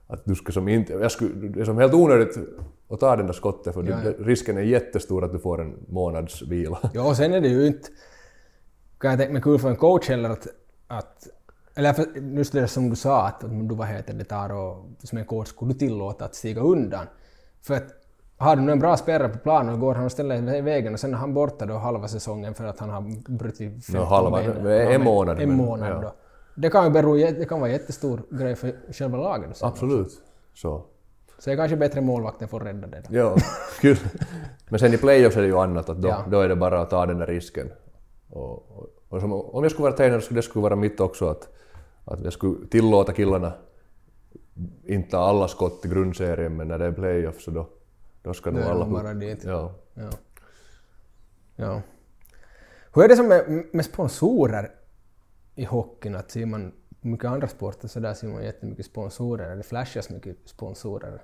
Att 0.06 0.24
du 0.24 0.34
ska 0.34 0.52
som 0.52 0.68
inte, 0.68 0.92
jag 0.92 1.10
skulle, 1.12 1.34
det 1.34 1.60
är 1.60 1.64
som 1.64 1.78
helt 1.78 1.94
onödigt 1.94 2.38
att 2.88 3.00
ta 3.00 3.16
den 3.16 3.26
där 3.26 3.32
skottet 3.32 3.74
för 3.74 3.82
Ja, 3.82 3.96
du, 4.04 4.24
risken 4.24 4.58
är 4.58 4.62
jättestor 4.62 5.24
att 5.24 5.32
du 5.32 5.38
får 5.38 5.60
en 5.60 5.74
månads 5.88 6.42
vila. 6.42 6.78
Ja, 6.94 7.08
och 7.08 7.16
sen 7.16 7.34
är 7.34 7.40
det 7.40 7.48
ju 7.48 7.66
inte... 7.66 7.88
Kan 8.98 9.10
jag 9.10 9.18
tänka 9.18 9.32
mig 9.32 9.42
kul 9.42 9.58
för 9.58 9.68
en 9.68 9.76
coach 9.76 10.08
heller 10.08 10.30
att... 10.30 10.46
att 10.86 11.28
eller 11.74 11.92
för, 11.92 12.06
just 12.36 12.52
det 12.52 12.68
som 12.68 12.90
du 12.90 12.96
sa, 12.96 13.26
att 13.26 13.44
om 13.44 13.68
du 13.68 13.74
vad 13.74 13.86
heter 13.86 14.14
det, 14.14 14.24
tar 14.24 14.52
och 14.52 14.84
som 15.02 15.18
en 15.18 15.24
coach 15.24 15.48
skulle 15.48 15.72
du 15.72 15.78
tillåta 15.78 16.24
att 16.24 16.34
stiga 16.34 16.60
undan. 16.60 17.06
För 17.62 17.74
att 17.74 17.84
har 18.36 18.56
du 18.56 18.62
nu 18.62 18.72
en 18.72 18.78
bra 18.78 18.96
spelare 18.96 19.28
på 19.28 19.38
planen 19.38 19.74
och 19.74 19.80
går 19.80 19.94
han 19.94 20.04
och 20.04 20.12
ställer 20.12 20.54
i 20.56 20.60
vägen 20.60 20.94
och 20.94 21.00
sen 21.00 21.14
är 21.14 21.18
han 21.18 21.34
borta 21.34 21.66
då 21.66 21.74
halva 21.74 22.08
säsongen 22.08 22.54
för 22.54 22.64
att 22.64 22.78
han 22.78 22.90
har 22.90 23.30
brutit 23.38 23.84
15 23.86 24.06
halva, 24.06 24.30
ben. 24.42 24.66
en 24.66 24.92
Ja, 24.92 24.98
men 24.98 25.04
månad, 25.04 25.40
En 25.40 25.48
men- 25.48 25.56
månad 25.56 25.90
ja. 25.90 26.00
då. 26.00 26.14
Det 26.56 26.70
kan 26.70 26.84
ju 26.84 26.90
bero, 26.90 27.14
det 27.16 27.48
kan 27.48 27.60
vara 27.60 27.68
en 27.70 27.76
jättestor 27.76 28.22
grej 28.30 28.54
för 28.56 28.92
själva 28.92 29.18
laget. 29.18 29.62
Absolut. 29.62 30.22
Så. 30.54 30.84
Så 31.38 31.50
det 31.50 31.52
är 31.52 31.56
kanske 31.56 31.76
bättre 31.76 32.00
målvakten 32.00 32.48
får 32.48 32.60
rädda 32.60 32.86
det 32.86 33.02
då. 33.08 33.16
Ja, 33.16 33.36
kul. 33.80 33.96
Men 34.68 34.78
sen 34.80 34.94
i 34.94 34.96
playoffs 34.96 35.36
är 35.36 35.40
det 35.40 35.46
ju 35.46 35.58
annat, 35.58 35.88
att 35.88 36.02
då, 36.02 36.08
Ja. 36.08 36.24
då 36.30 36.40
är 36.40 36.48
det 36.48 36.56
bara 36.56 36.80
att 36.80 36.90
ta 36.90 37.06
den 37.06 37.18
där 37.18 37.26
risken. 37.26 37.70
Och, 38.30 38.52
och, 38.52 38.86
och 39.14 39.20
som, 39.20 39.32
om 39.32 39.62
jag 39.62 39.72
skulle 39.72 39.84
vara 39.84 39.96
tränare 39.96 40.20
skulle 40.20 40.38
det 40.38 40.42
skulle 40.42 40.62
vara 40.62 40.76
mitt 40.76 41.00
också 41.00 41.28
att, 41.28 41.48
att 42.04 42.24
jag 42.24 42.32
skulle 42.32 42.66
tillåta 42.66 43.12
killarna 43.12 43.52
inte 44.84 45.10
ta 45.10 45.18
alla 45.18 45.48
skott 45.48 45.84
i 45.84 45.88
grundserien, 45.88 46.56
men 46.56 46.68
när 46.68 46.78
det 46.78 46.86
är 46.86 46.92
playoffs 46.92 47.44
så 47.44 47.50
då, 47.50 47.68
då 48.22 48.34
ska 48.34 48.50
nog 48.50 48.62
alla... 48.62 48.86
bara 48.86 49.14
dit. 49.14 49.44
Ja. 49.44 49.74
Ja. 49.94 50.10
ja. 51.56 51.82
Hur 52.94 53.04
är 53.04 53.08
det 53.08 53.16
som 53.16 53.28
med, 53.28 53.64
med 53.72 53.84
sponsorer 53.84 54.70
i 55.54 55.64
hockeyn? 55.64 56.14
Att 56.14 56.30
ser 56.30 56.46
man 56.46 56.72
mycket 57.00 57.30
andra 57.30 57.48
sporter 57.48 57.88
så 57.88 58.00
där 58.00 58.14
ser 58.14 58.28
man 58.28 58.44
jättemycket 58.44 58.86
sponsorer, 58.86 59.56
det 59.56 59.62
flashas 59.62 60.10
mycket 60.10 60.36
sponsorer. 60.44 61.22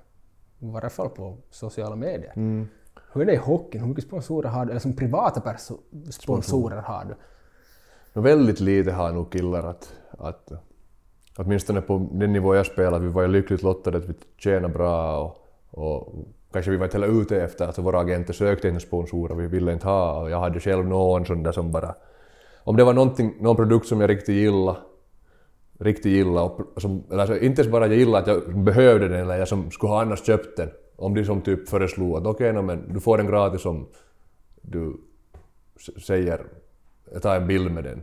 I 0.59 0.71
varje 0.71 0.89
fall 0.89 1.09
på 1.09 1.37
sociala 1.49 1.95
medier. 1.95 2.33
Hur 3.13 3.21
är 3.21 3.25
det 3.25 3.33
i 3.33 3.37
hockeyn? 3.37 3.81
Hur 3.81 3.87
mycket 3.87 4.03
sponsorer 4.03 4.49
har 4.49 4.65
du? 4.65 4.71
Eller 4.71 4.79
som 4.79 4.95
privata 4.95 5.57
sponsorer 6.09 6.81
har 6.81 7.05
du? 7.05 7.15
No, 8.13 8.21
väldigt 8.21 8.59
lite 8.59 8.91
har 8.91 9.11
nog 9.11 9.31
killar 9.31 9.63
att, 9.63 9.93
att 10.17 10.51
åtminstone 11.37 11.81
på 11.81 12.09
den 12.11 12.33
nivå 12.33 12.55
jag 12.55 12.65
spelade, 12.65 13.05
vi 13.05 13.11
var 13.11 13.21
ju 13.21 13.27
lyckligt 13.27 13.63
lottade 13.63 13.97
att 13.97 14.09
vi 14.09 14.13
tjänade 14.37 14.73
bra 14.73 15.17
och, 15.17 15.37
och 15.71 16.13
kanske 16.51 16.71
vi 16.71 16.77
var 16.77 16.85
inte 16.85 16.97
heller 16.97 17.21
ute 17.21 17.41
efter 17.41 17.67
att 17.67 17.77
våra 17.77 17.99
agenter 17.99 18.33
sökte 18.33 18.67
inte 18.67 18.79
sponsorer, 18.79 19.35
vi 19.35 19.47
ville 19.47 19.73
inte 19.73 19.87
ha. 19.87 20.21
Och 20.21 20.29
jag 20.29 20.39
hade 20.39 20.59
själv 20.59 20.85
någon 20.85 21.25
sån 21.25 21.43
där 21.43 21.51
som 21.51 21.71
bara... 21.71 21.95
Om 22.63 22.75
det 22.77 22.83
var 22.83 22.93
någon 22.93 23.55
produkt 23.55 23.87
som 23.87 24.01
jag 24.01 24.09
riktigt 24.09 24.35
gillade, 24.35 24.77
riktigt 25.79 26.11
gillade, 26.11 26.45
och 26.45 26.81
som, 26.81 27.03
eller 27.09 27.21
alltså, 27.21 27.39
inte 27.39 27.61
ens 27.61 27.71
bara 27.71 27.87
jag 27.87 27.97
gillade 27.97 28.17
att 28.17 28.27
jag 28.27 28.63
behövde 28.63 29.07
den 29.07 29.19
eller 29.19 29.37
jag 29.37 29.47
som 29.47 29.71
skulle 29.71 29.91
ha 29.91 30.01
annars 30.01 30.25
köpt 30.25 30.57
den, 30.57 30.69
om 30.95 31.13
de 31.13 31.25
som 31.25 31.41
typ 31.41 31.69
föreslog 31.69 32.17
att 32.17 32.25
okej, 32.25 32.53
no, 32.53 32.61
men 32.61 32.93
du 32.93 32.99
får 32.99 33.17
den 33.17 33.27
gratis 33.27 33.65
om 33.65 33.87
du 34.61 34.97
säger, 36.05 36.45
jag 37.11 37.21
tar 37.21 37.35
en 37.35 37.47
bild 37.47 37.71
med 37.71 37.83
den 37.83 38.01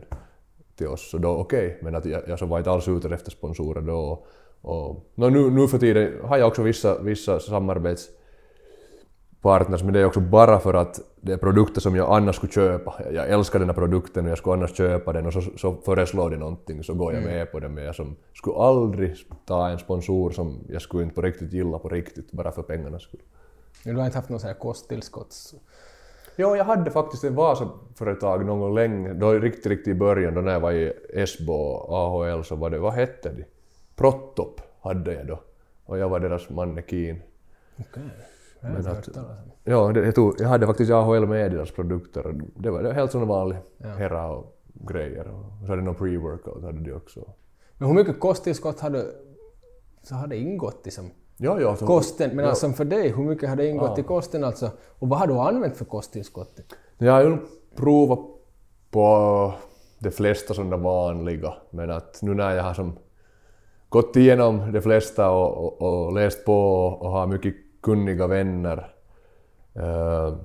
till 0.75 0.87
oss, 0.87 1.11
så 1.11 1.17
då 1.17 1.29
okej, 1.29 1.79
men 1.81 1.95
att 1.95 2.05
jag, 2.05 2.21
jag 2.27 2.39
så 2.39 2.45
var 2.45 2.57
inte 2.57 2.71
alls 2.71 2.87
ute 2.87 3.09
efter 3.09 3.31
sponsorer 3.31 3.81
då. 3.81 3.97
Och, 3.97 4.27
och, 4.61 5.11
no, 5.15 5.29
nu, 5.29 5.49
nu 5.49 5.67
för 5.67 5.77
tiden 5.77 6.13
har 6.23 6.37
jag 6.37 6.47
också 6.47 6.61
vissa, 6.61 7.01
vissa 7.01 7.39
samarbetspartners, 7.39 9.83
men 9.83 9.93
det 9.93 9.99
är 9.99 10.05
också 10.05 10.19
bara 10.19 10.59
för 10.59 10.73
att 10.73 10.99
det 11.21 11.33
är 11.33 11.37
produkter 11.37 11.81
som 11.81 11.95
jag 11.95 12.15
annars 12.15 12.35
skulle 12.35 12.51
köpa. 12.51 12.95
Jag, 13.11 13.29
älskar 13.29 13.59
den 13.59 13.69
här 13.69 13.75
produkten 13.75 14.25
och 14.25 14.31
jag 14.31 14.37
skulle 14.37 14.53
annars 14.53 14.77
köpa 14.77 15.13
den 15.13 15.25
och 15.25 15.33
så, 15.33 15.41
så 15.41 15.75
föreslår 15.85 16.29
de 16.29 16.37
någonting 16.37 16.83
så 16.83 16.93
går 16.93 17.13
jag 17.13 17.23
med 17.23 17.51
på 17.51 17.59
det, 17.59 17.69
men 17.69 17.83
jag 17.83 17.95
som 17.95 18.15
skulle 18.33 18.57
aldrig 18.57 19.15
ta 19.45 19.69
en 19.69 19.79
sponsor 19.79 20.31
som 20.31 20.59
jag 20.69 20.81
skulle 20.81 21.03
inte 21.03 21.15
på 21.15 21.21
riktigt 21.21 21.53
gilla 21.53 21.79
på 21.79 21.89
riktigt, 21.89 22.31
bara 22.31 22.51
för 22.51 22.61
pengarnas 22.61 23.01
skull. 23.01 23.21
Du 23.83 23.95
har 23.95 24.05
inte 24.05 24.17
haft 24.17 24.43
här 24.43 24.53
kosttillskotts... 24.53 25.55
Jo, 26.41 26.55
jag 26.55 26.65
hade 26.65 26.91
faktiskt 26.91 27.23
ett 27.23 27.33
Vasa-företag 27.33 28.45
någon 28.45 28.59
gång 28.59 28.75
länge, 28.75 29.13
då 29.13 29.33
riktigt, 29.33 29.65
riktigt 29.65 29.87
i 29.87 29.95
början, 29.95 30.33
då 30.33 30.41
när 30.41 30.51
jag 30.51 30.59
var 30.59 30.71
i 30.71 30.93
Esbo 31.13 31.53
och 31.53 31.97
AHL 31.97 32.43
så 32.43 32.55
var 32.55 32.69
det, 32.69 32.79
vad 32.79 32.93
hette 32.93 33.29
de? 33.29 33.45
Prottop 33.95 34.61
hade 34.81 35.13
jag 35.13 35.27
då. 35.27 35.39
Och 35.85 35.97
jag 35.97 36.09
var 36.09 36.19
deras 36.19 36.49
mannekin. 36.49 37.21
Okej. 37.79 38.03
Hört 38.61 39.13
talas 39.13 39.13
om. 39.13 39.51
Ja, 39.63 39.91
det, 39.91 40.05
jag, 40.05 40.15
tog, 40.15 40.35
jag 40.39 40.47
hade 40.47 40.67
faktiskt 40.67 40.91
AHL 40.91 41.27
med 41.27 41.51
deras 41.51 41.71
produkter. 41.71 42.27
och 42.27 42.33
Det 42.33 42.69
var, 42.69 42.81
det 42.81 42.87
var 42.87 42.95
helt 42.95 43.11
som 43.11 43.21
en 43.21 43.27
vanlig 43.27 43.57
Hera 43.97 44.29
och 44.29 44.59
grejer. 44.73 45.27
Och 45.27 45.65
så 45.65 45.67
hade 45.67 45.81
de 45.81 45.95
pre-workout 45.95 46.65
hade 46.65 46.79
de 46.81 46.93
också. 46.93 47.33
Men 47.77 47.87
hur 47.87 47.95
mycket 47.95 48.19
kosttillskott 48.19 48.79
har 48.79 48.89
du... 48.89 49.15
Så 50.03 50.15
har 50.15 50.27
det 50.27 50.37
ingått 50.37 50.87
i 50.87 50.91
som 50.91 51.05
Ja, 51.41 51.61
ja. 51.61 51.75
Så, 51.75 51.85
kosten? 51.85 52.35
Men 52.35 52.45
alltså 52.45 52.69
för 52.69 52.85
dig, 52.85 53.09
hur 53.09 53.23
mycket 53.23 53.49
har 53.49 53.55
det 53.55 53.67
ingått 53.67 53.99
i 53.99 54.03
kosten 54.03 54.43
alltså? 54.43 54.71
Och 54.99 55.09
vad 55.09 55.19
har 55.19 55.27
du 55.27 55.33
använt 55.33 55.77
för 55.77 55.85
kosttillskott? 55.85 56.59
Jag 56.97 57.13
har 57.13 57.21
ju 57.21 57.37
provat 57.75 58.19
på 58.91 59.53
de 59.99 60.11
flesta 60.11 60.53
sådana 60.53 60.77
vanliga, 60.77 61.53
men 61.69 61.91
att 61.91 62.19
nu 62.21 62.33
när 62.33 62.55
jag 62.55 62.63
har 62.63 62.73
som 62.73 62.97
gått 63.89 64.15
igenom 64.15 64.71
de 64.71 64.81
flesta 64.81 65.29
och, 65.29 65.81
och, 65.81 66.05
och 66.05 66.13
läst 66.13 66.45
på 66.45 66.85
och 66.85 67.11
har 67.11 67.27
mycket 67.27 67.55
kunniga 67.81 68.27
vänner 68.27 68.93
eh, 69.73 70.35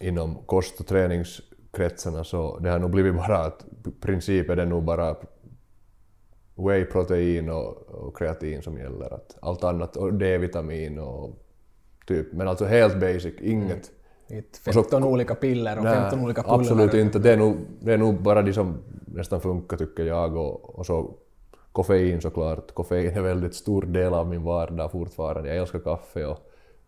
inom 0.00 0.38
kost 0.46 0.80
och 0.80 0.86
träningskretsarna 0.86 2.24
så 2.24 2.58
det 2.58 2.70
har 2.70 2.78
nog 2.78 2.90
blivit 2.90 3.14
bara 3.14 3.38
att 3.38 3.64
i 3.86 3.90
princip 3.90 4.50
är 4.50 4.56
det 4.56 4.64
nog 4.64 4.84
bara 4.84 5.16
whey-protein 6.58 7.50
och, 7.50 7.88
och 7.88 8.16
kreatin 8.16 8.62
som 8.62 8.78
gäller. 8.78 9.14
Att 9.14 9.36
allt 9.40 9.64
annat, 9.64 9.96
och 9.96 10.14
D-vitamin 10.14 10.98
och 10.98 11.30
typ, 12.06 12.32
men 12.32 12.48
alltså 12.48 12.64
helt 12.64 13.00
basic, 13.00 13.34
inget. 13.40 13.90
Inte 14.30 14.58
15 14.58 15.04
olika 15.04 15.34
piller 15.34 15.78
och 15.78 15.84
Nej, 15.84 15.94
15 15.94 16.20
olika 16.20 16.42
pulver. 16.42 16.58
Absolut 16.58 16.94
inte. 16.94 17.18
Det 17.18 17.32
är, 17.32 17.36
nog, 17.36 17.56
det 17.80 17.92
är 17.92 17.98
nog 17.98 18.22
bara 18.22 18.42
de 18.42 18.52
som 18.52 18.78
nästan 19.06 19.40
funkar 19.40 19.76
tycker 19.76 20.04
jag. 20.04 20.36
Och, 20.36 20.78
och 20.78 20.86
så 20.86 21.14
koffein 21.72 22.20
såklart. 22.20 22.74
Koffein 22.74 23.10
är 23.10 23.16
en 23.16 23.24
väldigt 23.24 23.54
stor 23.54 23.82
del 23.82 24.14
av 24.14 24.28
min 24.28 24.42
vardag 24.42 24.92
fortfarande. 24.92 25.48
Jag 25.48 25.58
älskar 25.58 25.78
kaffe 25.78 26.26
och, 26.26 26.38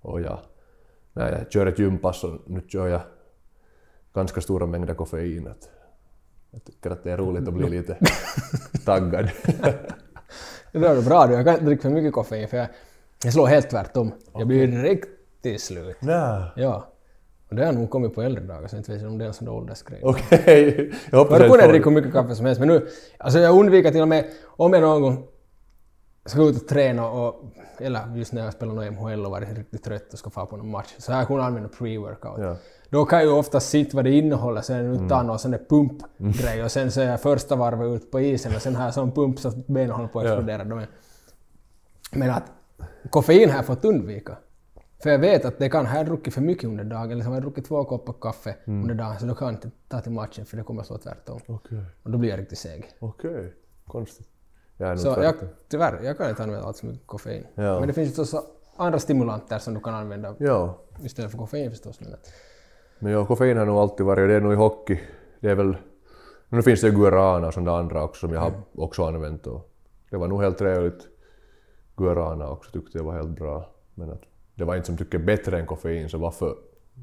och 0.01 0.21
jag, 0.21 0.39
när 1.13 1.33
jag 1.33 1.53
kör 1.53 1.67
ett 1.67 1.79
gympass 1.79 2.21
så 2.21 2.39
nu 2.47 2.63
kör 2.69 2.89
jag 2.89 3.01
ganska 4.15 4.41
stora 4.41 4.67
mängder 4.67 4.95
koffein. 4.95 5.47
Att 5.49 5.71
jag 6.51 6.65
tycker 6.65 6.91
att 6.91 7.05
det 7.05 7.13
är 7.13 7.17
roligt 7.17 7.49
att 7.49 7.55
bli 7.55 7.69
lite 7.71 7.97
taggad. 8.85 9.31
Det 10.73 10.79
är 10.79 11.03
bra 11.03 11.27
du. 11.27 11.35
Jag 11.35 11.45
kan 11.45 11.55
inte 11.55 11.67
dricka 11.67 11.83
för 11.83 11.91
mycket 11.91 12.13
koffein 12.13 12.49
för 12.49 12.57
jag, 12.57 12.67
jag 13.25 13.33
slår 13.33 13.47
helt 13.47 13.71
tvärtom. 13.71 14.13
Jag 14.35 14.47
blir 14.47 14.67
riktigt 14.67 15.61
slut. 15.61 15.97
Nej. 16.01 16.43
Ja. 16.57 16.93
Och 17.49 17.57
det 17.57 17.65
har 17.65 17.73
nog 17.73 17.91
kommit 17.91 18.15
på 18.15 18.23
äldre 18.23 18.45
dagar 18.45 18.69
så 18.69 18.77
jag 18.77 18.81
inte 18.81 18.93
vet 18.93 19.03
om 19.03 19.19
det 19.19 19.25
är 19.25 19.27
en 19.27 19.35
sån 19.35 19.45
där 19.45 19.53
åldersgrej. 19.53 20.01
Okej. 20.03 20.93
Jag 21.11 21.19
hoppas 21.19 21.39
Jag 21.39 21.49
jag 21.49 21.51
kunde 21.51 21.73
dricka 21.73 21.89
hur 21.89 21.97
mycket 21.97 22.13
kaffe 22.13 22.35
som 22.35 22.47
helst 22.47 22.59
men 22.59 22.69
nu, 22.69 22.89
alltså 23.19 23.39
jag 23.39 23.59
undviker 23.59 23.91
till 23.91 24.03
och 24.03 24.09
med 24.09 24.25
om 24.45 24.73
jag 24.73 24.83
någon 24.83 25.03
gång 25.03 25.27
ska 26.25 26.43
ut 26.43 26.63
och 26.63 26.69
träna 26.69 27.11
och, 27.11 27.45
eller 27.79 28.17
just 28.17 28.33
när 28.33 28.45
jag 28.45 28.53
spelar 28.53 28.75
någon 28.75 28.95
MHL 28.95 29.25
och 29.25 29.31
varit 29.31 29.59
riktigt 29.59 29.85
trött 29.85 30.13
och 30.13 30.19
ska 30.19 30.31
få 30.31 30.47
på 30.47 30.57
någon 30.57 30.71
match, 30.71 30.95
så 30.99 31.13
har 31.13 31.19
jag 31.19 31.29
kunnat 31.29 31.47
använda 31.47 31.69
pre-workout. 31.69 32.43
Ja. 32.43 32.57
Då 32.91 33.05
kan 33.05 33.19
jag 33.19 33.27
ju 33.27 33.33
ofta 33.33 33.61
sitta 33.61 33.97
vad 33.97 34.05
det 34.05 34.11
innehåller, 34.11 34.61
sen 34.63 34.87
ut 35.05 35.09
ta 35.09 35.23
någon 35.23 35.39
sån 35.39 35.51
där 35.51 35.61
pumpgrej 35.69 36.65
och 36.65 36.71
sen 36.73 36.93
så 36.93 37.01
är 37.01 37.05
jag 37.11 37.21
första 37.21 37.57
varvet 37.57 37.87
ut 38.03 38.11
på 38.11 38.21
isen 38.21 38.55
och 38.57 38.63
sen 38.63 38.77
har 38.77 38.85
jag 38.85 38.95
sån 38.95 39.13
pump 39.13 39.39
så 39.39 39.49
att 39.49 39.67
benen 39.67 39.91
håller 39.91 40.09
på 40.09 40.21
att 40.21 40.27
explodera. 40.27 40.65
De 40.65 40.79
är- 40.79 40.89
Men 42.13 42.31
att 42.31 42.43
koffein 43.11 43.49
har 43.51 43.57
jag 43.57 43.67
fått 43.67 43.85
undvika. 43.85 44.37
För 45.03 45.11
jag 45.11 45.19
vet 45.19 45.45
att 45.45 45.59
det 45.59 45.69
kan, 45.69 45.87
har 45.87 45.97
jag 45.97 46.07
druckit 46.07 46.35
för 46.35 46.41
mycket 46.41 46.65
under 46.65 46.85
dagen, 46.85 47.11
eller 47.11 47.23
så 47.23 47.29
har 47.29 47.35
jag 47.37 47.43
druckit 47.43 47.65
två 47.69 47.85
koppar 47.85 48.13
kaffe 48.21 48.57
Mm. 48.65 48.83
under 48.83 48.95
dagen, 48.95 49.19
så 49.21 49.27
då 49.27 49.35
kan 49.35 49.47
jag 49.49 49.55
inte 49.55 49.71
ta 49.89 50.01
till 50.01 50.13
matchen 50.13 50.47
för 50.47 50.57
det 50.57 50.63
kommer 50.63 50.81
att 50.81 50.87
slå 50.87 50.99
tvärtom. 50.99 51.41
Okej. 51.47 51.79
Och 52.03 52.11
då 52.11 52.19
blir 52.19 52.31
jag 52.31 52.39
riktigt 52.41 52.59
seg. 52.59 52.85
Okej. 52.99 53.53
Konstigt. 53.87 54.29
Jag 54.77 54.91
är 54.91 54.97
Så 54.97 55.09
jag, 55.09 55.35
tyvärr, 55.69 56.01
jag 56.03 56.19
kan 56.19 56.31
inte 56.31 56.43
använda 56.43 56.67
alls 56.67 56.79
så 56.79 56.87
mycket 56.87 57.07
koffein. 57.07 57.47
Ja. 57.55 57.79
Men 57.79 57.87
det 57.89 57.93
finns 57.95 58.19
ju 58.19 58.23
också 58.23 58.43
andra 58.77 58.99
stimulanter 58.99 59.59
som 59.59 59.75
du 59.75 59.81
kan 59.81 59.95
använda 59.95 60.35
Ja. 60.39 60.79
istället 61.03 61.31
för 61.31 61.39
koffein 61.39 61.71
förstås. 61.71 62.01
Men 62.01 62.15
Men 63.01 63.13
ja, 63.13 63.27
koffein 63.27 63.57
har 63.57 63.67
nog 63.67 63.77
alltid 63.79 64.07
varit, 64.07 64.29
det 64.29 64.35
är 64.35 64.41
nog 64.41 64.53
i 64.53 64.57
hockey, 64.57 65.01
det 65.41 65.51
är 65.51 65.55
väl... 65.55 65.77
Nu 66.49 66.63
finns 66.63 66.81
det 66.81 66.87
ju 66.87 66.93
guarana 66.95 67.47
och 67.47 67.55
sådana 67.55 67.79
andra 67.79 68.05
också 68.05 68.21
som 68.21 68.33
jag 68.35 68.41
har 68.41 68.53
också 68.75 69.05
använt 69.05 69.47
och 69.47 69.71
det 70.11 70.17
var 70.17 70.29
nog 70.29 70.43
helt 70.43 70.59
trevligt. 70.59 71.09
Guarana 71.97 72.49
också 72.49 72.71
tyckte 72.71 72.99
jag 72.99 73.05
var 73.05 73.13
helt 73.13 73.31
bra. 73.39 73.71
Men 73.95 74.11
att 74.11 74.23
det 74.55 74.65
var 74.65 74.77
inte 74.77 74.87
som 74.87 74.97
tycker 74.97 75.19
bättre 75.19 75.59
än 75.61 75.67
koffein, 75.67 76.09
så 76.09 76.19
varför 76.19 76.57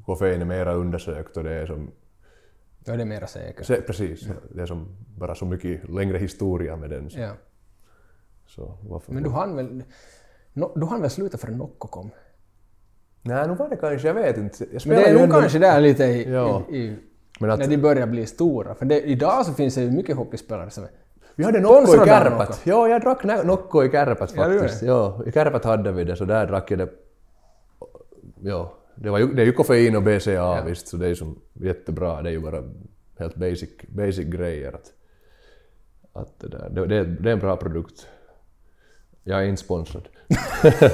koffein 0.06 0.40
är 0.40 0.44
mera 0.44 0.72
undersökt 0.74 1.36
och 1.36 1.44
det 1.44 1.54
är 1.54 1.66
som... 1.66 1.90
då 2.78 2.92
är 2.92 2.96
det 2.96 3.04
mera 3.04 3.26
säkert. 3.26 3.66
Se, 3.66 3.80
precis, 3.80 4.28
det 4.54 4.62
är 4.62 4.66
som 4.66 4.88
bara 5.16 5.34
så 5.34 5.44
mycket 5.44 5.88
längre 5.90 6.18
historia 6.18 6.76
med 6.76 6.90
den. 6.90 7.10
Så, 7.10 7.18
Ja. 7.20 7.32
så 8.46 8.78
varför... 8.88 9.12
Men 9.12 9.22
du 9.22 9.30
hann 9.30 9.56
väl... 9.56 9.82
No, 10.52 10.72
du 10.74 10.86
hann 10.86 11.00
väl 11.00 11.10
sluta 11.10 11.38
före 11.38 11.50
Nocco 11.56 11.88
kom? 11.88 12.10
Nej, 13.22 13.48
nu 13.48 13.54
var 13.54 13.68
det 13.68 13.76
kanske, 13.76 14.06
jag 14.08 14.14
vet 14.14 14.36
inte. 14.36 14.66
Jag 14.72 14.86
Men 14.86 14.96
det 14.96 15.04
är 15.04 15.12
nog 15.14 15.22
ändå- 15.22 15.40
kanske 15.40 15.58
där 15.58 15.80
lite 15.80 16.04
i, 16.04 16.32
Ja. 16.32 16.62
i, 16.70 16.76
i 16.76 16.96
Men 17.40 17.50
att- 17.50 17.58
när 17.58 17.66
de 17.68 17.76
börjar 17.76 18.06
bli 18.06 18.26
stora. 18.26 18.74
För 18.74 18.84
det, 18.86 19.00
idag 19.02 19.46
så 19.46 19.52
finns 19.52 19.74
det 19.74 19.80
ju 19.80 19.90
mycket 19.90 20.16
hockeyspelare 20.16 20.70
som 20.70 20.84
är... 20.84 20.90
Vi 21.34 21.44
hade 21.44 21.60
Nocco 21.60 21.94
i. 21.94 21.96
Nocco. 22.30 22.52
Ja, 22.64 22.88
jag 22.88 23.00
drack 23.00 23.24
Nocco 23.44 23.82
i 23.84 23.88
Ja, 23.92 24.52
gjorde 24.52 24.58
faktiskt. 24.58 24.82
Ja, 24.82 25.22
i 25.26 25.32
Kärpat 25.32 25.64
hade 25.64 25.92
vi 25.92 26.04
det, 26.04 26.16
så 26.16 26.24
där 26.24 26.46
drack 26.46 26.70
jag 26.70 26.78
det. 26.78 26.88
Ja, 28.42 28.74
det, 28.94 29.10
var 29.10 29.18
ju, 29.18 29.26
det 29.34 29.42
är 29.42 29.46
ju 29.46 29.52
koffein 29.52 29.96
och 29.96 30.02
BCA 30.02 30.64
visst, 30.64 30.88
så 30.88 30.96
det 30.96 31.06
är 31.08 31.14
som 31.14 31.38
jättebra. 31.52 32.22
Det 32.22 32.28
är 32.28 32.32
ju 32.32 32.40
bara 32.40 32.62
helt 33.18 33.34
basic, 33.36 33.70
basic 33.88 34.24
grejer. 34.26 34.72
Att, 34.72 34.92
att 36.12 36.40
det, 36.40 36.48
där, 36.48 36.68
det, 36.70 36.86
det, 36.86 36.96
är- 36.96 37.04
det 37.04 37.28
är 37.28 37.32
en 37.32 37.38
bra 37.38 37.56
produkt. 37.56 38.06
Jag 39.24 39.40
är 39.42 39.46
inte 39.46 39.62
sponsrad. 39.62 40.08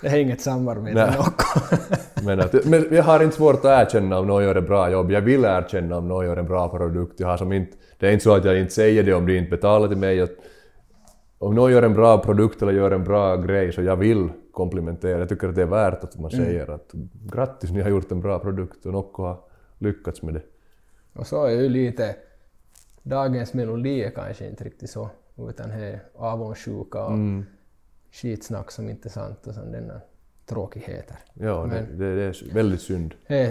Det 0.00 0.08
är 0.08 0.16
inget 0.16 0.40
samarbete 0.40 0.94
med. 0.94 2.24
Men, 2.24 2.40
att, 2.40 2.64
men 2.64 2.86
jag 2.90 3.02
har 3.02 3.22
inte 3.22 3.36
svårt 3.36 3.54
att 3.54 3.64
erkänna 3.64 4.18
om 4.18 4.26
någon 4.26 4.44
gör 4.44 4.54
ett 4.54 4.66
bra 4.66 4.90
jobb. 4.90 5.10
Jag 5.10 5.20
vill 5.20 5.44
erkänna 5.44 5.96
om 5.98 6.08
någon 6.08 6.26
gör 6.26 6.36
en 6.36 6.46
bra 6.46 6.68
produkt. 6.68 7.20
Jag 7.20 7.28
har 7.28 7.36
som 7.36 7.52
inte, 7.52 7.76
det 7.98 8.08
är 8.08 8.12
inte 8.12 8.24
så 8.24 8.34
att 8.34 8.44
jag 8.44 8.60
inte 8.60 8.72
säger 8.72 9.02
det 9.02 9.14
om 9.14 9.26
de 9.26 9.38
inte 9.38 9.50
betalar 9.50 9.88
till 9.88 9.96
mig. 9.96 10.20
Att 10.20 10.30
om 11.38 11.54
någon 11.54 11.72
gör 11.72 11.82
en 11.82 11.94
bra 11.94 12.18
produkt 12.18 12.62
eller 12.62 12.72
gör 12.72 12.90
en 12.90 13.04
bra 13.04 13.36
grej 13.36 13.72
så 13.72 13.82
jag 13.82 13.96
vill 13.96 14.28
komplimentera. 14.52 15.18
Jag 15.18 15.28
tycker 15.28 15.48
att 15.48 15.54
det 15.54 15.62
är 15.62 15.66
värt 15.66 16.04
att 16.04 16.18
man 16.18 16.30
säger 16.30 16.70
att 16.70 16.90
grattis, 17.32 17.70
ni 17.70 17.82
har 17.82 17.90
gjort 17.90 18.12
en 18.12 18.20
bra 18.20 18.38
produkt 18.38 18.86
och 18.86 18.92
Nocco 18.92 19.22
har 19.22 19.40
lyckats 19.78 20.22
med 20.22 20.34
det. 20.34 20.42
Och 21.12 21.26
så 21.26 21.44
är 21.44 21.50
ju 21.50 21.68
lite... 21.68 22.16
Dagens 23.02 23.54
melodi 23.54 24.02
är 24.02 24.10
kanske 24.10 24.46
inte 24.48 24.64
riktigt 24.64 24.90
så, 24.90 25.10
utan 25.48 25.68
det 25.68 25.74
är 25.74 26.00
avundsjuka 26.14 27.04
och 27.04 27.12
Mm. 27.12 27.44
Skitsnack 28.12 28.70
som 28.70 28.88
inte 28.90 29.08
är 29.08 29.10
sant 29.10 29.46
och 29.46 29.54
sådana 29.54 30.00
tråkigheter. 30.46 31.16
Ja, 31.34 31.60
det, 31.62 31.66
Men- 31.66 31.98
det, 31.98 32.14
det 32.14 32.22
är 32.22 32.54
väldigt 32.54 32.80
synd. 32.80 33.14
Eh, 33.26 33.50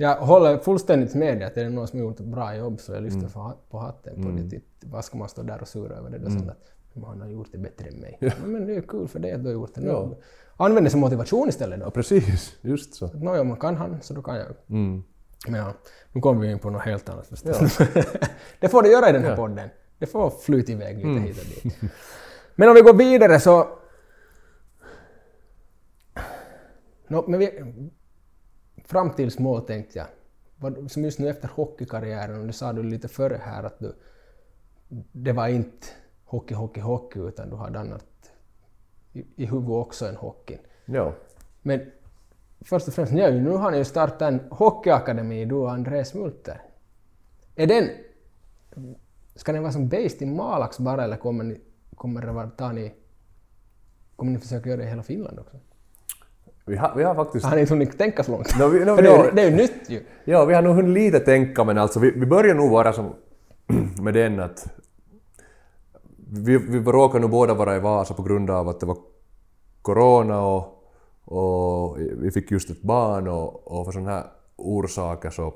Jag 0.00 0.16
håller 0.16 0.58
fullständigt 0.58 1.14
med 1.14 1.36
dig 1.38 1.44
att 1.46 1.56
är 1.56 1.64
det 1.64 1.70
någon 1.70 1.88
som 1.88 1.98
har 1.98 2.06
gjort 2.06 2.20
ett 2.20 2.26
bra 2.26 2.56
jobb 2.56 2.80
så 2.80 2.92
jag 2.92 3.02
lyfter 3.02 3.28
hat- 3.40 3.70
på 3.70 3.78
hatten 3.78 4.14
på 4.22 4.28
Mm. 4.28 4.48
det. 4.48 4.60
Vad 4.80 5.04
ska 5.04 5.18
man 5.18 5.28
stå 5.28 5.42
där 5.42 5.60
och 5.60 5.68
sura 5.68 5.96
över 5.96 6.10
det? 6.10 6.18
Då 6.18 6.26
mm. 6.26 6.48
att 6.48 6.72
"Men 6.92 7.04
han 7.04 7.20
har 7.20 7.28
gjort 7.28 7.48
det 7.52 7.58
bättre 7.58 7.88
än 7.88 7.94
mig. 8.00 8.16
Ja. 8.20 8.30
Men 8.46 8.66
det 8.66 8.74
är 8.76 8.80
kul 8.80 9.08
för 9.08 9.18
det 9.18 9.32
att 9.32 9.40
du 9.42 9.46
har 9.48 9.54
gjort 9.54 9.74
det. 9.74 9.86
Ja. 9.86 10.14
Använd 10.56 10.86
det 10.86 10.90
som 10.90 11.00
motivation 11.00 11.48
istället 11.48 11.80
då. 11.80 11.86
Ja, 11.86 11.90
precis. 11.90 12.56
Just 12.60 12.94
så. 12.94 13.06
Nåja, 13.06 13.44
man 13.44 13.56
kan 13.56 13.76
han 13.76 14.02
så 14.02 14.14
då 14.14 14.22
kan 14.22 14.36
jag. 14.36 14.46
Mm. 14.68 15.02
Men 15.48 15.60
ja, 15.60 15.72
nu 16.12 16.20
kommer 16.20 16.40
vi 16.40 16.50
in 16.52 16.58
på 16.58 16.70
något 16.70 16.82
helt 16.82 17.08
annat 17.08 17.26
förstås. 17.26 17.78
det 18.60 18.68
får 18.68 18.82
det 18.82 18.88
göra 18.88 19.08
i 19.10 19.12
den 19.12 19.22
här 19.22 19.30
Ja. 19.30 19.36
podden. 19.36 19.68
Det 19.98 20.06
får 20.06 20.30
flyta 20.30 20.72
iväg 20.72 20.96
lite 20.96 21.08
hit 21.20 21.38
och 21.38 21.44
dit. 21.70 21.74
Men 22.58 22.68
om 22.68 22.74
vi 22.74 22.80
går 22.80 22.94
vidare 22.94 23.40
så... 23.40 23.68
Nå, 27.08 27.24
men 27.28 27.40
vi... 27.40 27.74
Framtidsmål 28.84 29.62
tänkte 29.66 29.98
jag. 29.98 30.90
Som 30.90 31.04
just 31.04 31.18
nu 31.18 31.28
efter 31.28 31.48
hockeykarriären, 31.48 32.40
och 32.40 32.46
det 32.46 32.52
sa 32.52 32.72
du 32.72 32.82
lite 32.82 33.08
före 33.08 33.36
här 33.36 33.64
att 33.64 33.78
du... 33.78 33.94
Det 35.12 35.32
var 35.32 35.48
inte 35.48 35.86
hockey, 36.24 36.54
hockey, 36.54 36.80
hockey, 36.80 37.18
utan 37.18 37.50
du 37.50 37.56
hade 37.56 37.78
annat 37.78 38.30
i, 39.12 39.26
i 39.36 39.46
huvudet 39.46 39.70
också 39.70 40.06
än 40.06 40.16
hockeyn. 40.16 40.60
Ja. 40.84 41.14
Men 41.62 41.90
först 42.60 42.88
och 42.88 42.94
främst, 42.94 43.12
nu, 43.12 43.40
nu 43.40 43.50
har 43.50 43.70
ni 43.70 43.76
ju 43.76 43.84
startat 43.84 44.22
en 44.22 44.40
hockeyakademi, 44.50 45.44
du 45.44 45.54
och 45.54 45.72
Andreas 45.72 46.14
Multer. 46.14 46.62
Är 47.56 47.66
den... 47.66 47.88
Ska 49.34 49.52
den 49.52 49.62
vara 49.62 49.72
som 49.72 49.88
based 49.88 50.22
i 50.22 50.26
Malax 50.26 50.78
bara 50.78 51.04
eller 51.04 51.16
kommer 51.16 51.44
ni, 51.44 51.60
kommer 51.98 52.20
det 52.26 52.32
vara, 52.32 52.46
tar 52.46 52.72
ni... 52.72 52.92
Kommer 54.16 54.32
ni 54.32 54.38
försöka 54.38 54.68
göra 54.68 54.80
det 54.80 54.86
i 54.86 54.88
hela 54.90 55.02
Finland 55.02 55.38
också? 55.38 55.56
Vi 56.64 56.76
har, 56.76 56.94
vi 56.96 57.02
har 57.02 57.14
faktiskt... 57.14 57.46
Har 57.46 57.54
ni 57.54 57.60
inte 57.60 57.74
hunnit 57.74 57.98
tänka 57.98 58.24
så 58.24 58.30
långt? 58.32 58.58
No, 58.58 58.66
vi, 58.68 58.84
no, 58.84 58.96
För 58.96 59.02
det, 59.02 59.10
är, 59.10 59.24
ju- 59.24 59.30
det 59.30 59.42
är 59.42 59.50
ju 59.50 59.56
nytt 59.56 59.90
ju. 59.90 60.04
Ja, 60.24 60.44
vi 60.44 60.54
har 60.54 60.62
nog 60.62 60.74
hunnit 60.76 60.94
lite 60.94 61.20
tänka, 61.20 61.64
men 61.64 61.78
alltså 61.78 62.00
vi, 62.00 62.10
vi 62.10 62.26
börjar 62.26 62.54
nog 62.54 62.70
vara 62.70 62.92
som 62.92 63.14
med 64.02 64.14
den 64.14 64.40
att 64.40 64.66
vi, 66.30 66.58
vi 66.58 66.78
råkade 66.78 67.20
nog 67.20 67.30
båda 67.30 67.54
vara 67.54 67.76
i 67.76 67.80
Vasa 67.80 68.14
på 68.14 68.22
grund 68.22 68.50
av 68.50 68.68
att 68.68 68.80
det 68.80 68.86
var 68.86 68.98
corona 69.82 70.46
och, 70.46 70.84
och 71.24 71.98
vi 71.98 72.30
fick 72.30 72.50
just 72.50 72.70
ett 72.70 72.82
barn 72.82 73.28
och, 73.28 73.78
och 73.78 73.84
för 73.84 73.92
sådana 73.92 74.10
här 74.10 74.24
orsaker 74.56 75.30
så, 75.30 75.54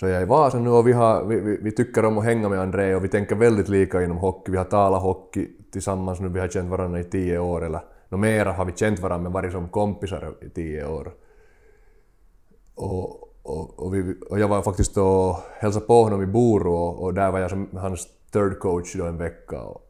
så 0.00 0.06
jag 0.06 0.16
är 0.16 0.22
i 0.22 0.24
Vasa 0.24 0.58
nu 0.58 0.70
och 0.70 0.88
vi, 0.88 0.92
har, 0.92 1.24
vi, 1.24 1.40
vi, 1.40 1.58
vi 1.62 1.72
tycker 1.72 2.04
om 2.04 2.18
att 2.18 2.24
hänga 2.24 2.48
med 2.48 2.60
André 2.60 2.94
och 2.94 3.04
vi 3.04 3.08
tänker 3.08 3.36
väldigt 3.36 3.68
lika 3.68 4.02
inom 4.02 4.16
hockey. 4.16 4.52
Vi 4.52 4.58
har 4.58 4.64
talat 4.64 5.02
hockey 5.02 5.48
tillsammans 5.72 6.20
nu, 6.20 6.28
vi 6.28 6.40
har 6.40 6.48
känt 6.48 6.70
varandra 6.70 7.00
i 7.00 7.04
tio 7.04 7.38
år 7.38 7.64
eller 7.64 7.80
no, 8.08 8.16
mera 8.16 8.52
har 8.52 8.64
vi 8.64 8.72
känt 8.72 9.00
varandra 9.00 9.22
men 9.22 9.32
varit 9.32 9.52
som 9.52 9.68
kompisar 9.68 10.34
i 10.40 10.48
tio 10.48 10.86
år. 10.86 11.12
Och, 12.74 13.28
och, 13.42 13.78
och, 13.78 13.94
vi, 13.94 14.16
och 14.30 14.38
jag 14.38 14.48
var 14.48 14.62
faktiskt 14.62 14.96
och 14.96 15.36
hälsade 15.58 15.86
på 15.86 16.02
honom 16.02 16.22
i 16.22 16.26
Boro 16.26 16.74
och, 16.74 17.02
och 17.02 17.14
där 17.14 17.30
var 17.30 17.38
jag 17.38 17.50
som 17.50 17.68
hans 17.72 18.08
third 18.32 18.58
coach 18.58 18.94
då 18.94 19.04
en 19.04 19.18
vecka. 19.18 19.62
Och, 19.62 19.82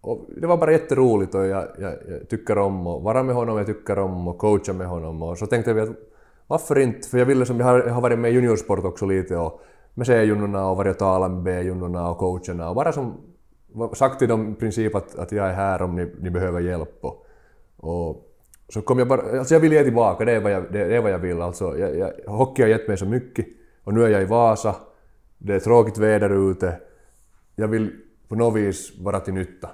och 0.00 0.26
det 0.36 0.46
var 0.46 0.56
bara 0.56 0.72
jätteroligt 0.72 1.34
och 1.34 1.46
jag, 1.46 1.68
jag, 1.78 1.94
jag 2.08 2.28
tycker 2.28 2.58
om 2.58 2.86
att 2.86 3.02
vara 3.02 3.22
med 3.22 3.34
honom, 3.34 3.56
jag 3.56 3.66
tycker 3.66 3.98
om 3.98 4.28
att 4.28 4.38
coacha 4.38 4.72
med 4.72 4.86
honom. 4.86 5.22
Och 5.22 5.38
så 5.38 5.46
tänkte 5.46 5.72
vi 5.72 5.80
att 5.80 6.13
varför 6.46 6.78
inte? 6.78 7.08
För 7.08 7.18
jag 7.18 7.26
ville 7.26 7.46
som, 7.46 7.60
jag 7.60 7.66
har, 7.66 7.78
jag 7.78 7.94
har 7.94 8.00
varit 8.00 8.18
med 8.18 8.30
i 8.30 8.34
juniorsport 8.34 8.84
också 8.84 9.06
lite 9.06 9.36
och 9.36 9.60
med 9.94 10.06
C-junnorna 10.06 10.70
och 10.70 10.76
varit 10.76 10.90
och 10.90 10.98
talat 10.98 11.30
med 11.30 11.42
B-junnorna 11.42 12.10
och 12.10 12.18
coacherna 12.18 12.68
och 12.68 12.74
bara 12.74 12.92
som 12.92 13.20
sagt 13.94 14.18
till 14.18 14.28
dem 14.28 14.52
i 14.52 14.54
princip 14.54 14.94
att, 14.94 15.18
att 15.18 15.32
jag 15.32 15.48
är 15.48 15.52
här 15.52 15.82
om 15.82 15.96
ni, 15.96 16.14
ni 16.20 16.30
behöver 16.30 16.60
hjälp. 16.60 16.98
Och, 17.00 17.26
och 17.76 18.30
så 18.68 18.82
kom 18.82 18.98
jag 18.98 19.08
bara, 19.08 19.38
alltså 19.38 19.54
jag 19.54 19.60
vill 19.60 19.72
ge 19.72 19.84
tillbaka, 19.84 20.24
det 20.24 20.32
är 20.32 20.40
vad 20.40 20.52
jag, 20.52 20.72
det, 20.72 20.84
det 20.84 20.96
är 20.96 21.00
vad 21.00 21.12
jag 21.12 21.18
vill. 21.18 21.40
Alltså, 21.40 21.78
jag, 21.78 21.96
jag, 21.98 22.12
hockey 22.26 22.62
har 22.62 22.68
gett 22.68 22.88
mig 22.88 22.96
så 22.96 23.06
mycket 23.06 23.46
och 23.84 23.94
nu 23.94 24.04
är 24.04 24.08
jag 24.08 24.22
i 24.22 24.24
Vasa, 24.24 24.76
det 25.38 25.54
är 25.54 25.60
tråkigt 25.60 25.98
väder 25.98 26.50
ute. 26.50 26.80
Jag 27.56 27.68
vill 27.68 27.90
på 28.28 28.34
något 28.34 28.56
vis 28.56 28.98
vara 29.00 29.20
till 29.20 29.34
nytta. 29.34 29.70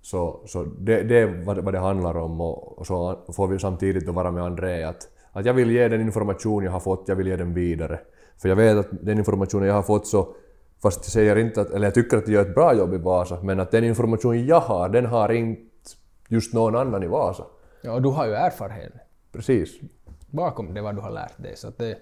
Så, 0.00 0.40
så 0.46 0.64
det, 0.64 1.02
det 1.02 1.18
är 1.18 1.44
vad, 1.44 1.58
vad 1.58 1.74
det 1.74 1.78
handlar 1.78 2.16
om 2.16 2.40
och, 2.40 2.78
och 2.78 2.86
så 2.86 3.18
får 3.32 3.48
vi 3.48 3.58
samtidigt 3.58 4.06
då 4.06 4.12
vara 4.12 4.30
med 4.30 4.44
André 4.44 4.82
att, 4.82 5.08
att 5.32 5.46
jag 5.46 5.54
vill 5.54 5.70
ge 5.70 5.88
den 5.88 6.00
information 6.00 6.64
jag 6.64 6.72
har 6.72 6.80
fått, 6.80 7.04
jag 7.06 7.16
vill 7.16 7.26
ge 7.26 7.36
den 7.36 7.54
vidare. 7.54 8.00
För 8.38 8.48
jag 8.48 8.56
vet 8.56 8.76
att 8.76 8.86
den 8.90 9.18
informationen 9.18 9.68
jag 9.68 9.74
har 9.74 9.82
fått 9.82 10.06
så, 10.06 10.34
fast 10.82 11.00
jag 11.04 11.12
säger 11.12 11.36
inte 11.36 11.60
att, 11.60 11.70
eller 11.70 11.86
jag 11.86 11.94
tycker 11.94 12.16
att 12.16 12.28
jag 12.28 12.34
gör 12.34 12.48
ett 12.48 12.54
bra 12.54 12.74
jobb 12.74 12.94
i 12.94 12.98
Vasa, 12.98 13.38
men 13.42 13.60
att 13.60 13.70
den 13.70 13.84
information 13.84 14.46
jag 14.46 14.60
har, 14.60 14.88
den 14.88 15.06
har 15.06 15.32
inte 15.32 15.62
just 16.28 16.54
någon 16.54 16.76
annan 16.76 17.02
i 17.02 17.06
Vasa. 17.06 17.44
Ja, 17.82 17.92
och 17.92 18.02
du 18.02 18.08
har 18.08 18.26
ju 18.26 18.32
erfarenhet 18.32 18.92
Precis. 19.32 19.80
bakom 20.30 20.74
det 20.74 20.82
vad 20.82 20.94
du 20.94 21.00
har 21.00 21.10
lärt 21.10 21.42
dig. 21.42 21.56
Så 21.56 21.68
att 21.68 21.78
det, 21.78 21.98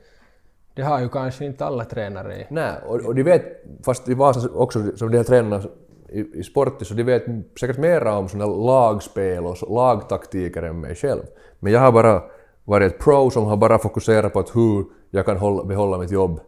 det 0.75 0.83
har 0.83 1.01
ju 1.01 1.09
kanske 1.09 1.45
inte 1.45 1.65
alla 1.65 1.85
tränare. 1.85 2.47
Nej, 2.51 2.73
och, 2.87 3.01
och 3.01 3.15
de 3.15 3.23
vet, 3.23 3.45
fast 3.85 4.09
i 4.09 4.15
Vasa 4.15 4.49
också, 4.55 4.97
som 4.97 5.11
de 5.11 5.17
har 5.17 5.25
tränat 5.25 5.67
i, 6.09 6.39
i 6.39 6.43
sport, 6.43 6.87
så 6.87 6.95
de 6.95 7.03
vet 7.03 7.25
säkert 7.61 7.79
mera 7.79 8.19
om 8.19 8.29
sådana 8.29 8.55
lagspel 8.55 9.47
och 9.47 9.75
lagtaktiker 9.75 10.63
än 10.63 10.81
mig 10.81 10.95
själv. 10.95 11.23
Men 11.59 11.73
jag 11.73 11.81
har 11.81 11.93
bara 11.93 12.23
varit 12.71 12.93
ett 12.93 12.99
pro 12.99 13.31
som 13.31 13.45
har 13.45 13.57
bara 13.57 13.79
fokuserat 13.79 14.33
på 14.33 14.39
att 14.39 14.57
hur 14.57 14.85
jag 15.11 15.27
kan 15.27 15.37
hålla, 15.37 15.65
behålla 15.65 15.99
mitt 15.99 16.11
jobb 16.11 16.41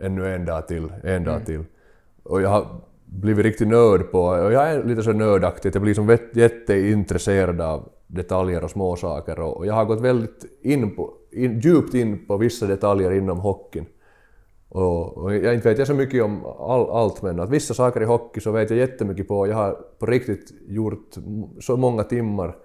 ännu 0.00 0.34
en 0.34 0.44
dag 0.44 0.68
till, 0.68 0.92
en 1.02 1.24
dag 1.24 1.46
till. 1.46 1.64
Och 2.22 2.42
jag 2.42 2.48
har 2.48 2.66
blivit 3.04 3.44
riktigt 3.44 3.68
nörd 3.68 4.10
på, 4.10 4.20
och 4.20 4.52
jag 4.52 4.68
är 4.70 4.84
lite 4.84 5.02
så 5.02 5.12
nördaktig, 5.12 5.68
att 5.68 5.74
jag 5.74 5.82
blir 5.82 5.94
som 5.94 6.18
jätteintresserad 6.32 7.60
av 7.60 7.88
detaljer 8.06 8.64
och 8.64 8.70
små 8.70 8.96
saker 8.96 9.40
och 9.40 9.56
och 9.56 9.66
jag 9.66 9.74
har 9.74 9.84
gått 9.84 10.00
väldigt 10.00 10.44
in 10.62 10.96
på, 10.96 11.12
in, 11.32 11.60
djupt 11.60 11.94
in 11.94 12.26
på 12.26 12.36
vissa 12.36 12.66
detaljer 12.66 13.10
inom 13.10 13.38
hockeyn. 13.38 13.86
Och, 14.68 15.18
och 15.18 15.34
jag 15.34 15.54
inte 15.54 15.68
vet 15.68 15.78
jag 15.78 15.86
så 15.86 15.94
mycket 15.94 16.24
om 16.24 16.46
all, 16.46 16.90
allt 16.90 17.22
men 17.22 17.40
att 17.40 17.50
vissa 17.50 17.74
saker 17.74 18.00
i 18.00 18.04
hockey 18.04 18.40
så 18.40 18.50
vet 18.50 18.70
jag 18.70 18.78
jättemycket 18.78 19.28
på. 19.28 19.46
Jag 19.46 19.56
har 19.56 19.72
på 19.98 20.06
riktigt 20.06 20.52
gjort 20.68 21.14
så 21.60 21.76
många 21.76 22.02
timmar 22.02 22.56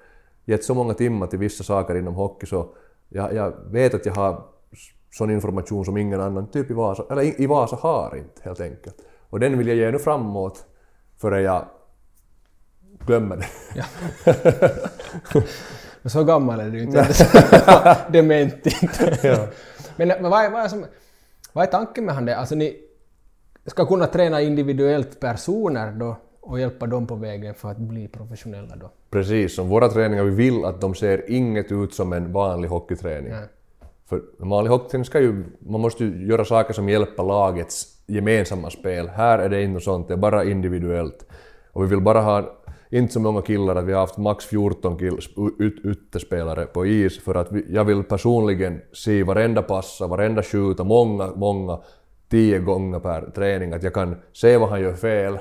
gett 0.49 0.63
så 0.63 0.73
många 0.73 0.93
timmar 0.93 1.27
till 1.27 1.39
vissa 1.39 1.63
saker 1.63 1.95
inom 1.95 2.13
hockey 2.13 2.45
så 2.45 2.69
jag, 3.09 3.33
jag 3.33 3.53
vet 3.71 3.93
att 3.93 4.05
jag 4.05 4.13
har 4.13 4.43
sån 5.11 5.31
information 5.31 5.85
som 5.85 5.97
ingen 5.97 6.21
annan 6.21 6.51
typ 6.51 6.71
i 6.71 6.73
Vasa, 6.73 7.03
eller 7.11 7.21
i, 7.21 7.35
i 7.37 7.47
Vasa 7.47 7.75
har 7.75 8.15
inte 8.17 8.41
helt 8.43 8.61
enkelt. 8.61 8.95
Och 9.29 9.39
den 9.39 9.57
vill 9.57 9.67
jag 9.67 9.77
ge 9.77 9.91
nu 9.91 9.99
framåt 9.99 10.65
före 11.17 11.41
jag 11.41 11.65
glömmer 13.05 13.37
det. 13.37 13.47
Ja. 13.75 13.85
Men 16.01 16.09
så 16.09 16.23
gammal 16.23 16.59
är 16.59 16.69
du 16.69 16.83
inte. 16.83 17.07
Dement 18.11 18.65
inte. 18.65 19.17
Ja. 19.23 19.47
Men 19.95 20.29
vad 20.29 20.45
är, 20.45 20.49
vad, 20.49 20.61
är 20.61 20.67
som, 20.67 20.85
vad 21.53 21.67
är 21.67 21.71
tanken 21.71 22.05
med 22.05 22.15
han 22.15 22.25
det? 22.25 22.37
Alltså 22.37 22.55
ni 22.55 22.79
ska 23.65 23.85
kunna 23.85 24.07
träna 24.07 24.41
individuellt 24.41 25.19
personer 25.19 25.91
då 25.91 26.15
och 26.49 26.59
hjälpa 26.59 26.87
dem 26.87 27.07
på 27.07 27.15
vägen 27.15 27.53
för 27.53 27.71
att 27.71 27.77
bli 27.77 28.07
professionella 28.07 28.75
då? 28.75 28.91
Precis, 29.09 29.55
som 29.55 29.69
våra 29.69 29.89
träningar, 29.89 30.23
vi 30.23 30.35
vill 30.35 30.65
att 30.65 30.81
de 30.81 30.95
ser 30.95 31.31
inget 31.31 31.71
ut 31.71 31.93
som 31.93 32.13
en 32.13 32.31
vanlig 32.31 32.69
hockeyträning. 32.69 33.31
Nej. 33.31 33.47
För 34.05 34.21
vanlig 34.37 34.71
hockeyträning 34.71 35.05
ska 35.05 35.19
ju, 35.19 35.43
man 35.59 35.81
måste 35.81 36.05
ju 36.05 36.27
göra 36.27 36.45
saker 36.45 36.73
som 36.73 36.89
hjälper 36.89 37.23
lagets 37.23 37.87
gemensamma 38.07 38.69
spel. 38.69 39.07
Här 39.07 39.39
är 39.39 39.49
det 39.49 39.63
inte 39.63 39.81
sånt, 39.81 40.07
det 40.07 40.13
är 40.13 40.17
bara 40.17 40.43
individuellt. 40.43 41.25
Och 41.71 41.83
vi 41.83 41.87
vill 41.87 42.01
bara 42.01 42.21
ha, 42.21 42.57
inte 42.89 43.13
så 43.13 43.19
många 43.19 43.41
killar, 43.41 43.75
att 43.75 43.85
vi 43.85 43.93
har 43.93 43.99
haft 43.99 44.17
max 44.17 44.45
14 44.45 44.99
kill, 44.99 45.17
ut, 45.59 45.79
utespelare 45.83 46.65
på 46.65 46.85
is, 46.85 47.23
för 47.23 47.35
att 47.35 47.51
vi, 47.51 47.65
jag 47.69 47.85
vill 47.85 48.03
personligen 48.03 48.81
se 48.93 49.23
varenda 49.23 49.61
passa, 49.61 50.07
varenda 50.07 50.43
skjuta, 50.43 50.83
många, 50.83 51.31
många, 51.35 51.79
tio 52.29 52.59
gånger 52.59 52.99
per 52.99 53.31
träning, 53.35 53.73
att 53.73 53.83
jag 53.83 53.93
kan 53.93 54.15
se 54.33 54.57
vad 54.57 54.69
han 54.69 54.81
gör 54.81 54.93
fel 54.93 55.37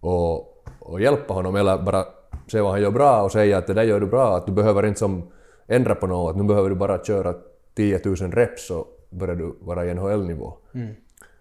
och, 0.00 0.64
och 0.78 1.00
hjälpa 1.00 1.34
honom, 1.34 1.56
eller 1.56 1.78
bara 1.82 2.04
se 2.46 2.60
vad 2.60 2.70
han 2.70 2.80
gör 2.82 2.90
bra 2.90 3.22
och 3.22 3.32
säga 3.32 3.58
att 3.58 3.66
det 3.66 3.74
där 3.74 3.82
gör 3.82 4.00
du 4.00 4.06
bra, 4.06 4.36
att 4.36 4.46
du 4.46 4.52
behöver 4.52 4.86
inte 4.86 4.98
som 4.98 5.22
ändra 5.66 5.94
på 5.94 6.06
något, 6.06 6.36
nu 6.36 6.44
behöver 6.44 6.68
du 6.68 6.74
bara 6.74 7.04
köra 7.04 7.34
10 7.74 8.00
000 8.04 8.16
reps 8.16 8.66
så 8.66 8.86
börjar 9.10 9.34
du 9.34 9.54
vara 9.60 9.86
i 9.86 9.94
NHL-nivå. 9.94 10.52
Mm. 10.74 10.94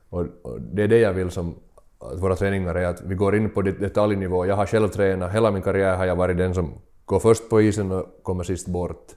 Och, 0.10 0.26
och 0.42 0.62
det 0.62 0.84
är 0.84 0.88
det 0.88 1.00
jag 1.00 1.14
vill 1.14 1.32
som 1.32 1.56
att 2.00 2.20
våra 2.20 2.36
träningar 2.36 2.76
är 2.76 2.86
att 2.86 3.02
vi 3.02 3.16
går 3.16 3.36
in 3.36 3.50
på 3.50 3.62
det- 3.62 3.80
detaljnivå. 3.80 4.46
Jag 4.46 4.56
har 4.56 4.66
själv 4.66 4.88
tränat, 4.88 5.32
hela 5.32 5.52
min 5.52 5.62
karriär 5.62 5.98
har 5.98 6.06
jag 6.06 6.16
varit 6.16 6.38
den 6.38 6.54
som 6.54 6.74
går 7.06 7.20
först 7.20 7.50
på 7.50 7.62
isen 7.62 7.92
och 7.92 8.06
kommer 8.24 8.44
sist 8.44 8.68
bort. 8.68 9.08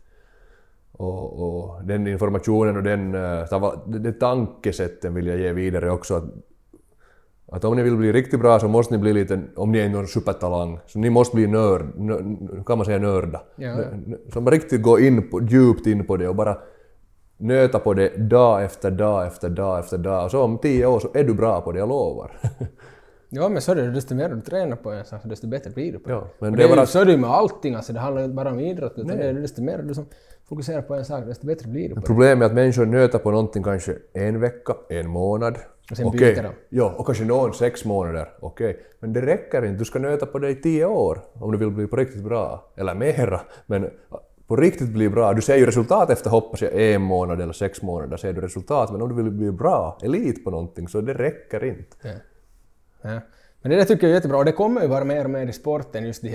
Och, 0.93 1.43
och 1.43 1.85
den 1.85 2.07
informationen 2.07 2.77
och 2.77 2.83
den, 2.83 3.15
eh, 3.15 3.75
det 3.87 4.13
tankesätten 4.13 5.15
vill 5.15 5.27
jag 5.27 5.39
ge 5.39 5.53
vidare 5.53 5.91
också. 5.91 6.15
Att, 6.15 6.25
att 7.53 7.65
om 7.65 7.77
ni 7.77 7.83
vill 7.83 7.97
bli 7.97 8.13
riktigt 8.13 8.41
bra 8.41 8.59
så 8.61 8.69
måste 8.69 8.95
ni 8.95 8.99
bli 8.99 9.13
lite, 9.13 9.41
om 9.57 9.73
ni 9.73 9.79
är 9.79 9.89
någon 9.89 10.07
supertalang, 10.07 10.79
så 10.87 10.99
ni 10.99 11.11
måste 11.11 11.37
bli 11.37 11.47
nörd, 11.47 11.83
nö, 11.97 12.19
kan 12.67 12.79
man 12.79 12.85
säga 12.85 12.99
nörda. 12.99 13.41
Ja. 13.57 13.77
Som 14.33 14.51
riktigt 14.51 14.83
går 14.83 15.01
in 15.01 15.31
på, 15.31 15.41
djupt 15.43 15.87
in 15.87 16.07
på 16.07 16.17
det 16.17 16.29
och 16.29 16.35
bara 16.37 16.59
nöta 17.39 17.79
på 17.79 17.95
det 17.95 18.17
dag 18.17 18.65
efter 18.65 18.91
dag 18.91 19.27
efter 19.27 19.49
dag 19.49 19.79
efter 19.79 19.99
dag. 19.99 20.25
Och 20.25 20.31
så 20.31 20.43
om 20.43 20.59
tio 20.59 20.87
år 20.87 21.01
så 21.01 21.09
är 21.15 21.25
du 21.25 21.35
bra 21.35 21.61
på 21.61 21.73
det, 21.73 21.79
jag 21.79 21.89
lovar. 21.89 22.31
Ja 23.35 23.49
men 23.49 23.63
så 23.63 23.73
är 23.73 23.77
det, 23.77 23.91
desto 23.91 24.15
mer 24.15 24.29
du 24.29 24.41
tränar 24.41 24.77
på 24.77 24.91
en 24.91 25.05
sak 25.05 25.21
desto 25.25 25.47
bättre 25.47 25.71
blir 25.71 25.93
du 25.93 25.99
på 25.99 26.11
Ja, 26.11 26.17
det. 26.17 26.27
men 26.39 26.51
och 26.51 26.57
det 26.57 26.65
är 26.65 26.77
bara- 26.77 26.87
så 26.87 26.99
är 27.01 27.05
det 27.05 27.13
ju 27.13 27.19
med 27.19 27.31
allting, 27.31 27.75
alltså, 27.75 27.93
det 27.93 28.01
handlar 28.01 28.23
inte 28.25 28.35
bara 28.35 28.51
om 28.51 28.61
idrott 28.61 28.93
utan 28.97 29.17
det 29.17 29.25
är 29.25 29.35
desto 29.35 29.63
mer 29.63 29.79
du 29.83 29.95
som 29.95 30.07
fokuserar 30.53 30.83
på 30.83 30.95
en 30.95 31.05
sak 31.05 31.25
desto 31.27 31.47
bättre 31.47 31.69
blir 31.69 31.89
du. 31.89 32.01
Problemet 32.01 32.43
är 32.43 32.47
att 32.47 32.55
människor 32.55 32.87
nöter 32.87 33.19
på 33.19 33.31
någonting 33.31 33.63
kanske 33.63 33.97
en 34.13 34.41
vecka, 34.41 34.75
en 34.89 35.09
månad. 35.09 35.59
Och 35.91 35.97
sen 35.97 36.07
Okej. 36.07 36.35
byter 36.35 36.43
de. 36.43 36.53
Ja, 36.69 36.95
och 36.99 37.07
kanske 37.07 37.25
någon 37.25 37.55
sex 37.55 37.85
månader. 37.85 38.29
Okej. 38.41 38.81
Men 39.01 39.13
det 39.13 39.21
räcker 39.21 39.65
inte, 39.65 39.79
du 39.79 39.85
ska 39.85 39.99
nöta 39.99 40.27
på 40.27 40.39
det 40.39 40.51
i 40.51 40.55
tio 40.55 40.87
år 40.87 41.25
om 41.33 41.53
du 41.53 41.59
vill 41.59 41.71
bli 41.71 41.87
på 41.87 41.97
riktigt 41.97 42.23
bra. 42.23 42.73
Eller 42.77 42.95
mera. 42.95 43.41
Men 43.67 43.91
på 44.47 44.57
riktigt 44.57 44.89
bli 44.89 45.09
bra. 45.09 45.33
Du 45.33 45.43
ser 45.43 45.57
ju 45.57 45.67
resultat 45.67 46.11
efter 46.11 46.31
hoppas 46.31 46.63
jag 46.63 46.73
en 46.75 47.03
månad 47.03 47.41
eller 47.41 47.53
sex 47.53 47.83
månader 47.83 48.17
ser 48.17 48.33
du 48.33 48.41
resultat. 48.41 48.93
Men 48.93 49.03
om 49.03 49.09
du 49.09 49.23
vill 49.23 49.33
bli 49.33 49.51
bra, 49.51 49.99
elit 50.03 50.45
på 50.45 50.51
någonting, 50.51 50.89
så 50.89 51.01
det 51.01 51.15
räcker 51.15 51.65
inte. 51.65 51.97
Ja. 52.03 52.11
Ja. 53.03 53.21
Men 53.63 53.71
det 53.71 53.77
där 53.77 53.85
tycker 53.85 54.07
jag 54.07 54.11
är 54.11 54.15
jättebra 54.15 54.39
och 54.39 54.45
det 54.45 54.53
kommer 54.53 54.83
ju 54.83 54.89
vara 54.89 55.05
mer 55.05 55.25
och 55.25 55.31
mer 55.31 55.47
i 55.47 55.53
sporten 55.53 56.07
just 56.07 56.23
de 56.23 56.29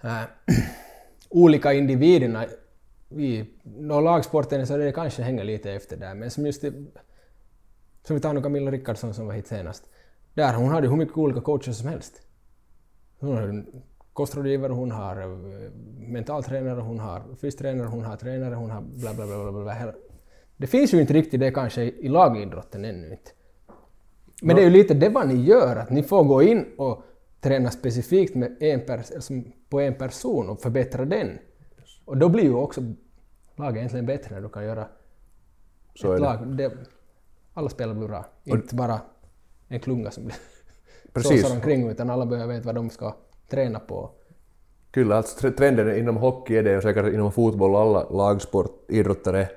här 0.00 0.26
äh, 0.46 0.54
olika 1.30 1.72
individerna. 1.72 2.44
I 3.10 3.44
no, 3.62 4.00
lagsporten 4.00 4.66
så 4.66 4.76
det 4.76 4.92
kanske 4.92 5.22
hänger 5.22 5.44
lite 5.44 5.72
efter 5.72 5.96
där 5.96 6.14
men 6.14 6.30
som 6.30 6.46
just 6.46 6.62
det, 6.62 6.72
som 8.02 8.16
vi 8.16 8.20
tar 8.20 8.32
nu 8.32 8.42
Camilla 8.42 8.70
Rickardsson 8.70 9.14
som 9.14 9.26
var 9.26 9.34
hit 9.34 9.46
senast. 9.46 9.90
Där 10.34 10.54
hon 10.54 10.68
hade 10.68 10.88
hur 10.88 10.96
mycket 10.96 11.18
olika 11.18 11.40
coacher 11.40 11.72
som 11.72 11.88
helst. 11.88 12.22
Hon 13.20 13.36
har 13.36 13.64
kostrådgivare, 14.12 14.72
hon 14.72 14.90
har 14.90 15.22
eh, 15.22 15.28
mentaltränare, 16.08 16.80
hon 16.80 16.98
har 16.98 17.22
fystränare, 17.40 17.86
hon 17.86 18.04
har 18.04 18.16
tränare, 18.16 18.54
hon 18.54 18.70
har 18.70 18.80
bla 18.80 19.14
bla 19.14 19.26
bla. 19.26 19.52
bla, 19.52 19.62
bla. 19.62 19.92
Det 20.56 20.66
finns 20.66 20.94
ju 20.94 21.00
inte 21.00 21.12
riktigt 21.12 21.40
det 21.40 21.50
kanske 21.50 21.82
i 21.82 22.08
lagidrotten 22.08 22.84
ännu 22.84 23.10
inte. 23.10 23.30
Men 24.42 24.56
det 24.56 24.62
är 24.62 24.64
ju 24.64 24.70
lite 24.70 24.94
det 24.94 25.08
vad 25.08 25.28
ni 25.28 25.34
gör, 25.34 25.76
att 25.76 25.90
ni 25.90 26.02
får 26.02 26.24
gå 26.24 26.42
in 26.42 26.66
och 26.78 27.02
träna 27.40 27.70
specifikt 27.70 28.34
med 28.34 28.56
en 28.60 28.80
pers- 28.80 29.44
på 29.68 29.80
en 29.80 29.94
person 29.94 30.48
och 30.48 30.60
förbättra 30.60 31.04
den. 31.04 31.38
Och 32.10 32.16
då 32.16 32.28
blir 32.28 32.42
ju 32.44 32.54
också 32.54 32.80
laget 33.56 33.76
egentligen 33.76 34.06
bättre 34.06 34.34
när 34.34 34.42
du 34.42 34.48
kan 34.48 34.64
göra 34.64 34.86
Så 35.94 36.12
ett 36.12 36.20
lag. 36.20 36.46
Det, 36.46 36.72
alla 37.54 37.68
spelare 37.68 37.94
blir 37.96 38.08
bra, 38.08 38.24
inte 38.44 38.74
bara 38.74 39.00
en 39.68 39.80
klunga 39.80 40.10
som 40.10 40.24
blir 40.24 40.36
såsar 41.22 41.56
omkring 41.56 41.88
utan 41.88 42.10
alla 42.10 42.26
behöver 42.26 42.54
veta 42.54 42.66
vad 42.66 42.74
de 42.74 42.90
ska 42.90 43.14
träna 43.48 43.80
på. 43.80 44.10
Kyllä, 44.90 45.16
alltså 45.16 45.40
tre- 45.40 45.50
trenden 45.50 45.98
inom 45.98 46.16
hockey 46.16 46.56
är 46.56 46.62
det 46.62 46.76
och 46.76 46.82
säkert 46.82 47.14
inom 47.14 47.32
fotboll 47.32 47.74
och 47.74 47.80
alla 47.80 48.08
lagsport, 48.10 48.90
idrottare, 48.90 49.48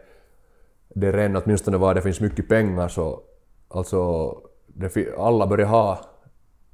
det 0.89 1.07
är 1.07 1.13
redan 1.13 1.41
åtminstone 1.45 1.77
var 1.77 1.93
det 1.93 2.01
finns 2.01 2.19
mycket 2.19 2.49
pengar 2.49 2.87
så 2.87 3.21
alltså 3.67 4.31
det, 4.67 5.17
alla 5.17 5.47
börjar 5.47 5.67
ha 5.67 5.99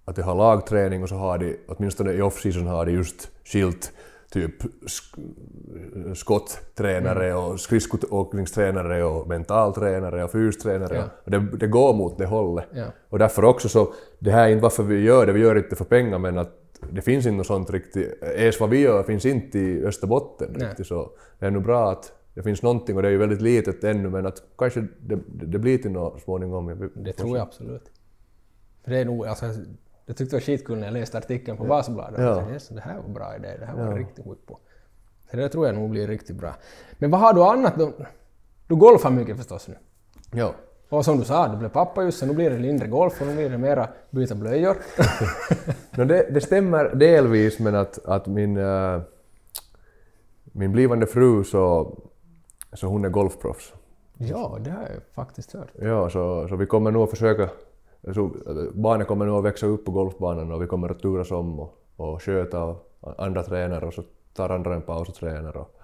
att 0.06 0.16
de 0.16 0.22
har 0.22 0.36
lagträning 0.36 1.04
och 1.04 1.10
så 1.10 1.16
har 1.16 1.38
de, 1.38 1.58
åtminstone 1.68 2.12
i 2.12 2.22
off-season 2.22 2.68
har 2.68 2.86
de 2.86 2.92
just 2.92 3.32
skilt 3.44 3.92
typ 4.32 4.64
sk- 4.64 6.14
skotttränare 6.14 7.34
och 7.34 7.60
skridskoåkningstränare 7.60 9.04
och 9.04 9.28
mentaltränare 9.28 10.24
och 10.24 10.32
fystränare. 10.32 10.96
Ja. 10.96 11.04
Och 11.24 11.32
det, 11.32 11.58
det 11.58 11.68
går 11.68 11.94
mot 11.94 12.18
det 12.18 12.26
hållet. 12.26 12.66
Ja. 12.74 12.86
Och 13.10 13.20
därför 13.20 13.44
också 13.46 13.70
så, 13.70 13.94
det 14.20 14.32
här 14.32 14.48
är 14.48 14.52
inte 14.52 14.64
varför 14.64 14.84
vi 14.84 15.00
gör 15.00 15.26
det, 15.26 15.34
vi 15.34 15.40
gör 15.40 15.56
det 15.56 15.60
inte 15.60 15.76
för 15.76 15.86
pengar 15.86 16.18
men 16.18 16.38
att 16.38 16.56
det 16.92 17.02
finns 17.02 17.26
inte 17.26 17.38
något 17.38 17.48
sånt 17.48 17.70
riktigt, 17.70 18.24
ens 18.24 18.60
vad 18.60 18.70
vi 18.70 18.80
gör 18.80 19.04
finns 19.04 19.26
inte 19.26 19.60
i 19.60 19.86
Österbotten 19.86 20.56
Nej. 20.58 20.68
riktigt 20.68 20.88
så 20.88 21.12
det 21.40 21.46
är 21.46 21.52
nog 21.52 21.64
bra 21.64 21.92
att 21.92 22.14
det 22.34 22.44
finns 22.44 22.62
någonting 22.62 22.96
och 22.96 23.02
det 23.02 23.08
är 23.08 23.12
ju 23.12 23.18
väldigt 23.18 23.42
litet 23.42 23.84
ännu 23.84 24.10
men 24.10 24.26
att 24.26 24.44
kanske 24.58 24.88
det, 25.00 25.20
det, 25.28 25.60
blir 25.60 25.78
till 25.78 25.92
något 25.92 26.22
småningom. 26.22 26.90
Det 26.96 27.14
tror 27.14 27.38
jag 27.38 27.48
absolut. 27.48 27.92
För 28.84 28.92
det 28.92 28.98
är 28.98 29.06
nog, 29.06 29.26
alltså, 29.26 29.46
jag 30.10 30.18
tyckte 30.18 30.36
det 30.36 30.40
var 30.40 30.46
skitkul 30.46 30.78
när 30.78 30.88
jag 30.88 30.94
läste 30.94 31.18
artikeln 31.18 31.58
på 31.58 31.64
Vasabladet. 31.64 32.20
Ja. 32.20 32.26
Jag 32.26 32.36
tänkte, 32.36 32.54
"Yes, 32.54 32.68
Det 32.70 32.82
här 32.82 32.96
var 32.98 33.04
en 33.04 33.14
bra 33.14 33.36
idé, 33.36 33.48
det 33.60 33.66
här 33.66 33.74
var 33.76 33.86
jag 33.86 34.00
riktigt 34.00 34.26
på. 34.26 34.60
Så 35.32 35.38
det 35.38 35.50
tror 35.50 35.66
jag 35.66 35.76
nog 35.76 35.90
blir 35.90 36.08
riktigt 36.08 36.36
bra. 36.36 36.56
Men 36.98 37.12
vad 37.12 37.22
har 37.22 37.34
du 37.34 37.44
annat 37.44 37.76
då? 37.76 37.92
Du 38.68 38.76
golfar 38.76 39.12
mycket 39.12 39.38
förstås 39.38 39.68
nu. 39.68 39.76
Ja. 40.40 40.54
Och 40.90 41.06
som 41.06 41.20
du 41.20 41.26
sa, 41.26 41.48
du 41.48 41.58
blev 41.58 41.70
pappa 41.70 42.04
just 42.04 42.20
så 42.20 42.26
nu 42.26 42.34
blir 42.34 42.50
det 42.50 42.60
mindre 42.60 42.88
golf 42.88 43.22
och 43.22 43.28
nu 43.28 43.36
blir 43.36 43.50
det 43.50 43.58
mera 43.58 43.88
byta 44.10 44.36
blöjor. 44.36 44.78
No, 45.98 46.06
det, 46.06 46.28
det 46.34 46.42
stämmer 46.42 46.96
delvis 46.96 47.60
men 47.60 47.76
att, 47.76 48.06
att 48.06 48.28
min, 48.28 48.58
äh, 48.58 49.02
min 50.44 50.72
blivande 50.72 51.08
fru 51.08 51.44
så, 51.44 51.94
så 52.74 52.88
hon 52.88 53.06
är 53.06 53.10
golfproffs. 53.10 53.74
ja, 54.18 54.58
det 54.62 54.70
har 54.72 54.82
jag 54.82 55.04
faktiskt 55.16 55.54
hört. 55.54 55.68
Ja, 55.82 56.10
så, 56.10 56.48
så 56.48 56.56
vi 56.56 56.66
kommer 56.66 56.92
nog 56.92 57.04
att 57.04 57.10
försöka... 57.10 57.50
Så, 58.14 58.32
barnen 58.74 59.08
kommer 59.08 59.26
nog 59.26 59.38
att 59.38 59.44
växa 59.44 59.66
upp 59.66 59.86
på 59.86 59.92
golfbanan 59.92 60.52
och 60.52 60.62
vi 60.62 60.68
kommer 60.68 60.90
att 60.90 61.00
turas 61.00 61.32
om 61.32 61.60
och, 61.60 61.78
och 61.96 62.24
sköta 62.24 62.64
och 62.64 62.86
andra 63.18 63.44
tränare 63.44 63.86
och 63.86 63.94
så 63.94 64.04
tar 64.34 64.50
andra 64.50 64.76
en 64.76 64.82
paus 64.82 65.10
och 65.10 65.16
tränar. 65.16 65.58
Och, 65.58 65.76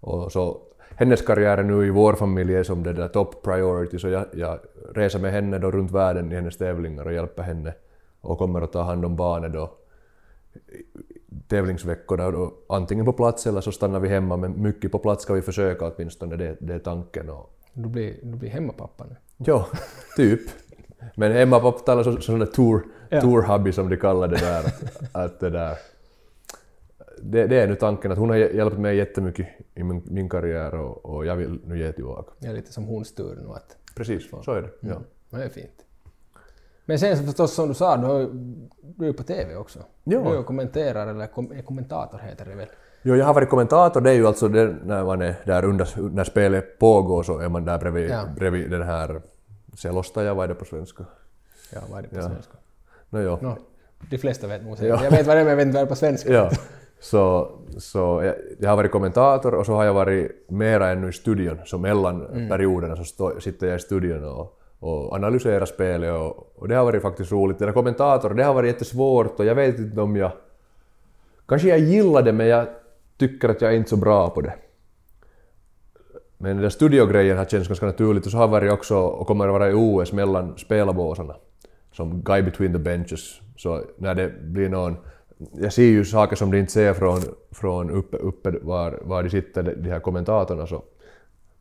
och 0.00 0.32
så, 0.32 0.60
hennes 0.96 1.22
karriär 1.22 1.62
nu 1.62 1.86
i 1.86 1.90
vår 1.90 2.12
familj 2.12 2.54
är 2.54 2.62
som 2.62 2.82
det 2.82 2.92
där 2.92 3.08
top 3.08 3.42
priority 3.42 3.98
så 3.98 4.08
jag, 4.08 4.26
jag 4.32 4.58
reser 4.94 5.18
med 5.18 5.32
henne 5.32 5.58
då 5.58 5.70
runt 5.70 5.90
världen 5.90 6.32
i 6.32 6.34
hennes 6.34 6.56
tävlingar 6.56 7.04
och 7.04 7.12
hjälper 7.12 7.42
henne 7.42 7.74
och 8.20 8.38
kommer 8.38 8.62
att 8.62 8.72
ta 8.72 8.82
hand 8.82 9.04
om 9.04 9.16
barnet 9.16 9.52
då 9.52 9.70
tävlingsveckorna 11.48 12.30
då, 12.30 12.54
antingen 12.68 13.04
på 13.04 13.12
plats 13.12 13.46
eller 13.46 13.60
så 13.60 13.72
stannar 13.72 14.00
vi 14.00 14.08
hemma 14.08 14.36
men 14.36 14.62
mycket 14.62 14.92
på 14.92 14.98
plats 14.98 15.22
ska 15.22 15.34
vi 15.34 15.42
försöka 15.42 15.86
åtminstone, 15.86 16.36
det, 16.36 16.56
det 16.60 16.74
är 16.74 16.78
tanken. 16.78 17.30
Och, 17.30 17.56
Du 17.72 17.88
blir, 17.88 18.14
du 18.22 18.38
blir 18.38 18.50
hemmapappa 18.50 19.04
nu. 19.04 19.16
Ja, 19.36 19.66
typ. 20.16 20.40
Men 21.14 21.32
Emma 21.32 21.60
pappa 21.60 21.78
talar 21.78 22.02
så, 22.02 22.20
sån 22.20 22.38
där 22.38 22.46
tour, 22.46 22.82
Ja. 23.08 23.20
tour-hobby 23.20 23.72
som 23.72 23.88
de 23.88 23.96
kallar 23.96 24.28
det 24.28 24.36
där. 24.36 24.64
Att, 25.24 25.40
det, 25.40 25.50
där 25.50 25.76
det, 27.22 27.46
det 27.46 27.60
är 27.60 27.66
nu 27.68 27.74
tanken 27.74 28.12
att 28.12 28.18
hon 28.18 28.30
har 28.30 28.36
hj- 28.36 28.56
hjälpt 28.56 28.78
mig 28.78 28.96
jättemycket 28.96 29.46
i 29.74 29.82
min, 29.82 30.02
min 30.06 30.28
karriär 30.28 30.74
och, 30.74 31.04
och 31.04 31.26
jag 31.26 31.36
vill 31.36 31.60
nu 31.66 31.78
ge 31.78 31.92
tillbaka. 31.92 32.32
Det 32.38 32.46
är 32.48 32.52
lite 32.52 32.72
som 32.72 32.84
hons 32.84 33.14
tur 33.14 33.38
nu 33.42 33.48
att... 33.54 33.76
Precis, 33.96 34.30
så 34.44 34.52
är 34.52 34.62
det. 34.62 34.68
Ja. 34.80 34.94
Det 35.30 35.44
är 35.44 35.48
fint. 35.48 35.84
Men 36.84 36.98
sen 36.98 37.16
så 37.16 37.22
förstås 37.24 37.54
som 37.54 37.68
du 37.68 37.74
sa, 37.74 37.96
du, 37.96 38.06
har, 38.06 38.18
ju- 38.18 38.30
du 38.82 39.04
är 39.04 39.08
ju 39.08 39.12
på 39.12 39.22
TV 39.22 39.56
också. 39.56 39.78
Ja. 40.04 40.18
Du 40.30 40.36
är 40.38 40.42
kommenterar, 40.42 41.06
eller 41.06 41.26
kom, 41.26 41.62
kommentator 41.62 42.18
heter 42.18 42.44
det 42.44 42.54
väl. 42.54 42.66
Jo, 43.02 43.16
jag 43.16 43.26
har 43.26 43.34
varit 43.34 43.48
kommentator, 43.48 44.00
det 44.00 44.10
är 44.10 44.14
ju 44.14 44.26
alltså 44.26 44.48
det, 44.48 44.76
när 44.84 45.04
man 45.04 45.22
är 45.22 45.34
där 45.44 45.64
under, 45.64 45.88
när 46.10 46.24
spelet 46.24 46.78
pågår 46.78 47.22
så 47.22 47.38
är 47.38 47.48
man 47.48 47.64
där 47.64 47.78
bredvid, 47.78 48.10
Ja. 48.10 48.22
bredvid 48.36 48.70
den 48.70 48.82
här 48.82 49.22
selostaja, 49.76 50.34
vad 50.34 50.44
är 50.44 50.48
det 50.48 50.54
på 50.54 50.64
svenska? 50.64 51.04
Ja, 51.72 51.80
vad 51.90 51.98
är 51.98 52.02
det 52.02 52.08
på 52.08 52.16
Ja. 52.16 52.22
svenska? 52.22 52.52
No, 53.10 53.20
jo. 53.20 53.38
No, 53.40 53.56
de 54.10 54.18
flesta 54.18 54.46
vet 54.46 54.64
nog 54.64 54.76
Ja. 54.80 55.04
Jag 55.04 55.10
vet 55.10 55.26
vad 55.26 55.36
det 55.36 55.40
är, 55.40 55.44
men 55.44 55.48
jag 55.50 55.56
vet 55.56 55.66
inte 55.66 55.74
vad 55.78 55.84
det 55.84 55.86
är 55.86 55.88
på 55.88 55.96
svenska. 55.96 56.32
Ja. 56.32 56.50
Så, 57.00 57.50
så 57.78 57.98
jag, 58.24 58.34
jag 58.58 58.68
har 58.70 58.76
varit 58.76 58.90
kommentator 58.92 59.54
och 59.54 59.66
så 59.66 59.72
har 59.74 59.84
jag 59.84 59.94
varit 59.94 60.50
mera 60.50 60.88
ännu 60.90 61.08
i 61.08 61.12
studion. 61.12 61.58
Så 61.64 61.78
mellan 61.78 62.20
perioderna 62.48 62.96
så 62.96 63.04
stå, 63.04 63.40
sitter 63.40 63.66
jag 63.66 63.76
i 63.76 63.78
studion 63.78 64.24
och, 64.24 64.60
och 64.78 65.14
analyserar 65.14 65.66
spelet 65.66 66.12
och, 66.12 66.52
och 66.56 66.68
det 66.68 66.74
har 66.74 66.84
varit 66.84 67.02
faktiskt 67.02 67.32
roligt. 67.32 67.58
Det 67.58 67.64
där 67.66 67.72
kommentator, 67.72 68.34
det 68.34 68.44
har 68.44 68.54
varit 68.54 68.68
jättesvårt 68.72 69.40
och 69.40 69.44
jag 69.44 69.54
vet 69.54 69.78
inte 69.78 70.00
om 70.00 70.16
jag... 70.16 70.32
Kanske 71.48 71.68
jag 71.68 71.78
gillar 71.78 72.22
det 72.22 72.32
men 72.32 72.46
jag 72.46 72.66
tycker 73.18 73.48
att 73.48 73.60
jag 73.60 73.72
är 73.72 73.76
inte 73.76 73.90
så 73.90 73.96
bra 73.96 74.30
på 74.30 74.40
det. 74.40 74.54
Men 76.42 76.56
den 76.56 76.62
där 76.62 76.70
studiogrejen 76.70 77.38
har 77.38 77.44
känts 77.44 77.68
ganska 77.68 77.86
naturligt 77.86 78.26
och 78.26 78.32
så 78.32 78.38
har 78.38 78.48
varit 78.48 78.72
också 78.72 78.96
och 78.96 79.26
kommer 79.26 79.48
att 79.48 79.52
vara 79.52 79.70
i 79.70 79.74
OS 79.74 80.12
mellan 80.12 80.58
spelarbåsarna. 80.58 81.34
Som 81.92 82.22
guy 82.22 82.42
between 82.42 82.72
the 82.72 82.78
benches. 82.78 83.40
Så 83.56 83.82
när 83.96 84.14
det 84.14 84.32
blir 84.42 84.68
någon... 84.68 84.96
Jag 85.52 85.72
ser 85.72 85.82
ju 85.82 86.04
saker 86.04 86.36
som 86.36 86.50
de 86.50 86.58
inte 86.58 86.72
ser 86.72 86.94
från, 86.94 87.20
från 87.50 87.90
uppe, 87.90 88.16
uppe 88.16 88.50
var, 88.62 88.98
var 89.02 89.22
de 89.22 89.30
sitter, 89.30 89.62
de 89.62 89.90
här 89.90 90.00
kommentatorerna. 90.00 90.66
Så 90.66 90.82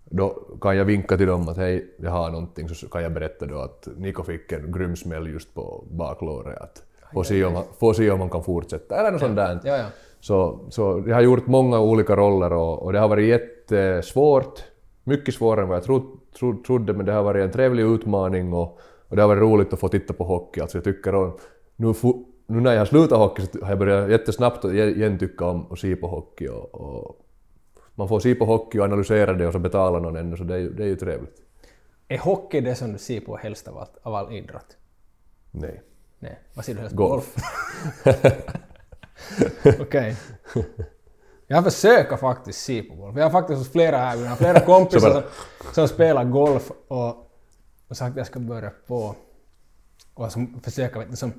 då 0.06 0.30
kan 0.62 0.78
jag 0.78 0.86
vinka 0.86 1.18
till 1.18 1.28
dem 1.28 1.50
att 1.50 1.58
hej, 1.58 1.96
jag 1.98 2.12
har 2.12 2.30
någonting, 2.30 2.70
så 2.70 2.90
kan 2.90 3.04
jag 3.04 3.14
berätta 3.14 3.46
då 3.46 3.62
att 3.62 3.88
Niko 3.98 4.24
fick 4.24 4.52
en 4.52 4.72
grym 4.72 4.96
smäll 4.96 5.28
just 5.28 5.54
på 5.54 5.84
baklåret. 5.92 6.58
Att 6.62 6.84
få, 7.14 7.24
se 7.24 7.46
om, 7.46 7.64
få 7.80 7.94
se 7.94 8.12
om 8.12 8.20
han 8.20 8.30
kan 8.30 8.44
fortsätta, 8.44 9.00
eller 9.00 9.12
något 9.12 9.22
sånt 9.22 9.36
där. 9.36 9.60
Ja, 9.64 9.78
ja. 9.78 9.86
Så, 10.20 10.60
så 10.70 11.04
jag 11.08 11.16
har 11.16 11.22
gjort 11.22 11.48
många 11.48 11.80
olika 11.80 12.16
roller 12.16 12.54
och, 12.54 12.84
och 12.84 12.94
det 12.94 13.00
har 13.00 13.08
varit 13.08 13.28
jättesvårt. 13.28 14.64
Mycket 15.04 15.34
svårare 15.34 15.62
än 15.62 15.68
vad 15.68 15.78
jag 15.78 15.84
tro, 15.84 16.20
tro, 16.40 16.64
trodde, 16.64 16.94
men 16.94 17.06
det 17.06 17.12
har 17.12 17.24
varit 17.24 17.44
en 17.44 17.52
trevlig 17.52 17.84
utmaning 17.84 18.54
och, 18.54 18.80
och 19.08 19.16
det 19.16 19.22
har 19.22 19.28
varit 19.28 19.42
roligt 19.42 19.74
att 19.74 19.80
få 19.80 19.88
titta 19.88 20.14
på 20.14 20.24
hockey. 20.24 20.62
Alltså 20.62 20.78
jag 20.78 20.84
tycker 20.84 21.16
om, 21.16 21.38
nu, 21.76 21.94
nu 22.48 22.60
när 22.62 22.72
jag 22.72 22.80
har 22.80 22.86
slutat 22.86 23.18
hockey 23.18 23.42
så 23.42 23.62
har 23.62 23.70
jag 23.70 23.80
börjat 23.80 24.10
jättesnabbt 24.10 24.66
igen 24.66 25.20
tycka 25.20 25.46
om 25.46 25.66
att 25.72 25.80
se 25.80 25.96
på 25.96 26.08
hockey. 26.08 26.48
Och, 26.48 26.76
och 26.76 27.26
man 27.96 28.08
får 28.08 28.20
se 28.20 28.36
på 28.36 28.46
hockey 28.46 28.80
och 28.80 28.86
analysera 28.86 29.34
det 29.34 29.48
och 29.48 29.54
så 29.54 29.60
betala 29.60 30.00
någon 30.00 30.16
ännu, 30.16 30.38
så 30.38 30.44
det 30.44 30.56
är 30.56 30.70
det 30.70 30.84
är 30.84 30.88
ju 30.88 30.96
trevligt. 30.96 31.42
Är 32.08 32.18
hockey 32.18 32.62
det 32.62 32.76
som 32.76 32.94
du 32.94 32.98
ser 32.98 33.20
på 33.20 33.38
helst 33.38 33.68
av, 33.68 33.78
allt, 33.78 33.98
av 34.04 34.16
all 34.16 34.34
idrott? 34.34 34.78
Nej. 35.52 35.82
Nej, 36.20 36.40
vad 36.54 36.66
ser 36.66 36.74
du 36.74 36.80
helst 36.80 36.96
på? 36.96 37.08
Golf. 37.08 37.36
Okej. 39.80 40.16
Jag 41.48 41.64
försöker 41.64 42.18
faktiskt 42.18 42.60
se 42.60 42.84
på 42.84 42.96
golf. 42.96 43.18
Jag 43.18 43.24
har 43.24 43.32
faktiskt 43.32 43.58
hos 43.60 43.72
flera 43.72 43.98
här, 43.98 44.18
jag 44.18 44.30
har 44.30 44.36
flera 44.36 44.60
kompisar 44.66 45.12
som, 45.12 45.24
som 45.74 45.88
spelar 45.88 46.24
golf 46.24 46.72
och, 46.88 47.32
och 47.88 47.98
sagt 47.98 48.12
att 48.12 48.18
jag 48.18 48.28
ska 48.28 48.40
börja 48.40 48.72
på 48.88 49.16
och 50.14 50.32
som 50.32 50.60
försöker 50.64 51.00
vet 51.00 51.10
du, 51.10 51.16
som 51.16 51.34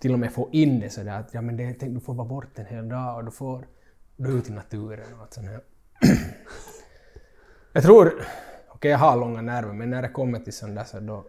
till 0.00 0.12
och 0.12 0.18
med 0.18 0.32
få 0.32 0.48
in 0.52 0.80
det 0.80 0.90
sådär 0.90 1.20
att 1.20 1.34
ja 1.34 1.40
men 1.40 1.56
det, 1.56 1.74
tänk, 1.80 1.94
du 1.94 2.00
får 2.00 2.14
vara 2.14 2.28
bort 2.28 2.58
en 2.58 2.66
hel 2.66 2.88
dag 2.88 3.16
och 3.16 3.24
du 3.24 3.30
får 3.30 3.66
du 4.16 4.30
är 4.32 4.38
ute 4.38 4.50
i 4.50 4.54
naturen 4.54 5.14
och 5.14 5.20
allt 5.20 5.34
sånt 5.34 5.46
här. 5.46 5.60
Jag 7.72 7.82
tror, 7.82 8.24
okej 8.68 8.90
jag 8.90 8.98
har 8.98 9.16
långa 9.16 9.42
nerver 9.42 9.72
men 9.72 9.90
när 9.90 10.02
det 10.02 10.08
kommer 10.08 10.38
till 10.38 10.52
sånt 10.52 10.76
där 10.76 10.84
så 10.84 11.00
då 11.00 11.24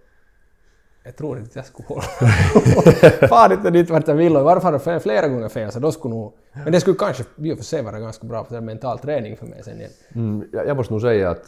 jag 1.06 1.16
tror 1.16 1.38
inte 1.40 1.60
jag 1.60 1.66
skulle 1.66 1.88
hålla. 1.88 2.02
Far 3.28 3.54
inte 3.54 3.70
dit 3.70 3.90
vart 3.90 4.08
jag 4.08 4.16
vill 4.16 4.36
och 4.36 4.42
i 4.42 4.46
varje 4.46 4.62
fall 4.62 4.74
har 4.74 4.94
det 4.94 5.00
flera 5.00 5.28
gånger 5.28 5.50
fel 5.50 5.72
så 5.72 5.80
då 5.80 5.92
skulle 5.92 6.14
nog... 6.16 6.34
Men 6.64 6.72
det 6.72 6.80
skulle 6.80 6.98
kanske 6.98 7.24
i 7.38 7.54
och 7.54 7.58
för 7.58 7.64
sig 7.66 7.84
vara 7.84 8.00
ganska 8.00 8.28
bra 8.28 8.44
för 8.44 8.62
mental 8.62 9.00
träning 9.00 9.38
för 9.38 9.46
mig 9.46 9.64
sen 9.64 9.78
igen. 9.80 9.92
Mm, 10.16 10.48
jag, 10.54 10.68
jag 10.68 10.78
måste 10.78 10.94
nog 10.94 11.02
säga 11.02 11.30
att, 11.30 11.42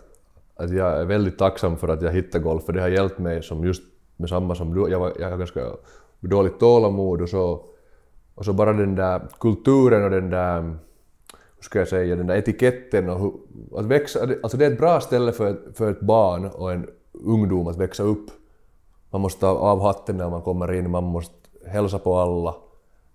att 0.55 0.69
jag 0.71 1.01
är 1.01 1.05
väldigt 1.05 1.37
tacksam 1.37 1.77
för 1.77 1.87
att 1.87 2.01
jag 2.01 2.11
hittade 2.11 2.43
golf, 2.43 2.63
för 2.65 2.73
det 2.73 2.81
har 2.81 2.87
hjälpt 2.87 3.19
mig 3.19 3.43
som 3.43 3.63
just 3.63 3.83
med 4.17 4.29
samma 4.29 4.55
som 4.55 4.73
du. 4.73 4.89
Jag, 4.91 4.99
var, 4.99 5.13
jag 5.19 5.29
har 5.29 5.37
ganska 5.37 5.61
dåligt 6.19 6.59
tålamod 6.59 7.21
och 7.21 7.29
så, 7.29 7.61
och 8.35 8.45
så 8.45 8.53
bara 8.53 8.73
den 8.73 8.95
där 8.95 9.21
kulturen 9.39 10.03
och 10.03 10.09
den 10.11 10.29
där, 10.29 10.61
hur 10.61 11.63
ska 11.63 11.79
jag 11.79 11.87
säga, 11.87 12.15
den 12.15 12.27
där 12.27 12.35
etiketten 12.35 13.09
och 13.09 13.19
hur, 13.19 13.33
att 13.79 13.85
växa, 13.85 14.19
alltså 14.43 14.57
det 14.57 14.65
är 14.65 14.71
ett 14.71 14.77
bra 14.79 14.99
ställe 14.99 15.31
för, 15.31 15.47
ett- 15.51 15.77
för 15.77 15.91
ett 15.91 15.99
barn 16.01 16.45
och 16.45 16.71
en 16.71 16.87
ungdom 17.25 17.67
att 17.67 17.77
växa 17.77 18.03
upp. 18.03 18.25
Man 19.11 19.21
måste 19.21 19.41
ta 19.41 19.47
av 19.47 19.81
hatten 19.81 20.17
när 20.17 20.29
man 20.29 20.41
kommer 20.41 20.73
in, 20.73 20.91
man 20.91 21.03
måste 21.03 21.35
hälsa 21.65 21.99
på 21.99 22.15
alla, 22.17 22.55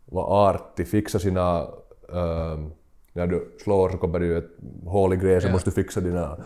vara 0.04 0.26
artig, 0.26 0.88
fixa 0.88 1.18
sina... 1.18 1.66
ehm, 2.12 2.70
när 3.14 3.26
du 3.26 3.56
slår 3.64 3.88
så 3.90 3.98
kommer 3.98 4.20
det 4.20 4.26
ju 4.26 4.38
ett 4.38 4.50
hål 4.86 5.12
i 5.12 5.16
gräset, 5.16 5.42
så 5.48 5.52
måste 5.52 5.70
du 5.70 5.74
fixa 5.74 6.00
dina, 6.00 6.36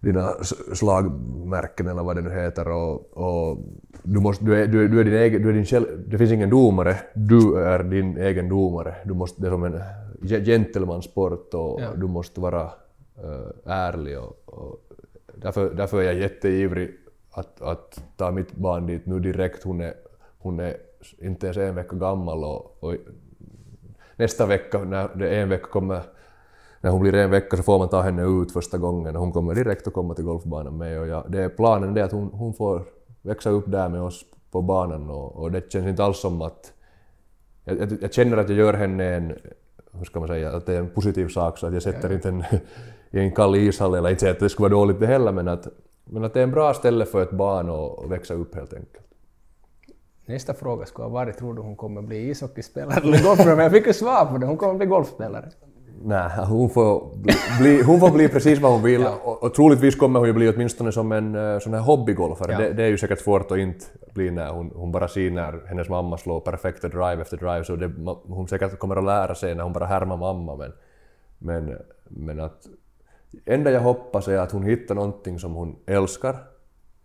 dina 0.00 0.32
slagmärken 0.74 1.86
eller 1.86 2.02
vad 2.02 2.16
det 2.16 2.22
nu 2.22 2.30
heter. 2.30 2.68
Och, 2.68 3.16
och 3.16 3.58
du, 4.02 4.20
måste, 4.20 4.44
du, 4.44 4.62
är, 4.62 4.66
du, 4.66 4.84
är, 4.84 4.88
du 4.88 5.00
är 5.00 5.04
din 5.04 5.14
egen, 5.14 5.42
du 5.42 5.48
är 5.48 5.52
din 5.52 5.64
själv, 5.66 5.86
det 6.08 6.18
finns 6.18 6.32
ingen 6.32 6.50
domare, 6.50 6.96
du 7.14 7.58
är 7.64 7.82
din 7.82 8.16
egen 8.18 8.48
domare. 8.48 8.94
Du 9.04 9.14
måste, 9.14 9.42
det 9.42 9.48
är 9.48 9.50
som 9.50 9.64
en 9.64 9.80
ge- 10.22 10.44
gentlemansport 10.44 11.54
och 11.54 11.80
Ja. 11.80 11.88
du 11.96 12.06
måste 12.06 12.40
vara 12.40 12.62
eh, 13.16 13.48
ärlig. 13.72 14.18
Och, 14.18 14.42
och 14.44 14.80
därför, 15.34 15.70
därför 15.74 15.98
är 15.98 16.02
jag 16.02 16.14
jätteivrig 16.14 16.90
att, 17.32 17.62
att 17.62 18.02
ta 18.16 18.30
mitt 18.30 18.52
barn 18.52 18.86
dit 18.86 19.06
nu 19.06 19.20
direkt. 19.20 19.62
Hon 19.62 19.80
är, 19.80 19.94
hon 20.38 20.60
är 20.60 20.76
inte 21.18 21.46
ens 21.46 21.56
en 21.56 21.74
vecka 21.74 21.96
gammal 21.96 22.44
och, 22.44 22.84
och 22.84 22.94
nästa 24.16 24.46
vecka, 24.46 24.84
när 24.84 25.10
det 25.14 25.28
är 25.28 25.42
en 25.42 25.48
vecka 25.48 25.66
kommer, 25.66 26.02
när 26.80 26.90
hon 26.90 27.00
blir 27.00 27.14
en 27.14 27.30
vecka 27.30 27.56
så 27.56 27.62
får 27.62 27.78
man 27.78 27.88
ta 27.88 28.00
henne 28.00 28.42
ut 28.42 28.52
första 28.52 28.78
gången 28.78 29.16
och 29.16 29.22
hon 29.22 29.32
kommer 29.32 29.54
direkt 29.54 29.86
att 29.86 29.92
komma 29.92 30.14
till 30.14 30.24
golfbanan 30.24 30.76
med 30.76 31.00
och 31.00 31.06
jag, 31.06 31.24
det 31.28 31.42
är 31.42 31.48
planen 31.48 31.94
det 31.94 32.04
att 32.04 32.12
hon, 32.12 32.30
hon 32.32 32.54
får 32.54 32.82
växa 33.22 33.50
upp 33.50 33.64
där 33.66 33.88
med 33.88 34.02
oss 34.02 34.24
på 34.50 34.62
banan 34.62 35.10
och, 35.10 35.36
och 35.36 35.52
det 35.52 35.72
känns 35.72 35.86
inte 35.86 36.04
alls 36.04 36.18
som 36.18 36.42
att 36.42 36.72
jag, 37.64 37.78
jag, 37.80 38.02
jag 38.02 38.12
känner 38.12 38.36
att 38.36 38.48
jag 38.48 38.58
gör 38.58 38.74
henne 38.74 39.04
en, 39.04 39.38
hur 39.92 40.04
ska 40.04 40.20
man 40.20 40.28
säga, 40.28 40.50
att 40.50 40.66
det 40.66 40.74
är 40.74 40.78
en 40.78 40.90
positiv 40.90 41.28
sak 41.28 41.58
så 41.58 41.66
att 41.66 41.72
jag 41.72 41.82
sätter 41.82 42.12
inte 42.12 42.28
en 42.28 42.44
i 43.10 43.18
en 43.18 43.32
kall 43.32 43.56
ishall 43.56 43.94
eller 43.94 44.10
inte 44.10 44.30
att 44.30 44.40
det 44.40 44.48
skulle 44.48 44.68
vara 44.68 44.80
dåligt 44.80 45.00
det 45.00 45.06
heller 45.06 45.32
men 45.32 45.48
att, 45.48 45.68
men 46.04 46.24
att 46.24 46.34
det 46.34 46.40
är 46.40 46.44
en 46.44 46.50
bra 46.50 46.74
ställe 46.74 47.04
för 47.06 47.22
ett 47.22 47.30
barn 47.30 47.70
att 47.70 48.10
växa 48.10 48.34
upp 48.34 48.54
helt 48.54 48.72
enkelt. 48.72 49.04
Nästa 50.26 50.54
fråga 50.54 50.86
skulle 50.86 51.04
ha 51.04 51.10
varit, 51.10 51.38
tror 51.38 51.54
du 51.54 51.62
hon 51.62 51.76
kommer 51.76 52.02
bli 52.02 52.30
ishockeyspelare 52.30 53.00
eller 53.02 53.24
golfspelare? 53.24 53.56
Men 53.56 53.62
jag 53.62 53.72
fick 53.72 53.86
ju 53.86 53.92
svar 53.92 54.26
på 54.26 54.38
det, 54.38 54.46
hon 54.46 54.56
kommer 54.56 54.74
bli 54.74 54.86
golfspelare. 54.86 55.48
Nej, 56.04 56.30
hon 56.48 56.70
får 56.70 57.16
bli, 57.60 57.82
hon 57.82 58.00
får 58.00 58.10
bli 58.10 58.28
precis 58.28 58.58
vad 58.60 58.72
hon 58.72 58.82
vill 58.82 59.00
Ja. 59.00 59.18
och, 59.24 59.42
och 59.42 59.54
troligtvis 59.54 59.96
kommer 59.96 60.18
hon 60.18 60.28
ju 60.28 60.34
bli 60.34 60.48
åtminstone 60.48 60.92
som 60.92 61.12
en 61.12 61.34
eh, 61.34 61.58
sån 61.58 61.74
här 61.74 61.80
hobbygolfare. 61.80 62.52
Ja. 62.52 62.58
Det, 62.58 62.72
det 62.72 62.82
är 62.84 62.88
ju 62.88 62.98
säkert 62.98 63.18
svårt 63.20 63.50
att 63.50 63.58
inte 63.58 63.86
bli 64.14 64.30
när 64.30 64.50
hon, 64.50 64.72
hon 64.74 64.92
bara 64.92 65.08
ser 65.08 65.30
när 65.30 65.62
hennes 65.68 65.88
mamma 65.88 66.18
slår 66.18 66.40
perfekta 66.40 66.88
drive 66.88 67.22
efter 67.22 67.36
drive 67.36 67.64
så 67.64 67.76
det, 67.76 67.92
hon 68.26 68.48
säkert 68.48 68.78
kommer 68.78 68.96
att 68.96 69.04
lära 69.04 69.34
sig 69.34 69.54
när 69.54 69.62
hon 69.62 69.72
bara 69.72 69.86
härmar 69.86 70.16
mamma 70.16 70.56
men, 70.56 70.72
men, 71.38 71.78
men 72.08 72.40
att 72.40 72.66
enda 73.44 73.70
jag 73.70 73.80
hoppas 73.80 74.28
är 74.28 74.38
att 74.38 74.52
hon 74.52 74.62
hittar 74.62 74.94
någonting 74.94 75.38
som 75.38 75.54
hon 75.54 75.76
älskar 75.86 76.36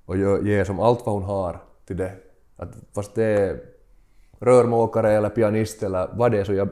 och 0.05 0.17
ger 0.17 0.63
som 0.63 0.79
allt 0.79 1.05
vad 1.05 1.15
hon 1.15 1.23
har 1.23 1.59
till 1.85 1.97
det. 1.97 2.11
Att 2.55 2.69
fast 2.95 3.15
det 3.15 3.23
är 3.25 3.59
rörmokare 4.39 5.11
eller 5.11 5.29
pianist 5.29 5.83
eller 5.83 6.09
vad 6.13 6.31
det 6.31 6.39
är 6.39 6.43
så 6.43 6.53
jag 6.53 6.69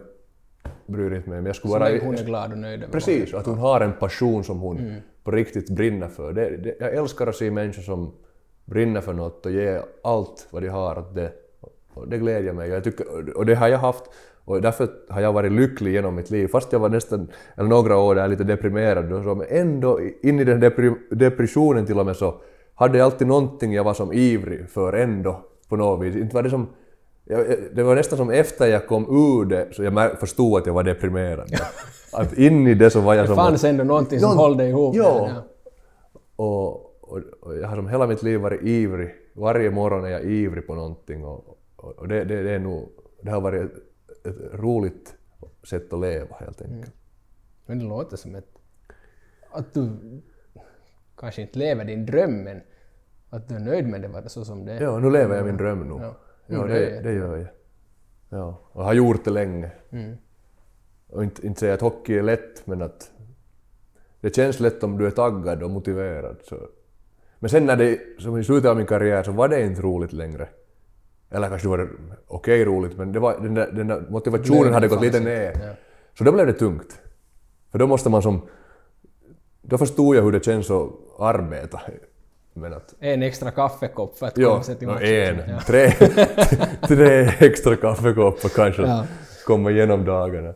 bryr 0.86 1.14
inte 1.14 1.30
mig. 1.30 1.38
Men 1.38 1.46
jag 1.46 1.56
skulle 1.56 1.74
Så 1.74 1.80
länge 1.80 2.06
hon 2.06 2.16
är 2.16 2.24
glad 2.24 2.52
och 2.52 2.58
nöjd 2.58 2.84
över 2.84 2.94
Precis, 2.94 3.34
att 3.34 3.46
hon 3.46 3.58
har 3.58 3.82
en 3.82 3.94
passion 3.94 4.44
som 4.44 4.60
hon 4.60 4.78
Mm. 4.78 5.02
på 5.24 5.32
riktigt 5.32 5.70
brinner 5.70 6.08
för. 6.08 6.34
Det, 6.34 6.58
det, 6.58 6.76
jag 6.80 6.94
älskar 6.94 7.28
att 7.28 7.36
se 7.36 7.52
människor 7.52 7.82
som 7.82 8.12
brinner 8.66 9.02
för 9.02 9.14
något 9.14 9.46
och 9.46 9.52
ger 9.52 9.82
allt 10.04 10.48
vad 10.52 10.64
de 10.64 10.68
har 10.70 11.00
åt 11.00 11.16
det. 11.16 11.32
Och 11.94 12.08
det 12.08 12.18
glädjer 12.18 12.54
mig. 12.54 12.70
Jag 12.70 12.84
tycker, 12.84 13.38
och 13.38 13.46
det 13.46 13.56
har 13.56 13.68
jag 13.68 13.78
haft 13.78 14.04
och 14.46 14.62
därför 14.62 14.88
har 15.10 15.22
jag 15.22 15.34
varit 15.34 15.52
lycklig 15.52 15.92
genom 15.94 16.16
mitt 16.16 16.30
liv. 16.32 16.48
Fast 16.48 16.72
jag 16.72 16.80
var 16.80 16.90
nästan, 16.90 17.28
eller 17.58 17.70
några 17.70 17.98
år 17.98 18.16
där 18.16 18.28
lite 18.28 18.44
deprimerad 18.44 19.14
och 19.14 19.24
så, 19.24 19.36
men 19.36 19.48
ändå 19.50 20.00
in 20.22 20.40
i 20.40 20.44
den 20.44 20.60
depri, 20.60 20.94
depressionen 21.12 21.86
till 21.86 22.00
och 22.00 22.06
med 22.06 22.16
så 22.16 22.36
hade 22.76 22.98
jag 22.98 23.06
alltid 23.06 23.28
någonting 23.28 23.74
jag 23.74 23.84
var 23.84 23.94
som 23.94 24.14
ivrig 24.14 24.70
för 24.70 24.94
ändå 24.94 25.42
på 25.70 25.76
något 25.76 26.06
vis. 26.06 26.16
Inte 26.16 26.36
var 26.36 26.44
det 26.44 26.50
som 26.50 26.68
det 27.74 27.84
var 27.84 27.96
nästan 27.96 28.18
som 28.18 28.30
efter 28.30 28.68
jag 28.68 28.88
kom 28.88 29.04
ur 29.10 29.46
det 29.46 29.68
så 29.72 29.84
jag 29.84 30.20
förstod 30.20 30.58
att 30.60 30.66
jag 30.66 30.74
var 30.74 30.84
deprimerad. 30.84 31.52
Att 32.14 32.34
in 32.38 32.68
i 32.68 32.74
det 32.74 32.90
så 32.90 33.00
var 33.02 33.14
jag 33.14 33.24
Det 33.24 33.28
som... 33.28 33.36
fanns 33.36 33.64
ändå 33.64 33.84
någonting 33.84 34.20
som 34.20 34.30
Någon- 34.30 34.38
höll 34.38 34.58
dig 34.58 34.70
ihop. 34.70 34.96
Ja. 34.96 35.30
Och, 36.36 36.74
och, 37.02 37.20
och 37.42 37.58
jag 37.58 37.68
har 37.68 37.76
som 37.76 37.88
hela 37.90 38.08
mitt 38.08 38.24
liv 38.24 38.40
varit 38.40 38.62
ivrig. 38.64 39.10
Varje 39.34 39.72
morgon 39.72 40.06
är 40.06 40.10
jag 40.10 40.24
ivrig 40.24 40.68
på 40.68 40.76
någonting 40.76 41.26
och, 41.26 41.58
och, 41.76 41.92
och 42.00 42.08
det, 42.08 42.24
det, 42.24 42.44
det 42.44 42.52
är 42.52 42.60
nog... 42.60 42.90
Det 43.22 43.32
har 43.32 43.42
varit 43.42 43.72
ett, 44.26 44.36
roligt 44.54 45.16
sätt 45.64 45.94
att 45.94 46.00
leva 46.00 46.36
helt 46.36 46.62
enkelt. 46.62 46.94
Men 47.66 47.80
det 47.80 47.86
låter 47.86 48.18
som 48.18 48.36
ett... 48.36 48.50
Att 49.52 49.74
du 49.74 49.98
kanske 51.18 51.42
inte 51.42 51.60
lever 51.60 51.86
din 51.86 52.06
dröm, 52.06 52.44
men 52.44 52.62
att 53.30 53.48
du 53.48 53.56
är 53.56 53.60
nöjd 53.60 53.88
med 53.88 54.02
det, 54.02 54.08
var 54.08 54.22
det 54.22 54.30
så 54.30 54.46
som 54.46 54.66
det 54.66 54.74
är. 54.74 54.82
Ja, 54.82 55.00
nu 55.00 55.12
lever 55.12 55.36
jag 55.36 55.46
min 55.46 55.58
dröm 55.58 55.80
nu. 55.80 56.04
Ja. 56.04 56.16
Ja, 56.48 56.56
Mm, 56.56 56.68
det, 56.68 57.02
det 57.02 57.14
gör 57.14 57.38
jag. 57.38 57.48
Ja, 58.30 58.60
och 58.72 58.84
har 58.84 58.94
gjort 58.94 59.26
det 59.26 59.32
länge. 59.32 59.72
Mm. 59.90 60.18
och 61.08 61.24
inte, 61.24 61.48
inte 61.48 61.60
säga 61.60 61.74
att 61.74 61.82
hockey 61.82 62.18
är 62.18 62.24
lätt, 62.24 62.68
men 62.68 62.82
att 62.82 63.12
det 64.22 64.36
känns 64.36 64.60
lätt 64.60 64.84
om 64.84 64.98
du 64.98 65.08
är 65.08 65.12
taggad 65.12 65.64
och 65.64 65.70
motiverad. 65.72 66.38
Så. 66.44 66.70
Men 67.40 67.50
sen 67.50 67.66
när 67.66 67.76
det, 67.76 68.00
som 68.20 68.38
i 68.38 68.44
slutet 68.44 68.70
av 68.70 68.78
min 68.78 68.86
karriär, 68.86 69.24
så 69.24 69.32
var 69.32 69.48
det 69.48 69.66
inte 69.66 69.82
roligt 69.82 70.14
längre. 70.14 70.48
Eller 71.30 71.50
kanske 71.50 71.68
det 71.68 71.78
var 71.78 71.90
okej 72.28 72.66
roligt, 72.66 72.98
men 72.98 73.12
det 73.12 73.20
var, 73.20 73.40
den, 73.40 73.54
där, 73.54 73.72
den 73.72 73.88
där 73.88 74.06
motivationen 74.10 74.74
hade 74.74 74.88
gått 74.88 75.02
lite 75.02 75.20
ner. 75.20 75.76
Så 76.18 76.24
då 76.24 76.32
blev 76.32 76.46
det 76.48 76.54
tungt. 76.54 77.00
För 77.72 77.80
då 77.80 77.88
måste 77.88 78.10
man 78.10 78.22
som... 78.22 78.48
Då 79.62 79.78
förstod 79.78 80.16
jag 80.16 80.24
hur 80.24 80.32
det 80.32 80.46
känns 80.46 80.72
att 80.72 80.90
arbeta. 81.20 81.82
Men 82.54 82.74
att, 82.74 82.94
En 83.00 83.24
extra 83.24 83.52
kaffekopp 83.52 84.18
för 84.18 84.26
att 84.26 84.38
ja, 84.38 84.50
komma 84.50 84.64
sig 84.64 84.76
till 84.76 84.88
matchen. 84.88 85.08
en, 85.08 85.50
Ja. 85.50 85.60
tre, 85.68 85.92
tre 86.88 87.20
extra 87.40 87.76
kaffekoppar 87.76 88.50
kanske 88.50 88.82
Ja. 88.82 89.06
komma 89.46 89.72
igenom 89.72 90.06
dagarna. 90.06 90.54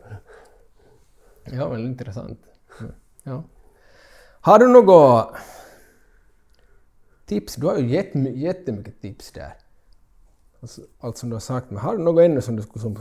Ja, 1.44 1.68
men 1.68 1.80
intressant. 1.80 2.40
Ja. 3.22 3.42
Har 4.40 4.58
du 4.58 4.68
något 4.68 5.34
tips? 7.26 7.54
Du 7.54 7.66
har 7.66 7.78
ju 7.78 7.88
jättemy- 7.88 8.36
jättemycket 8.36 9.00
tips 9.00 9.32
där. 9.32 9.52
Alltså, 10.60 10.80
allt 11.00 11.16
som 11.16 11.30
du 11.30 11.34
har 11.34 11.40
sagt. 11.40 11.70
Men 11.70 11.78
har 11.78 11.96
du 11.96 12.02
något 12.02 12.20
ännu 12.22 12.40
som 12.40 12.56
du 12.56 12.62
skulle 12.62 12.82
som, 12.82 12.96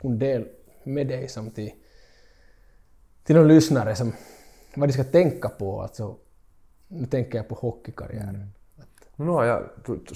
kunna 0.00 0.16
dela 0.16 0.44
med 0.84 1.06
dig 1.06 1.28
som 1.28 1.50
till, 1.50 1.70
till 3.24 3.36
någon 3.36 3.48
lyssnare 3.48 3.94
som 3.94 4.12
vad 4.76 4.88
de 4.88 4.92
ska 4.92 5.04
tänka 5.04 5.48
på? 5.48 5.82
Alltså, 5.82 6.16
nu 6.88 7.06
tänker 7.06 7.38
jag 7.38 7.48
på 7.48 7.54
hockeykarriären. 7.54 8.46
Nu 9.16 9.26
har 9.26 9.44
jag 9.44 9.62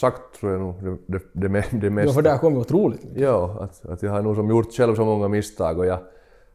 sagt, 0.01 0.41
tror 0.41 0.53
jag 0.53 0.61
nog, 0.61 0.85
det, 0.85 0.99
det, 1.07 1.23
det, 1.33 1.49
me- 1.49 1.81
det 1.81 1.91
mesta. 1.91 2.09
Ja, 2.11 2.15
för 2.15 2.23
där 2.23 2.39
kommer 2.39 2.61
otroligt 2.61 3.05
mycket. 3.05 3.21
Ja, 3.21 3.57
att, 3.61 3.85
att 3.85 4.03
jag 4.03 4.11
har 4.11 4.23
nog 4.23 4.37
som 4.37 4.49
gjort 4.51 4.73
själv 4.73 4.95
så 4.95 5.05
många 5.05 5.29
misstag 5.29 5.79
och 5.79 5.87
jag 5.87 5.99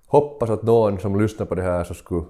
hoppas 0.08 0.50
att 0.50 0.64
någon 0.64 1.00
som 1.00 1.20
lyssnar 1.22 1.46
på 1.46 1.56
det 1.56 1.62
här 1.62 1.84
så 1.84 1.94
skulle... 1.94 2.26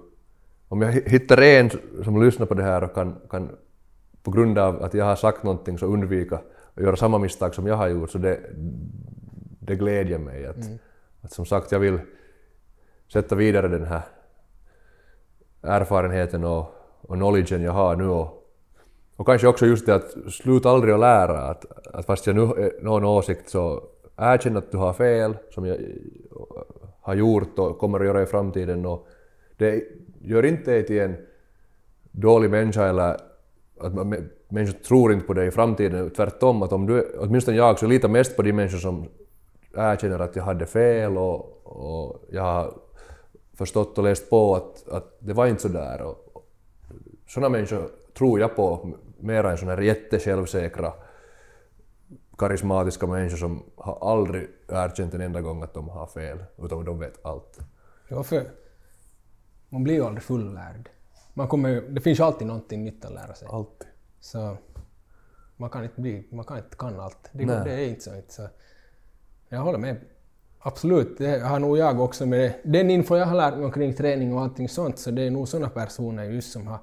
Om 0.68 0.82
jag 0.82 0.92
hi- 0.92 1.10
hittar 1.10 1.42
en 1.42 1.70
som 2.04 2.24
lyssnar 2.24 2.46
på 2.46 2.54
det 2.54 2.64
här 2.64 2.84
och 2.84 2.94
kan, 2.94 3.16
kan 3.30 3.50
på 4.24 4.32
grund 4.32 4.58
av 4.58 4.84
att 4.84 4.94
jag 4.94 5.06
har 5.06 5.16
sagt 5.16 5.44
någonting 5.44 5.78
så 5.78 5.86
undvika 5.86 6.42
att 6.78 6.84
göra 6.84 6.96
samma 6.96 7.18
misstag 7.18 7.56
som 7.56 7.68
jag 7.68 7.76
har 7.76 7.88
gjort 7.88 8.12
så 8.12 8.18
det, 8.18 8.40
det 9.60 9.76
glädjer 9.76 10.18
mig. 10.18 10.46
Att, 10.46 10.58
att 11.22 11.32
som 11.32 11.46
sagt, 11.46 11.72
jag 11.72 11.80
vill 11.80 12.00
sätta 13.14 13.36
vidare 13.36 13.68
den 13.68 13.86
här 13.86 14.02
erfarenheten 15.62 16.44
och, 16.44 16.66
och 17.02 17.16
knowledgen 17.16 17.62
jag 17.62 17.72
har 17.72 17.96
nu 17.96 18.08
och, 18.08 18.44
och 19.16 19.26
kanske 19.26 19.48
också 19.48 19.66
just 19.66 19.86
det 19.86 19.96
att 19.96 20.16
sluta 20.32 20.70
aldrig 20.70 20.94
att 20.94 21.00
lära. 21.00 21.38
Att, 21.42 21.88
att 21.94 22.06
fast 22.06 22.28
jag 22.28 22.36
nu 22.36 22.42
har 22.42 22.82
någon 22.84 23.06
åsikt 23.06 23.50
så 23.50 23.84
erkänn 24.18 24.58
att 24.58 24.72
du 24.72 24.78
har 24.78 24.94
fel 24.94 25.38
som 25.52 25.66
jag 25.66 25.78
har 27.02 27.16
gjort 27.16 27.60
och 27.60 27.78
kommer 27.80 28.00
att 28.00 28.06
göra 28.06 28.22
i 28.22 28.26
framtiden. 28.26 28.86
Och 28.86 29.08
det 29.58 29.84
gör 30.22 30.46
inte 30.46 30.72
dig 30.72 30.86
till 30.86 31.02
en 31.02 31.16
dålig 32.12 32.50
människa 32.50 32.86
eller 32.86 33.18
att 33.80 33.94
man- 33.94 34.30
människor 34.50 34.80
tror 34.80 35.14
inte 35.14 35.26
på 35.26 35.34
dig 35.34 35.48
i 35.48 35.52
framtiden. 35.52 36.10
Tvärtom, 36.10 36.62
att 36.62 36.74
om 36.74 36.88
du, 36.88 37.18
åtminstone 37.20 37.58
jag 37.58 37.80
så 37.80 37.88
litar 37.88 38.10
mest 38.10 38.36
på 38.36 38.42
de 38.42 38.54
människor 38.54 38.78
som 38.78 39.10
erkänner 39.76 40.20
att 40.20 40.36
jag 40.36 40.44
hade 40.44 40.66
fel 40.66 41.18
och, 41.18 41.62
och 41.64 42.26
jag 42.32 42.44
har 42.44 42.74
förstått 43.54 43.98
och 43.98 44.04
läst 44.04 44.30
på 44.30 44.56
att, 44.56 44.90
att 44.90 45.18
det 45.20 45.34
var 45.34 45.48
inte 45.48 45.62
så 45.62 45.68
där. 45.68 46.02
Och, 46.02 46.44
sådana 47.28 47.50
människor 47.50 47.90
tror 48.18 48.40
jag 48.40 48.56
på 48.56 48.94
mera 49.20 49.52
än 49.52 49.58
sådana 49.58 49.76
här 49.76 49.82
jättesjälvsäkra 49.82 50.94
karismatiska 52.38 53.08
människor 53.08 53.38
som 53.38 53.64
har 53.76 54.12
aldrig 54.12 54.48
erkänt 54.68 55.14
en 55.14 55.22
enda 55.22 55.42
gång 55.42 55.64
att 55.64 55.74
de 55.74 55.90
har 55.90 56.08
fel, 56.08 56.44
utan 56.58 56.86
de 56.86 57.00
vet 57.00 57.26
allt. 57.26 57.60
Ja, 58.10 58.24
för 58.24 58.52
man 59.70 59.84
blir 59.84 59.94
ju 59.94 60.06
aldrig 60.06 60.24
fullärd. 60.24 60.90
Man 61.34 61.48
kommer, 61.48 61.82
det 61.82 62.02
finns 62.02 62.20
ju 62.20 62.24
alltid 62.24 62.48
någonting 62.48 62.84
nytt 62.84 63.06
att 63.06 63.14
lära 63.14 63.34
sig. 63.34 63.48
Alltid. 63.52 63.88
Så 64.28 64.58
man 65.58 65.70
kan 65.70 65.84
inte, 65.84 66.02
bli, 66.02 66.28
man 66.32 66.46
kan 66.46 66.58
inte 66.58 66.76
kan 66.78 67.00
allt. 67.00 67.30
Det, 67.32 67.44
går, 67.44 67.64
det 67.66 67.72
är 67.74 67.88
inte 67.90 68.02
så. 68.04 68.16
Inte 68.16 68.34
så. 68.34 68.48
Jag 69.50 69.60
håller 69.60 69.80
med. 69.80 69.98
Absolut, 70.60 71.18
det 71.18 71.40
har 71.40 71.60
nog 71.60 71.78
jag 71.78 72.00
också 72.00 72.26
med 72.26 72.40
det. 72.40 72.60
Den 72.64 72.90
info 72.90 73.16
jag 73.18 73.26
har 73.26 73.36
lärt 73.36 73.56
mig 73.56 73.66
omkring 73.66 73.94
träning 73.94 74.34
och 74.34 74.42
allting 74.42 74.70
sånt, 74.70 75.00
så 75.00 75.12
det 75.12 75.22
är 75.22 75.32
nog 75.32 75.48
sådana 75.48 75.70
personer 75.70 76.24
just 76.24 76.52
som 76.52 76.68
har... 76.68 76.80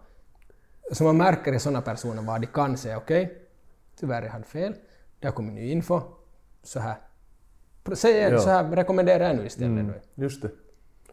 Som 0.93 1.07
man 1.07 1.17
märker 1.17 1.53
i 1.53 1.59
sådana 1.59 1.81
personer 1.83 2.23
vad 2.23 2.41
de 2.41 2.47
kan 2.47 2.77
säga 2.77 2.97
okej, 2.97 3.39
tyvärr 3.97 4.23
jag 4.23 4.31
hade 4.31 4.45
fel, 4.45 4.75
det 5.21 5.27
har 5.27 5.33
kommit 5.33 5.55
ny 5.55 5.71
info, 5.71 6.01
så 6.63 6.81
här. 6.81 6.97
Säg 7.95 8.17
Ja. 8.17 8.39
så 8.39 8.51
här 8.51 8.65
rekommenderar 8.77 9.25
jag 9.27 9.37
nu 9.37 9.47
istället. 9.47 9.87
då. 9.87 10.23
Just 10.23 10.43
det. 10.43 10.51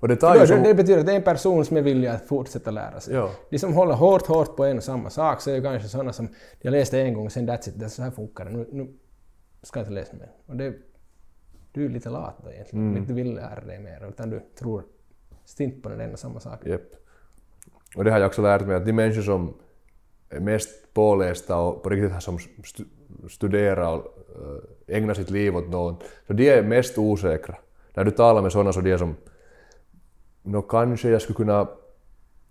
Och 0.01 0.07
det 0.07 0.15
tar 0.15 0.35
ju 0.35 0.47
som... 0.47 0.63
det 0.63 0.73
betyder 0.73 0.99
att 0.99 1.05
det 1.05 1.11
är 1.11 1.15
en 1.15 1.23
person 1.23 1.65
som 1.65 1.77
är 1.77 1.81
villig 1.81 2.07
att 2.07 2.25
fortsätta 2.27 2.71
lära 2.71 2.99
sig. 2.99 3.13
Ja. 3.13 3.31
De 3.49 3.59
som 3.59 3.73
håller 3.73 3.93
hårt, 3.93 4.27
hårt 4.27 4.55
på 4.55 4.65
en 4.65 4.77
och 4.77 4.83
samma 4.83 5.09
sak 5.09 5.41
så 5.41 5.49
är 5.49 5.55
ju 5.55 5.61
kanske 5.61 5.89
sådana 5.89 6.13
som 6.13 6.27
jag 6.59 6.71
läste 6.71 7.01
en 7.01 7.13
gång 7.13 7.25
och 7.25 7.31
sen 7.31 7.49
that's 7.49 7.69
it, 7.69 7.79
det, 7.79 7.89
så 7.89 8.01
här 8.01 8.11
funkar 8.11 8.45
det. 8.45 8.51
Nu, 8.51 8.67
nu 8.71 8.87
ska 9.63 9.79
jag 9.79 9.85
inte 9.85 9.93
läsa 9.93 10.13
mer. 10.17 10.31
Och 10.45 10.55
det, 10.55 10.73
du 11.71 11.85
är 11.85 11.89
lite 11.89 12.09
lat 12.09 12.35
då 12.43 12.51
egentligen. 12.51 12.91
Mm. 12.91 13.05
Du 13.07 13.13
vill 13.13 13.33
lära 13.33 13.61
dig 13.61 13.79
mer 13.79 14.07
utan 14.09 14.29
du 14.29 14.41
tror 14.59 14.83
stint 15.45 15.83
på 15.83 15.89
den 15.89 16.01
enda 16.01 16.17
samma 16.17 16.39
sak. 16.39 16.65
Japp. 16.65 16.81
Och 17.95 18.03
det 18.03 18.11
har 18.11 18.19
jag 18.19 18.27
också 18.27 18.41
lärt 18.41 18.67
mig 18.67 18.75
att 18.75 18.85
de 18.85 18.93
människor 18.93 19.21
som 19.21 19.53
är 20.29 20.39
mest 20.39 20.93
pålästa 20.93 21.57
och 21.57 21.83
på 21.83 21.89
riktigt 21.89 22.11
har 22.11 22.19
som 22.19 22.37
stu- 22.37 23.27
studerat 23.29 23.99
och 23.99 24.07
äh, 24.87 24.97
ägnat 24.97 25.17
sitt 25.17 25.29
liv 25.29 25.55
åt 25.55 25.69
något, 25.69 26.03
så 26.27 26.33
de 26.33 26.49
är 26.49 26.63
mest 26.63 26.97
osäkra. 26.97 27.57
När 27.93 28.03
du 28.03 28.11
talar 28.11 28.41
med 28.41 28.51
sådana 28.51 28.73
så 28.73 28.81
de 28.81 28.91
är 28.91 28.97
som 28.97 29.15
Nå 30.43 30.61
kanske 30.61 31.09
jag 31.09 31.21
skulle 31.21 31.37
kunna 31.37 31.67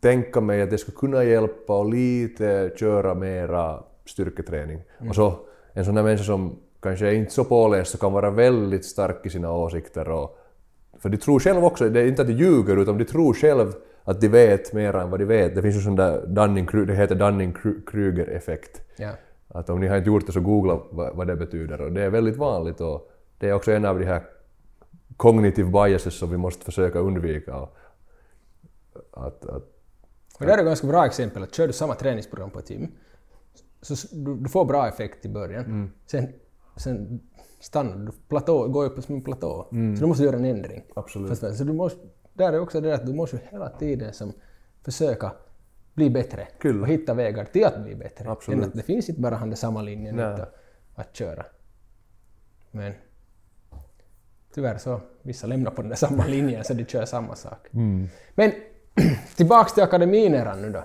tänka 0.00 0.40
mig 0.40 0.62
att 0.62 0.70
det 0.70 0.78
skulle 0.78 0.96
kunna 0.96 1.24
hjälpa 1.24 1.78
och 1.78 1.90
lite 1.90 2.72
köra 2.76 3.14
mera 3.14 3.82
styrketräning. 4.04 4.82
Och 5.08 5.14
så 5.14 5.34
en 5.72 5.84
sån 5.84 5.94
där 5.94 6.02
människa 6.02 6.24
som 6.24 6.56
kanske 6.80 7.06
är 7.06 7.12
inte 7.12 7.32
så 7.32 7.44
påläst 7.44 7.90
så 7.90 7.98
kan 7.98 8.12
vara 8.12 8.30
väldigt 8.30 8.84
stark 8.84 9.26
i 9.26 9.30
sina 9.30 9.52
åsikter 9.52 10.08
och 10.08 10.36
för 10.98 11.08
de 11.08 11.16
tror 11.16 11.40
själv 11.40 11.64
också, 11.64 11.88
det 11.88 12.00
är 12.00 12.06
inte 12.06 12.22
att 12.22 12.28
de 12.28 12.34
ljuger 12.34 12.76
utan 12.76 12.98
de 12.98 13.04
tror 13.04 13.34
själv 13.34 13.72
att 14.04 14.20
de 14.20 14.28
vet 14.28 14.72
mer 14.72 14.96
än 14.96 15.10
vad 15.10 15.20
de 15.20 15.24
vet. 15.24 15.54
Det 15.54 15.62
finns 15.62 15.76
ju 15.76 15.80
sån 15.80 15.96
där 15.96 16.26
Dunning, 16.26 16.68
det 16.86 16.94
heter 16.94 17.14
Dunning-Kruger-effekt. 17.14 18.82
Ja. 18.96 19.10
Att 19.48 19.70
om 19.70 19.80
ni 19.80 19.86
har 19.86 19.96
inte 19.96 20.08
gjort 20.08 20.26
det 20.26 20.32
så 20.32 20.40
googla 20.40 20.80
vad, 20.90 21.16
vad 21.16 21.26
det 21.26 21.36
betyder 21.36 21.80
och 21.80 21.92
det 21.92 22.02
är 22.02 22.10
väldigt 22.10 22.36
vanligt 22.36 22.80
och 22.80 23.10
det 23.38 23.48
är 23.48 23.52
också 23.52 23.72
en 23.72 23.84
av 23.84 23.98
de 23.98 24.04
här 24.04 24.22
cognitive 25.16 25.70
biases 25.70 26.14
som 26.14 26.30
vi 26.30 26.36
måste 26.36 26.64
försöka 26.64 26.98
undvika. 26.98 27.56
Och 27.56 27.76
att, 29.12 29.46
att, 29.46 29.62
Och 30.38 30.46
det 30.46 30.46
här 30.46 30.58
är 30.58 30.62
ett 30.62 30.66
ganska 30.66 30.86
bra 30.86 31.06
exempel, 31.06 31.42
att 31.42 31.54
kör 31.54 31.66
du 31.66 31.72
samma 31.72 31.94
träningsprogram 31.94 32.50
på 32.50 32.58
ett 32.58 32.70
gym, 32.70 32.92
så 33.82 33.94
du, 34.16 34.36
du 34.36 34.48
får 34.48 34.64
bra 34.64 34.88
effekt 34.88 35.24
i 35.24 35.28
början. 35.28 35.64
Mm. 35.64 35.90
Sen, 36.06 36.32
sen 36.76 37.20
stannar 37.60 37.96
du, 37.96 38.12
platå, 38.28 38.68
går 38.68 38.84
upp 38.84 39.04
som 39.04 39.14
en 39.14 39.22
platå. 39.22 39.66
Så 39.70 40.00
du 40.00 40.06
måste 40.06 40.24
göra 40.24 40.36
en 40.36 40.44
ändring. 40.44 40.78
Mm. 40.78 40.92
Absolut. 40.94 41.38
Fast, 41.38 41.58
så 41.58 41.64
du 41.64 41.72
måste, 41.72 42.00
där 42.34 42.52
är 42.52 42.60
också 42.60 42.80
det 42.80 42.94
att 42.94 43.06
du 43.06 43.14
måste 43.14 43.40
hela 43.50 43.68
tiden 43.68 44.12
som 44.12 44.32
försöka 44.82 45.32
bli 45.94 46.10
bättre 46.10 46.48
Kyllä. 46.60 46.80
och 46.80 46.88
hitta 46.88 47.14
vägar 47.14 47.44
till 47.44 47.64
att 47.64 47.84
bli 47.84 47.94
bättre. 47.94 48.30
Absolut. 48.30 48.62
Än 48.62 48.68
att 48.68 48.74
det 48.74 48.82
finns 48.82 49.08
inte 49.08 49.20
bara 49.20 49.34
han 49.34 49.56
samma 49.56 49.82
linjen 49.82 50.20
att, 50.20 50.54
att 50.94 51.16
köra. 51.16 51.46
Men 52.70 52.92
tyvärr 54.54 54.78
så 54.78 55.00
vissa 55.22 55.46
lämnar 55.46 55.70
på 55.70 55.82
den 55.82 55.88
där 55.88 55.96
samma 55.96 56.26
linjen 56.28 56.64
så 56.64 56.74
de 56.74 56.84
kör 56.84 57.04
samma 57.04 57.34
sak. 57.34 57.66
Mm. 57.72 58.08
Men 58.34 58.52
tillbaks 59.36 59.74
till 59.74 59.82
akademineran 59.82 60.62
nu 60.62 60.70
då. 60.70 60.84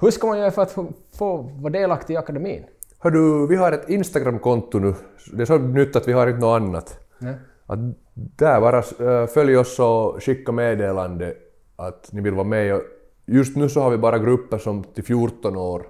Hur 0.00 0.10
ska 0.10 0.26
man 0.26 0.38
göra 0.38 0.50
för 0.50 0.62
att 0.62 0.76
få, 1.18 1.36
vara 1.36 1.72
delaktig 1.72 2.14
i 2.14 2.16
akademin? 2.16 2.64
Hör 2.98 3.10
du, 3.10 3.46
vi 3.46 3.56
har 3.56 3.72
ett 3.72 3.88
Instagram-konto 3.88 4.78
nu. 4.78 4.94
Det 5.32 5.42
är 5.42 5.46
så 5.46 5.58
nytt 5.58 5.96
att 5.96 6.08
vi 6.08 6.12
har 6.12 6.26
inte 6.26 6.40
något 6.40 6.60
annat. 6.60 6.98
Ja. 7.18 7.32
Att 7.66 7.78
där 8.14 8.60
bara 8.60 8.78
äh, 8.78 9.26
följ 9.26 9.56
oss 9.56 9.78
och 9.78 10.22
skicka 10.22 10.52
meddelande 10.52 11.34
att 11.76 12.12
ni 12.12 12.20
vill 12.20 12.34
vara 12.34 12.46
med. 12.46 12.80
Just 13.26 13.56
nu 13.56 13.68
så 13.68 13.80
har 13.80 13.90
vi 13.90 13.98
bara 13.98 14.18
grupper 14.18 14.58
som 14.58 14.84
till 14.84 15.04
14 15.04 15.56
år 15.56 15.86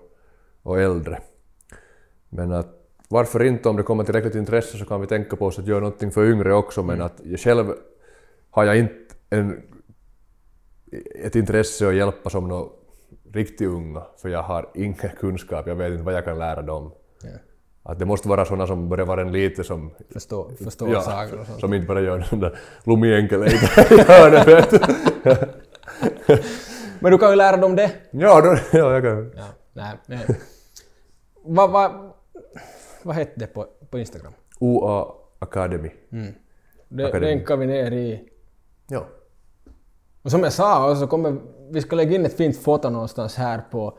och 0.63 0.81
äldre. 0.81 1.19
Men 2.29 2.53
att 2.53 2.81
varför 3.09 3.45
inte 3.45 3.69
om 3.69 3.77
det 3.77 3.83
kommer 3.83 4.05
tillräckligt 4.05 4.35
intresse 4.35 4.79
så 4.79 4.85
kan 4.85 5.01
vi 5.01 5.07
tänka 5.07 5.37
på 5.37 5.47
oss 5.47 5.59
att 5.59 5.67
göra 5.67 5.81
någonting 5.81 6.11
för 6.11 6.25
yngre 6.25 6.55
också 6.55 6.83
men 6.83 7.03
att 7.03 7.21
jag 7.25 7.41
själv 7.41 7.73
har 8.51 8.65
jag 8.65 8.79
inte 8.79 9.15
en, 9.31 9.63
ett 11.25 11.37
intresse 11.37 11.89
att 11.89 11.95
hjälpa 11.95 12.31
som 12.31 12.49
nå 12.49 12.73
riktigt 13.33 13.69
unga 13.69 14.03
för 14.17 14.29
jag 14.29 14.43
har 14.43 14.69
ingen 14.75 14.95
kunskap, 14.95 15.67
jag 15.67 15.75
vet 15.75 15.91
inte 15.93 16.03
vad 16.03 16.15
jag 16.15 16.25
kan 16.25 16.39
lära 16.39 16.63
dem. 16.63 16.93
Ja. 17.23 17.29
Att 17.83 17.99
det 17.99 18.05
måste 18.05 18.29
vara 18.29 18.45
sådana 18.45 18.67
som 18.67 18.89
börjar 18.89 19.07
vara 19.07 19.21
en 19.21 19.33
lite 19.33 19.65
som 19.65 19.91
Förstå, 20.13 20.51
förstå 20.65 21.01
sagor 21.01 21.41
och 21.41 21.47
sånt. 21.47 21.61
som 21.61 21.75
inte 21.75 21.87
bara 21.87 22.01
gör 22.01 22.27
den 22.31 22.41
där 22.41 22.59
lumienkelejka 22.85 23.83
i 23.95 24.01
hörnet 24.01 24.49
vet 24.49 24.71
du. 24.71 24.79
Men 27.01 27.13
du 27.13 27.19
kan 27.19 27.31
ju 27.31 27.37
lära 27.37 27.57
dem 27.57 27.77
det. 27.77 27.91
Ja, 28.11 28.41
då, 28.41 28.57
ja, 28.79 28.93
jag 28.93 29.03
kan. 29.03 29.33
Ja. 29.37 29.45
Nej, 29.73 29.93
nej. 30.07 30.27
Vad 31.45 31.71
va, 31.71 32.15
vad 33.03 33.15
hette 33.15 33.33
det 33.41 33.47
på, 33.47 33.67
på 33.91 33.99
Instagram? 33.99 34.33
OA 34.59 35.15
Academy. 35.39 35.91
Det 36.89 37.05
Akademi. 37.07 37.27
länkar 37.27 37.57
vi 37.57 37.67
ner 37.67 37.91
i, 37.93 38.29
Ja. 38.89 39.07
Och 40.23 40.31
som 40.31 40.43
jag 40.43 40.53
sa, 40.53 40.97
så 40.97 41.07
kommer, 41.07 41.37
vi 41.71 41.81
ska 41.81 41.97
lägga 41.97 42.15
in 42.15 42.27
ett 42.27 42.37
fint 42.37 42.57
foto 42.63 42.91
någonstans 42.91 43.37
här 43.37 43.63
på 43.71 43.99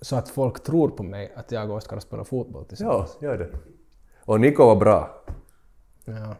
så 0.00 0.16
att 0.16 0.28
folk 0.28 0.62
tror 0.62 0.88
på 0.88 1.02
mig 1.02 1.32
att 1.36 1.52
jag 1.52 1.70
och 1.70 1.76
Oskar 1.76 1.98
spelar 2.00 2.24
fotboll 2.24 2.62
Ja, 2.62 2.68
tillsammans. 2.68 3.18
gör 3.20 3.38
det. 3.38 3.48
Och 4.24 4.40
Niko 4.40 4.64
var 4.66 4.76
bra. 4.76 5.22
Ja. 6.04 6.36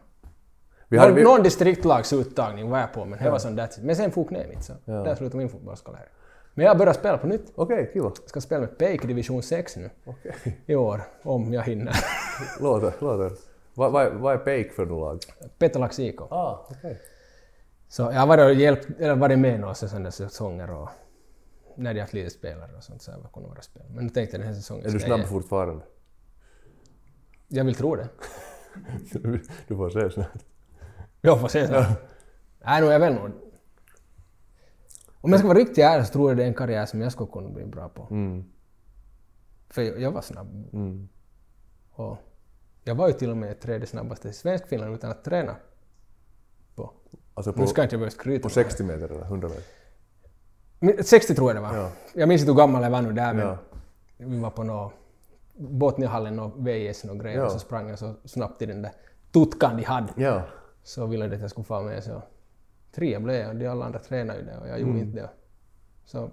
Vi 0.87 0.97
hade, 0.97 1.09
någon, 1.09 1.15
vi, 1.17 1.23
någon 1.23 1.43
distriktslagsuttagning 1.43 2.69
var 2.69 2.79
jag 2.79 2.93
på, 2.93 3.05
men 3.05 3.23
det 3.23 3.29
var 3.29 3.39
som 3.39 3.59
that's 3.59 3.79
it. 3.79 3.83
Men 3.83 3.95
sen 3.95 4.11
for 4.11 4.29
ner 4.31 4.47
mitt, 4.47 4.63
så 4.63 4.73
där 4.85 5.15
slutade 5.15 5.37
min 5.37 5.49
fotbollskarriär. 5.49 6.07
Men 6.53 6.65
jag 6.65 6.77
börjar 6.77 6.93
spela 6.93 7.17
på 7.17 7.27
nytt. 7.27 7.51
Okej, 7.55 7.89
kiva. 7.93 8.11
ska 8.25 8.41
spela 8.41 8.61
med 8.61 8.77
Peik 8.77 9.03
i 9.03 9.07
division 9.07 9.43
6 9.43 9.75
nu 9.77 9.89
Okej. 10.05 10.61
i 10.65 10.75
år, 10.75 11.01
om 11.23 11.53
jag 11.53 11.61
hinner. 11.63 11.95
Låter, 12.61 12.93
låter. 12.99 13.31
Vad, 13.73 14.01
är- 14.05 14.11
vad 14.11 14.33
är 14.33 14.37
Peik 14.37 14.71
för 14.73 14.85
något 14.85 14.99
lag? 15.01 15.47
Petolax 15.57 15.99
IK. 15.99 16.21
Ah, 16.21 16.67
okej. 16.69 17.01
Så 17.93 18.01
jag 18.01 18.19
har 18.19 18.27
varit, 18.27 18.45
och 18.45 18.53
hjälpt, 18.53 18.89
eller 18.99 19.15
varit 19.15 19.39
med 19.39 19.59
några 19.59 19.73
sådana 19.73 20.11
säsonger 20.11 20.71
och 20.71 20.89
när 21.75 21.99
haft 21.99 22.13
lite 22.13 22.29
spelare 22.29 22.75
och 22.77 22.83
sånt 22.83 23.01
så 23.01 23.11
jag 23.11 23.31
kunnat 23.33 23.49
vara 23.49 23.61
spela. 23.61 23.85
Men 23.89 24.03
nu 24.03 24.09
tänkte 24.09 24.35
jag 24.35 24.41
den 24.41 24.47
här 24.47 24.55
säsongen 24.55 24.85
Är 24.85 24.91
du 24.91 24.99
snabb 24.99 25.19
jag, 25.19 25.29
fortfarande? 25.29 25.83
jag 27.47 27.65
vill 27.65 27.75
tro 27.75 27.95
det. 27.95 28.09
du 29.67 29.75
får 29.75 29.89
se 29.89 30.09
snart. 30.09 30.45
Jag 31.21 31.41
får 31.41 31.47
se 31.47 31.67
så. 31.67 31.73
Nej, 32.65 32.81
nu 32.81 32.87
är 32.87 32.91
jag 32.91 32.99
väl 32.99 33.13
nog... 33.13 33.31
Om 35.21 35.31
jag 35.31 35.39
ska 35.39 35.47
vara 35.47 35.57
riktigt 35.57 35.77
ärlig 35.77 36.07
så 36.07 36.13
tror 36.13 36.29
jag 36.29 36.37
det 36.37 36.43
är 36.43 36.47
en 36.47 36.53
karriär 36.53 36.85
som 36.85 37.01
jag 37.01 37.11
skulle 37.11 37.31
kunna 37.31 37.49
bli 37.49 37.65
bra 37.65 37.89
på. 37.89 38.07
Mm. 38.11 38.45
För 39.69 39.81
jag, 39.81 40.01
jag 40.01 40.11
var 40.11 40.21
snabb. 40.21 40.73
Mm. 40.73 41.09
Och 41.91 42.17
jag 42.83 42.95
var 42.95 43.07
ju 43.07 43.13
till 43.13 43.29
och 43.29 43.37
med 43.37 43.59
tredje 43.59 43.87
snabbaste 43.87 44.29
i 44.29 44.33
svensk 44.33 44.67
Finland 44.67 44.95
utan 44.95 45.11
att 45.11 45.23
träna. 45.23 45.55
Alltså 47.33 47.53
på, 47.53 47.59
Nu 47.61 47.67
ska 47.67 47.83
inte 47.83 47.97
börja 47.97 48.11
skryta. 48.11 48.41
på 48.41 48.45
med 48.47 48.51
60 48.51 48.83
meter 48.83 49.05
eller 49.11 49.21
100 49.21 49.47
meter? 49.47 49.63
Men 50.79 51.03
60 51.03 51.35
tror 51.35 51.49
jag 51.49 51.55
det 51.57 51.61
var. 51.69 51.77
Ja. 51.77 51.89
Jag 52.13 52.29
minns 52.29 52.41
inte 52.41 52.51
hur 52.51 52.57
gammal 52.57 52.83
jag 52.83 52.89
var 52.89 53.01
nu 53.01 53.11
där 53.13 53.33
men 53.33 53.47
Ja. 53.47 53.57
vi 54.17 54.39
var 54.39 54.49
på 54.49 54.63
nå 54.63 54.91
Botniahallen 55.57 56.39
och 56.39 56.67
VIS 56.67 57.03
och 57.03 57.19
grejer 57.19 57.37
Ja. 57.37 57.45
och 57.45 57.51
så 57.51 57.59
sprang 57.59 57.89
jag 57.89 57.99
så 57.99 58.13
snabbt 58.25 58.61
i 58.61 58.65
den 58.65 58.81
där 58.81 58.91
tutkan 59.33 59.77
de 59.77 59.83
hade. 59.83 60.07
Ja. 60.15 60.41
Så 60.83 61.05
ville 61.05 61.27
de 61.27 61.35
att 61.35 61.41
jag 61.41 61.49
skulle 61.49 61.65
få 61.65 61.81
med 61.81 62.03
så 62.03 62.21
trea 62.95 63.19
blev 63.19 63.35
jag 63.41 63.49
och 63.49 63.55
de 63.55 63.67
alla 63.67 63.85
andra 63.85 63.99
tränade 63.99 64.39
ju 64.39 64.45
det 64.45 64.57
och 64.61 64.67
jag 64.67 64.79
gjorde 64.79 64.91
Mm. 64.91 65.03
inte 65.03 65.21
det. 65.21 65.29
Så 66.05 66.29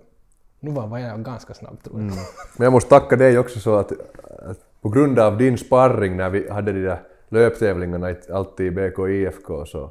nu 0.60 0.70
var 0.70 0.98
jag 0.98 1.24
ganska 1.24 1.54
snabb 1.54 1.82
tror 1.82 1.96
jag. 2.00 2.02
Mm. 2.12 2.14
Men 2.56 2.64
jag 2.64 2.72
måste 2.72 2.90
tacka 2.90 3.16
dig 3.16 3.38
också 3.38 3.60
så 3.60 3.76
att, 3.76 3.92
att 4.42 4.58
på 4.80 4.88
grund 4.88 5.18
av 5.18 5.38
din 5.38 5.58
sparring 5.58 6.16
när 6.16 6.30
vi 6.30 6.50
hade 6.50 6.72
de 6.72 6.80
där 6.82 7.02
löptävlingarna 7.28 8.14
alltid 8.32 8.66
i 8.66 8.70
BK 8.90 8.98
IFK 9.08 9.66
så... 9.66 9.90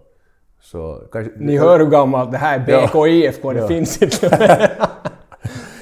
kanske, 1.11 1.31
Ni 1.37 1.57
hör 1.57 1.79
hur 1.79 1.85
gammalt 1.85 2.31
det 2.31 2.37
här 2.37 2.59
är 2.67 2.87
BK 2.87 3.07
IFK, 3.07 3.53
det 3.53 3.59
Ja. 3.59 3.67
finns 3.67 4.01
inte. 4.01 4.71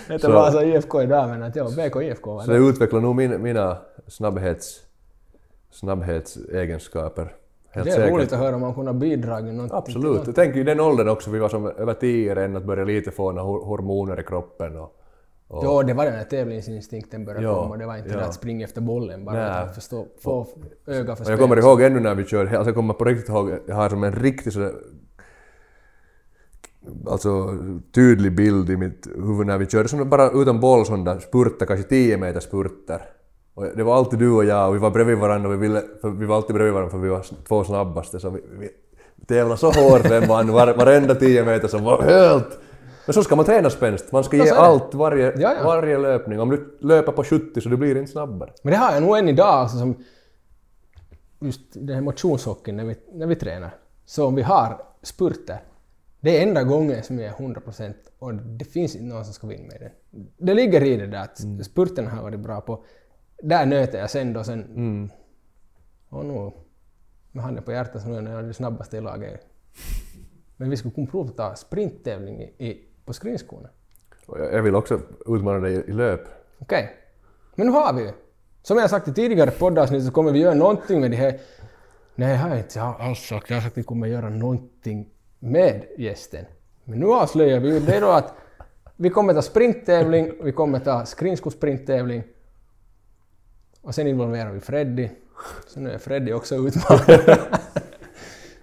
Så- 0.22 0.32
bara 0.32 0.52
så 0.52 0.62
IFK 0.62 1.02
idag 1.02 1.30
men 1.30 1.44
att 1.44 1.56
ja, 1.56 1.64
BK 1.66 2.02
IFK 2.02 2.40
Så 2.42 2.52
det. 2.52 2.58
utvecklar 2.58 3.00
nog 3.02 3.16
min, 3.16 3.42
mina 3.42 3.78
snabbhets, 4.08 4.80
snabbhetsegenskaper. 5.72 7.34
Helt 7.72 7.86
Det 7.86 7.92
är 7.92 7.96
säkert. 7.96 8.12
roligt 8.14 8.34
att 8.34 8.40
höra 8.40 8.56
om 8.56 8.62
man 8.62 8.74
kunde 8.74 8.94
bidra 8.94 9.40
med 9.42 9.68
till 9.68 9.76
Absolut. 9.78 10.22
Jag 10.26 10.36
tänker 10.36 10.60
i 10.60 10.64
den 10.64 10.80
åldern 10.80 11.10
också, 11.10 11.30
vi 11.32 11.40
var 11.40 11.50
som 11.50 11.68
över 11.68 11.94
tio 11.94 12.36
redan, 12.36 12.56
att 12.56 12.64
börja 12.66 12.84
lite 12.84 13.12
få 13.12 13.32
hormoner 13.42 14.20
i 14.20 14.24
kroppen 14.24 14.78
och... 14.80 14.97
och 15.48 15.66
Ja, 15.66 15.84
det 15.84 15.94
var 15.94 16.06
den 16.06 16.14
här 16.14 16.24
tävlingsinstinkten 16.24 17.26
började 17.26 17.46
Ja, 17.46 17.64
komma. 17.64 17.78
Det 17.78 17.86
var 17.86 17.98
inte 17.98 18.10
ja. 18.10 18.18
det 18.18 18.26
att 18.26 18.34
springa 18.34 18.66
efter 18.66 18.82
bollen 18.82 19.26
bara, 19.26 19.36
utan 19.36 19.68
att 19.68 19.76
förstå, 19.76 20.08
få 20.24 20.48
öga 20.88 21.06
för 21.06 21.12
och 21.12 21.20
jag 21.20 21.26
spel. 21.26 21.38
kommer 21.38 21.58
ihåg 21.58 21.82
ännu 21.82 22.00
när 22.00 22.16
vi 22.16 22.26
körde, 22.26 22.50
alltså 22.50 22.70
jag 22.70 22.76
kommer 22.76 22.94
på 22.94 23.06
riktigt 23.06 23.30
ihåg, 23.30 23.52
jag 23.68 23.76
har 23.76 23.90
som 23.90 24.04
en 24.04 24.12
riktig 24.12 24.54
sådär 24.54 24.72
alltså 27.08 27.58
tydlig 27.96 28.36
bild 28.36 28.70
i 28.70 28.78
mitt 28.78 29.08
huvud 29.16 29.48
när 29.48 29.58
vi 29.58 29.66
körde 29.66 29.90
som 29.90 30.10
bara 30.10 30.30
utan 30.32 30.60
boll 30.60 30.86
sådana 30.86 31.20
spurter, 31.20 31.66
kanske 31.66 31.90
10 31.90 32.18
meter 32.18 32.40
spurter. 32.40 33.02
Och 33.54 33.66
det 33.76 33.84
var 33.84 33.96
alltid 33.96 34.20
du 34.20 34.32
och 34.32 34.46
jag 34.46 34.70
och 34.70 34.76
vi 34.76 34.80
var 34.80 34.92
bredvid 34.92 35.18
varandra 35.18 35.50
och 35.50 35.54
vi, 35.56 35.58
ville, 35.60 35.84
för 36.02 36.10
vi 36.10 36.26
var 36.26 36.36
alltid 36.36 36.56
bredvid 36.56 36.74
varandra 36.74 36.92
för 36.92 36.98
vi 36.98 37.10
var 37.10 37.26
två 37.48 37.64
snabbaste 37.64 38.20
så 38.20 38.30
vi, 38.30 38.42
vi 38.60 38.70
tävlade 39.28 39.58
så 39.58 39.68
hårt 39.72 40.12
vem 40.12 40.28
vann 40.28 40.52
var, 40.52 40.74
varenda 40.74 41.16
10 41.16 41.46
meter 41.46 41.68
som 41.68 41.84
var 41.84 42.02
helt... 42.02 42.60
Men 43.08 43.14
så 43.14 43.24
ska 43.24 43.36
man 43.36 43.46
träna 43.46 43.70
spänst, 43.70 44.12
man 44.12 44.24
ska 44.24 44.38
Ja, 44.38 44.46
ge 44.46 44.52
allt 44.52 44.94
varje, 44.94 45.26
Ja, 45.42 45.54
ja. 45.58 45.64
varje 45.64 45.98
löpning. 45.98 46.40
Om 46.40 46.50
du 46.50 46.78
löper 46.82 47.12
på 47.12 47.24
70 47.24 47.62
så 47.62 47.70
du 47.70 47.78
blir 47.78 47.98
inte 47.98 48.12
snabbare. 48.12 48.54
Men 48.64 48.72
det 48.72 48.78
har 48.78 48.92
jag 48.94 49.04
nog 49.04 49.18
än 49.18 49.30
idag, 49.30 49.48
alltså 49.48 49.78
som 49.78 50.04
just 51.40 51.62
den 51.74 51.96
här 51.96 52.02
motionshockeyn 52.02 52.78
när 52.78 52.86
vi, 52.86 52.96
när 53.14 53.28
vi 53.28 53.36
tränar. 53.36 53.76
Så 54.06 54.26
om 54.28 54.36
vi 54.36 54.42
har 54.42 54.82
spurter, 55.02 55.60
det 56.20 56.38
är 56.38 56.48
enda 56.48 56.64
gången 56.64 57.04
som 57.04 57.20
jag 57.20 57.28
är 57.28 57.34
100% 57.48 57.94
och 58.20 58.34
det 58.36 58.66
finns 58.66 58.96
inte 58.96 59.06
någon 59.16 59.26
som 59.26 59.34
ska 59.34 59.48
vinna 59.48 59.64
med 59.68 59.78
det. 59.80 59.92
Det 60.46 60.54
ligger 60.54 60.84
i 60.84 60.98
det 60.98 61.08
där 61.08 61.22
att 61.22 61.44
Mm. 61.44 61.64
spurten 61.64 62.08
har 62.08 62.24
varit 62.24 62.40
bra 62.40 62.62
på. 62.62 62.84
Där 63.44 63.66
nöter 63.66 64.00
jag 64.00 64.10
sen 64.10 64.34
då 64.34 64.44
sen... 64.44 64.64
Mm. 64.64 65.10
Och 66.10 66.26
nu, 66.26 66.52
med 67.32 67.44
handen 67.44 67.64
på 67.64 67.72
hjärtat 67.72 68.02
så 68.02 68.08
nu 68.10 68.30
är 68.32 68.36
jag 68.36 68.46
det 68.46 68.54
snabbaste 68.54 68.98
i 68.98 69.02
laget. 69.02 69.46
Men 70.58 70.70
vi 70.70 70.78
skulle 70.78 70.94
kunna 70.94 71.08
prova 71.08 71.30
att 71.30 71.38
ta 71.38 71.56
sprinttävling 71.56 72.42
i, 72.42 72.68
i, 72.68 72.87
på 73.08 73.14
skridskorna. 73.14 73.70
Jag 74.28 74.64
vill 74.64 74.76
också 74.76 75.00
utmana 75.26 75.60
dig 75.60 75.74
i 75.74 75.92
löp. 75.92 76.22
Okej. 76.60 76.96
Men 77.56 77.68
nu 77.68 77.74
har 77.74 77.94
vi 77.94 78.02
ju. 78.02 78.12
Som 78.62 78.78
jag 78.78 78.90
sagt 78.90 79.08
i 79.08 79.14
tidigare 79.14 79.52
poddavsnitt 79.52 80.06
så 80.06 80.12
kommer 80.12 80.32
vi 80.32 80.40
göra 80.40 80.54
någonting 80.54 81.02
med 81.02 81.12
det 81.12 81.18
här. 81.18 81.40
Nej, 82.16 82.32
jag 82.32 82.38
har 82.38 82.58
inte 82.58 82.82
alls 82.82 83.20
sagt. 83.20 83.50
Jag 83.50 83.58
har 83.58 83.62
sagt 83.62 83.74
att 83.74 83.78
vi 83.78 83.84
kommer 83.84 84.08
göra 84.08 84.30
någonting 84.30 85.10
med 85.40 85.86
gästen. 85.98 86.46
Men 86.84 87.00
nu 87.00 87.06
avslöjar 87.06 87.60
vi 87.60 87.74
ju 87.74 87.80
det 87.80 88.00
då 88.00 88.10
att 88.10 88.34
vi 88.96 89.10
kommer 89.10 89.34
ta 89.34 89.42
sprinttävling, 89.42 90.32
vi 90.44 90.52
kommer 90.52 90.80
ta 90.80 91.06
skridskosprinttävling 91.06 92.24
och 93.82 93.96
sen 93.96 94.08
involverar 94.08 94.52
vi 94.52 94.60
Freddy. 94.60 95.10
Så 95.68 95.80
nu 95.80 95.92
är 95.92 95.98
Freddy 95.98 96.34
också 96.34 96.56
utmanare. 96.56 97.40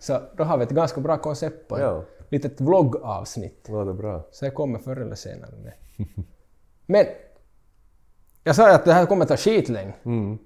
så 0.05 0.21
då 0.37 0.45
har 0.45 0.57
vi 0.59 0.65
ett 0.65 0.71
ganska 0.71 1.01
bra 1.01 1.19
koncept 1.19 1.69
på 1.69 1.77
ett 1.77 1.83
Ja. 1.83 2.03
litet 2.29 2.61
vloggavsnitt. 2.61 3.65
Det 3.65 3.73
låter 3.73 3.93
bra. 3.93 4.23
Så 4.31 4.45
det 4.45 4.51
kommer 4.51 4.79
förr 4.79 4.97
eller 4.97 5.15
senare. 5.17 5.51
Det. 5.65 5.75
Men 6.87 7.07
jag 8.45 8.57
sa 8.57 8.69
ju 8.69 8.75
att 8.75 8.85
det 8.85 8.93
här 8.93 9.07
kommer 9.07 9.25
ta 9.27 9.37
skitlänge. 9.37 9.95
Mm. 10.05 10.39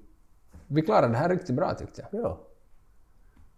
Vi 0.66 0.82
klarade 0.82 1.12
det 1.12 1.18
här 1.18 1.28
riktigt 1.28 1.56
bra 1.56 1.74
tyckte 1.74 2.06
jag. 2.10 2.20
Ja, 2.24 2.38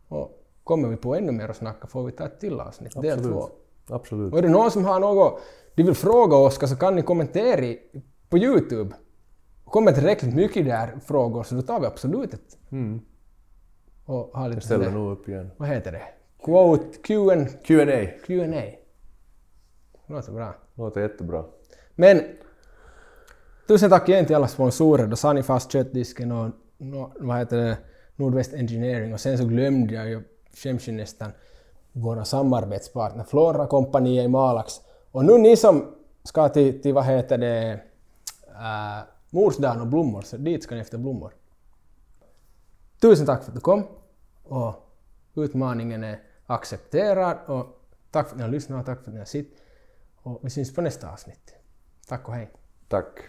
Och 0.09 0.45
kommer 0.65 0.89
vi 0.89 0.97
på 0.97 1.15
ännu 1.15 1.33
mer 1.33 1.49
att 1.49 1.57
snacka 1.57 1.87
får 1.87 2.05
vi 2.05 2.13
ta 2.13 2.25
ett 2.25 2.41
till 2.41 2.61
avsnitt, 2.61 2.93
del 3.03 3.13
absolut. 3.19 3.33
två. 3.37 3.49
Absolut. 3.95 4.33
Och 4.33 4.39
är 4.39 4.43
det 4.43 4.49
någon 4.49 4.71
som 4.71 4.85
har 4.85 5.01
något 5.01 5.41
de 5.75 5.83
vill 5.83 5.95
fråga 5.95 6.37
Oskar 6.37 6.67
så 6.67 6.77
kan 6.77 6.97
ni 6.97 7.03
kommentera 7.03 7.61
i- 7.65 8.03
på 8.29 8.39
Youtube. 8.39 8.95
Kommer 9.65 9.93
tillräckligt 9.93 10.35
mycket 10.35 10.65
där 10.65 10.99
frågor 11.07 11.43
så 11.43 11.55
då 11.55 11.63
tar 11.63 11.81
vi 11.81 11.87
absolut 11.87 12.35
ett. 12.35 12.59
Mm. 12.71 13.01
Och 14.11 14.31
har 14.33 14.49
lite 14.49 14.57
Jag 14.57 14.65
ställer 14.65 14.91
nog 14.91 15.13
upp 15.13 15.29
igen. 15.29 15.51
Vad 15.57 15.69
heter 15.69 15.93
det? 15.93 16.03
Quote, 16.45 16.99
Q&A. 17.03 17.47
Q&A 17.65 18.07
Q&A. 18.27 18.63
Låter 20.07 20.33
bra. 20.33 20.55
låter 20.75 21.01
jättebra. 21.01 21.45
Men 21.95 22.23
tusen 23.69 23.91
tack 23.91 24.09
igen 24.09 24.27
till 24.27 24.37
alla 24.37 24.49
sponsorer 24.49 25.07
då 25.07 25.17
Sunny 25.17 25.43
Fast 25.43 25.73
Köttdisken 25.73 26.33
och 26.33 26.51
no, 26.79 27.13
vad 27.21 27.39
heter 27.39 27.57
det, 27.57 27.79
Nordwest 28.17 28.55
Engineering 28.55 29.13
och 29.13 29.21
sen 29.21 29.39
så 29.39 29.45
glömde 29.45 29.95
jag 29.95 30.09
ju, 30.09 30.23
skäms 30.55 30.89
ju 30.89 30.93
nästan, 30.93 31.33
våra 31.93 32.25
samarbetspartner 32.25 33.25
Flora 33.25 33.67
kompaniet 33.67 34.25
i 34.25 34.29
Malax. 34.29 34.81
Och 35.11 35.25
nu 35.25 35.39
ni 35.39 35.57
som 35.57 35.95
ska 36.25 36.49
till, 36.49 36.83
till 36.83 36.95
vad 36.95 37.05
heter 37.05 37.39
det, 37.39 37.81
äh, 38.47 39.05
Morsdagen 39.31 39.81
och 39.81 39.87
blommor, 39.87 40.23
så 40.23 40.37
dit 40.37 40.63
ska 40.63 40.75
ni 40.75 40.81
efter 40.81 40.99
blommor. 40.99 41.35
Tusen 43.01 43.27
tack 43.27 43.43
för 43.43 43.51
att 43.51 43.55
du 43.55 43.61
kom 43.61 43.87
och 44.51 44.75
utmaningen 45.35 46.05
är 46.05 46.23
accepterad 46.47 47.39
och 47.47 47.67
tack 48.11 48.27
för 48.27 48.35
att 48.35 48.39
ni 48.39 48.43
har 48.43 48.51
lyssnat 48.51 48.81
och 48.81 48.87
tack 48.87 49.03
för 49.03 49.11
att 49.11 49.15
ni 49.15 49.19
har 49.19 49.27
sett. 49.27 49.47
Och 50.17 50.41
vi 50.43 50.51
syns 50.51 50.75
på 50.75 50.81
nästa 50.81 51.13
avsnitt. 51.13 51.55
Tack 52.07 52.29
och 52.29 52.35
hej. 52.35 52.51
Tack. 52.89 53.21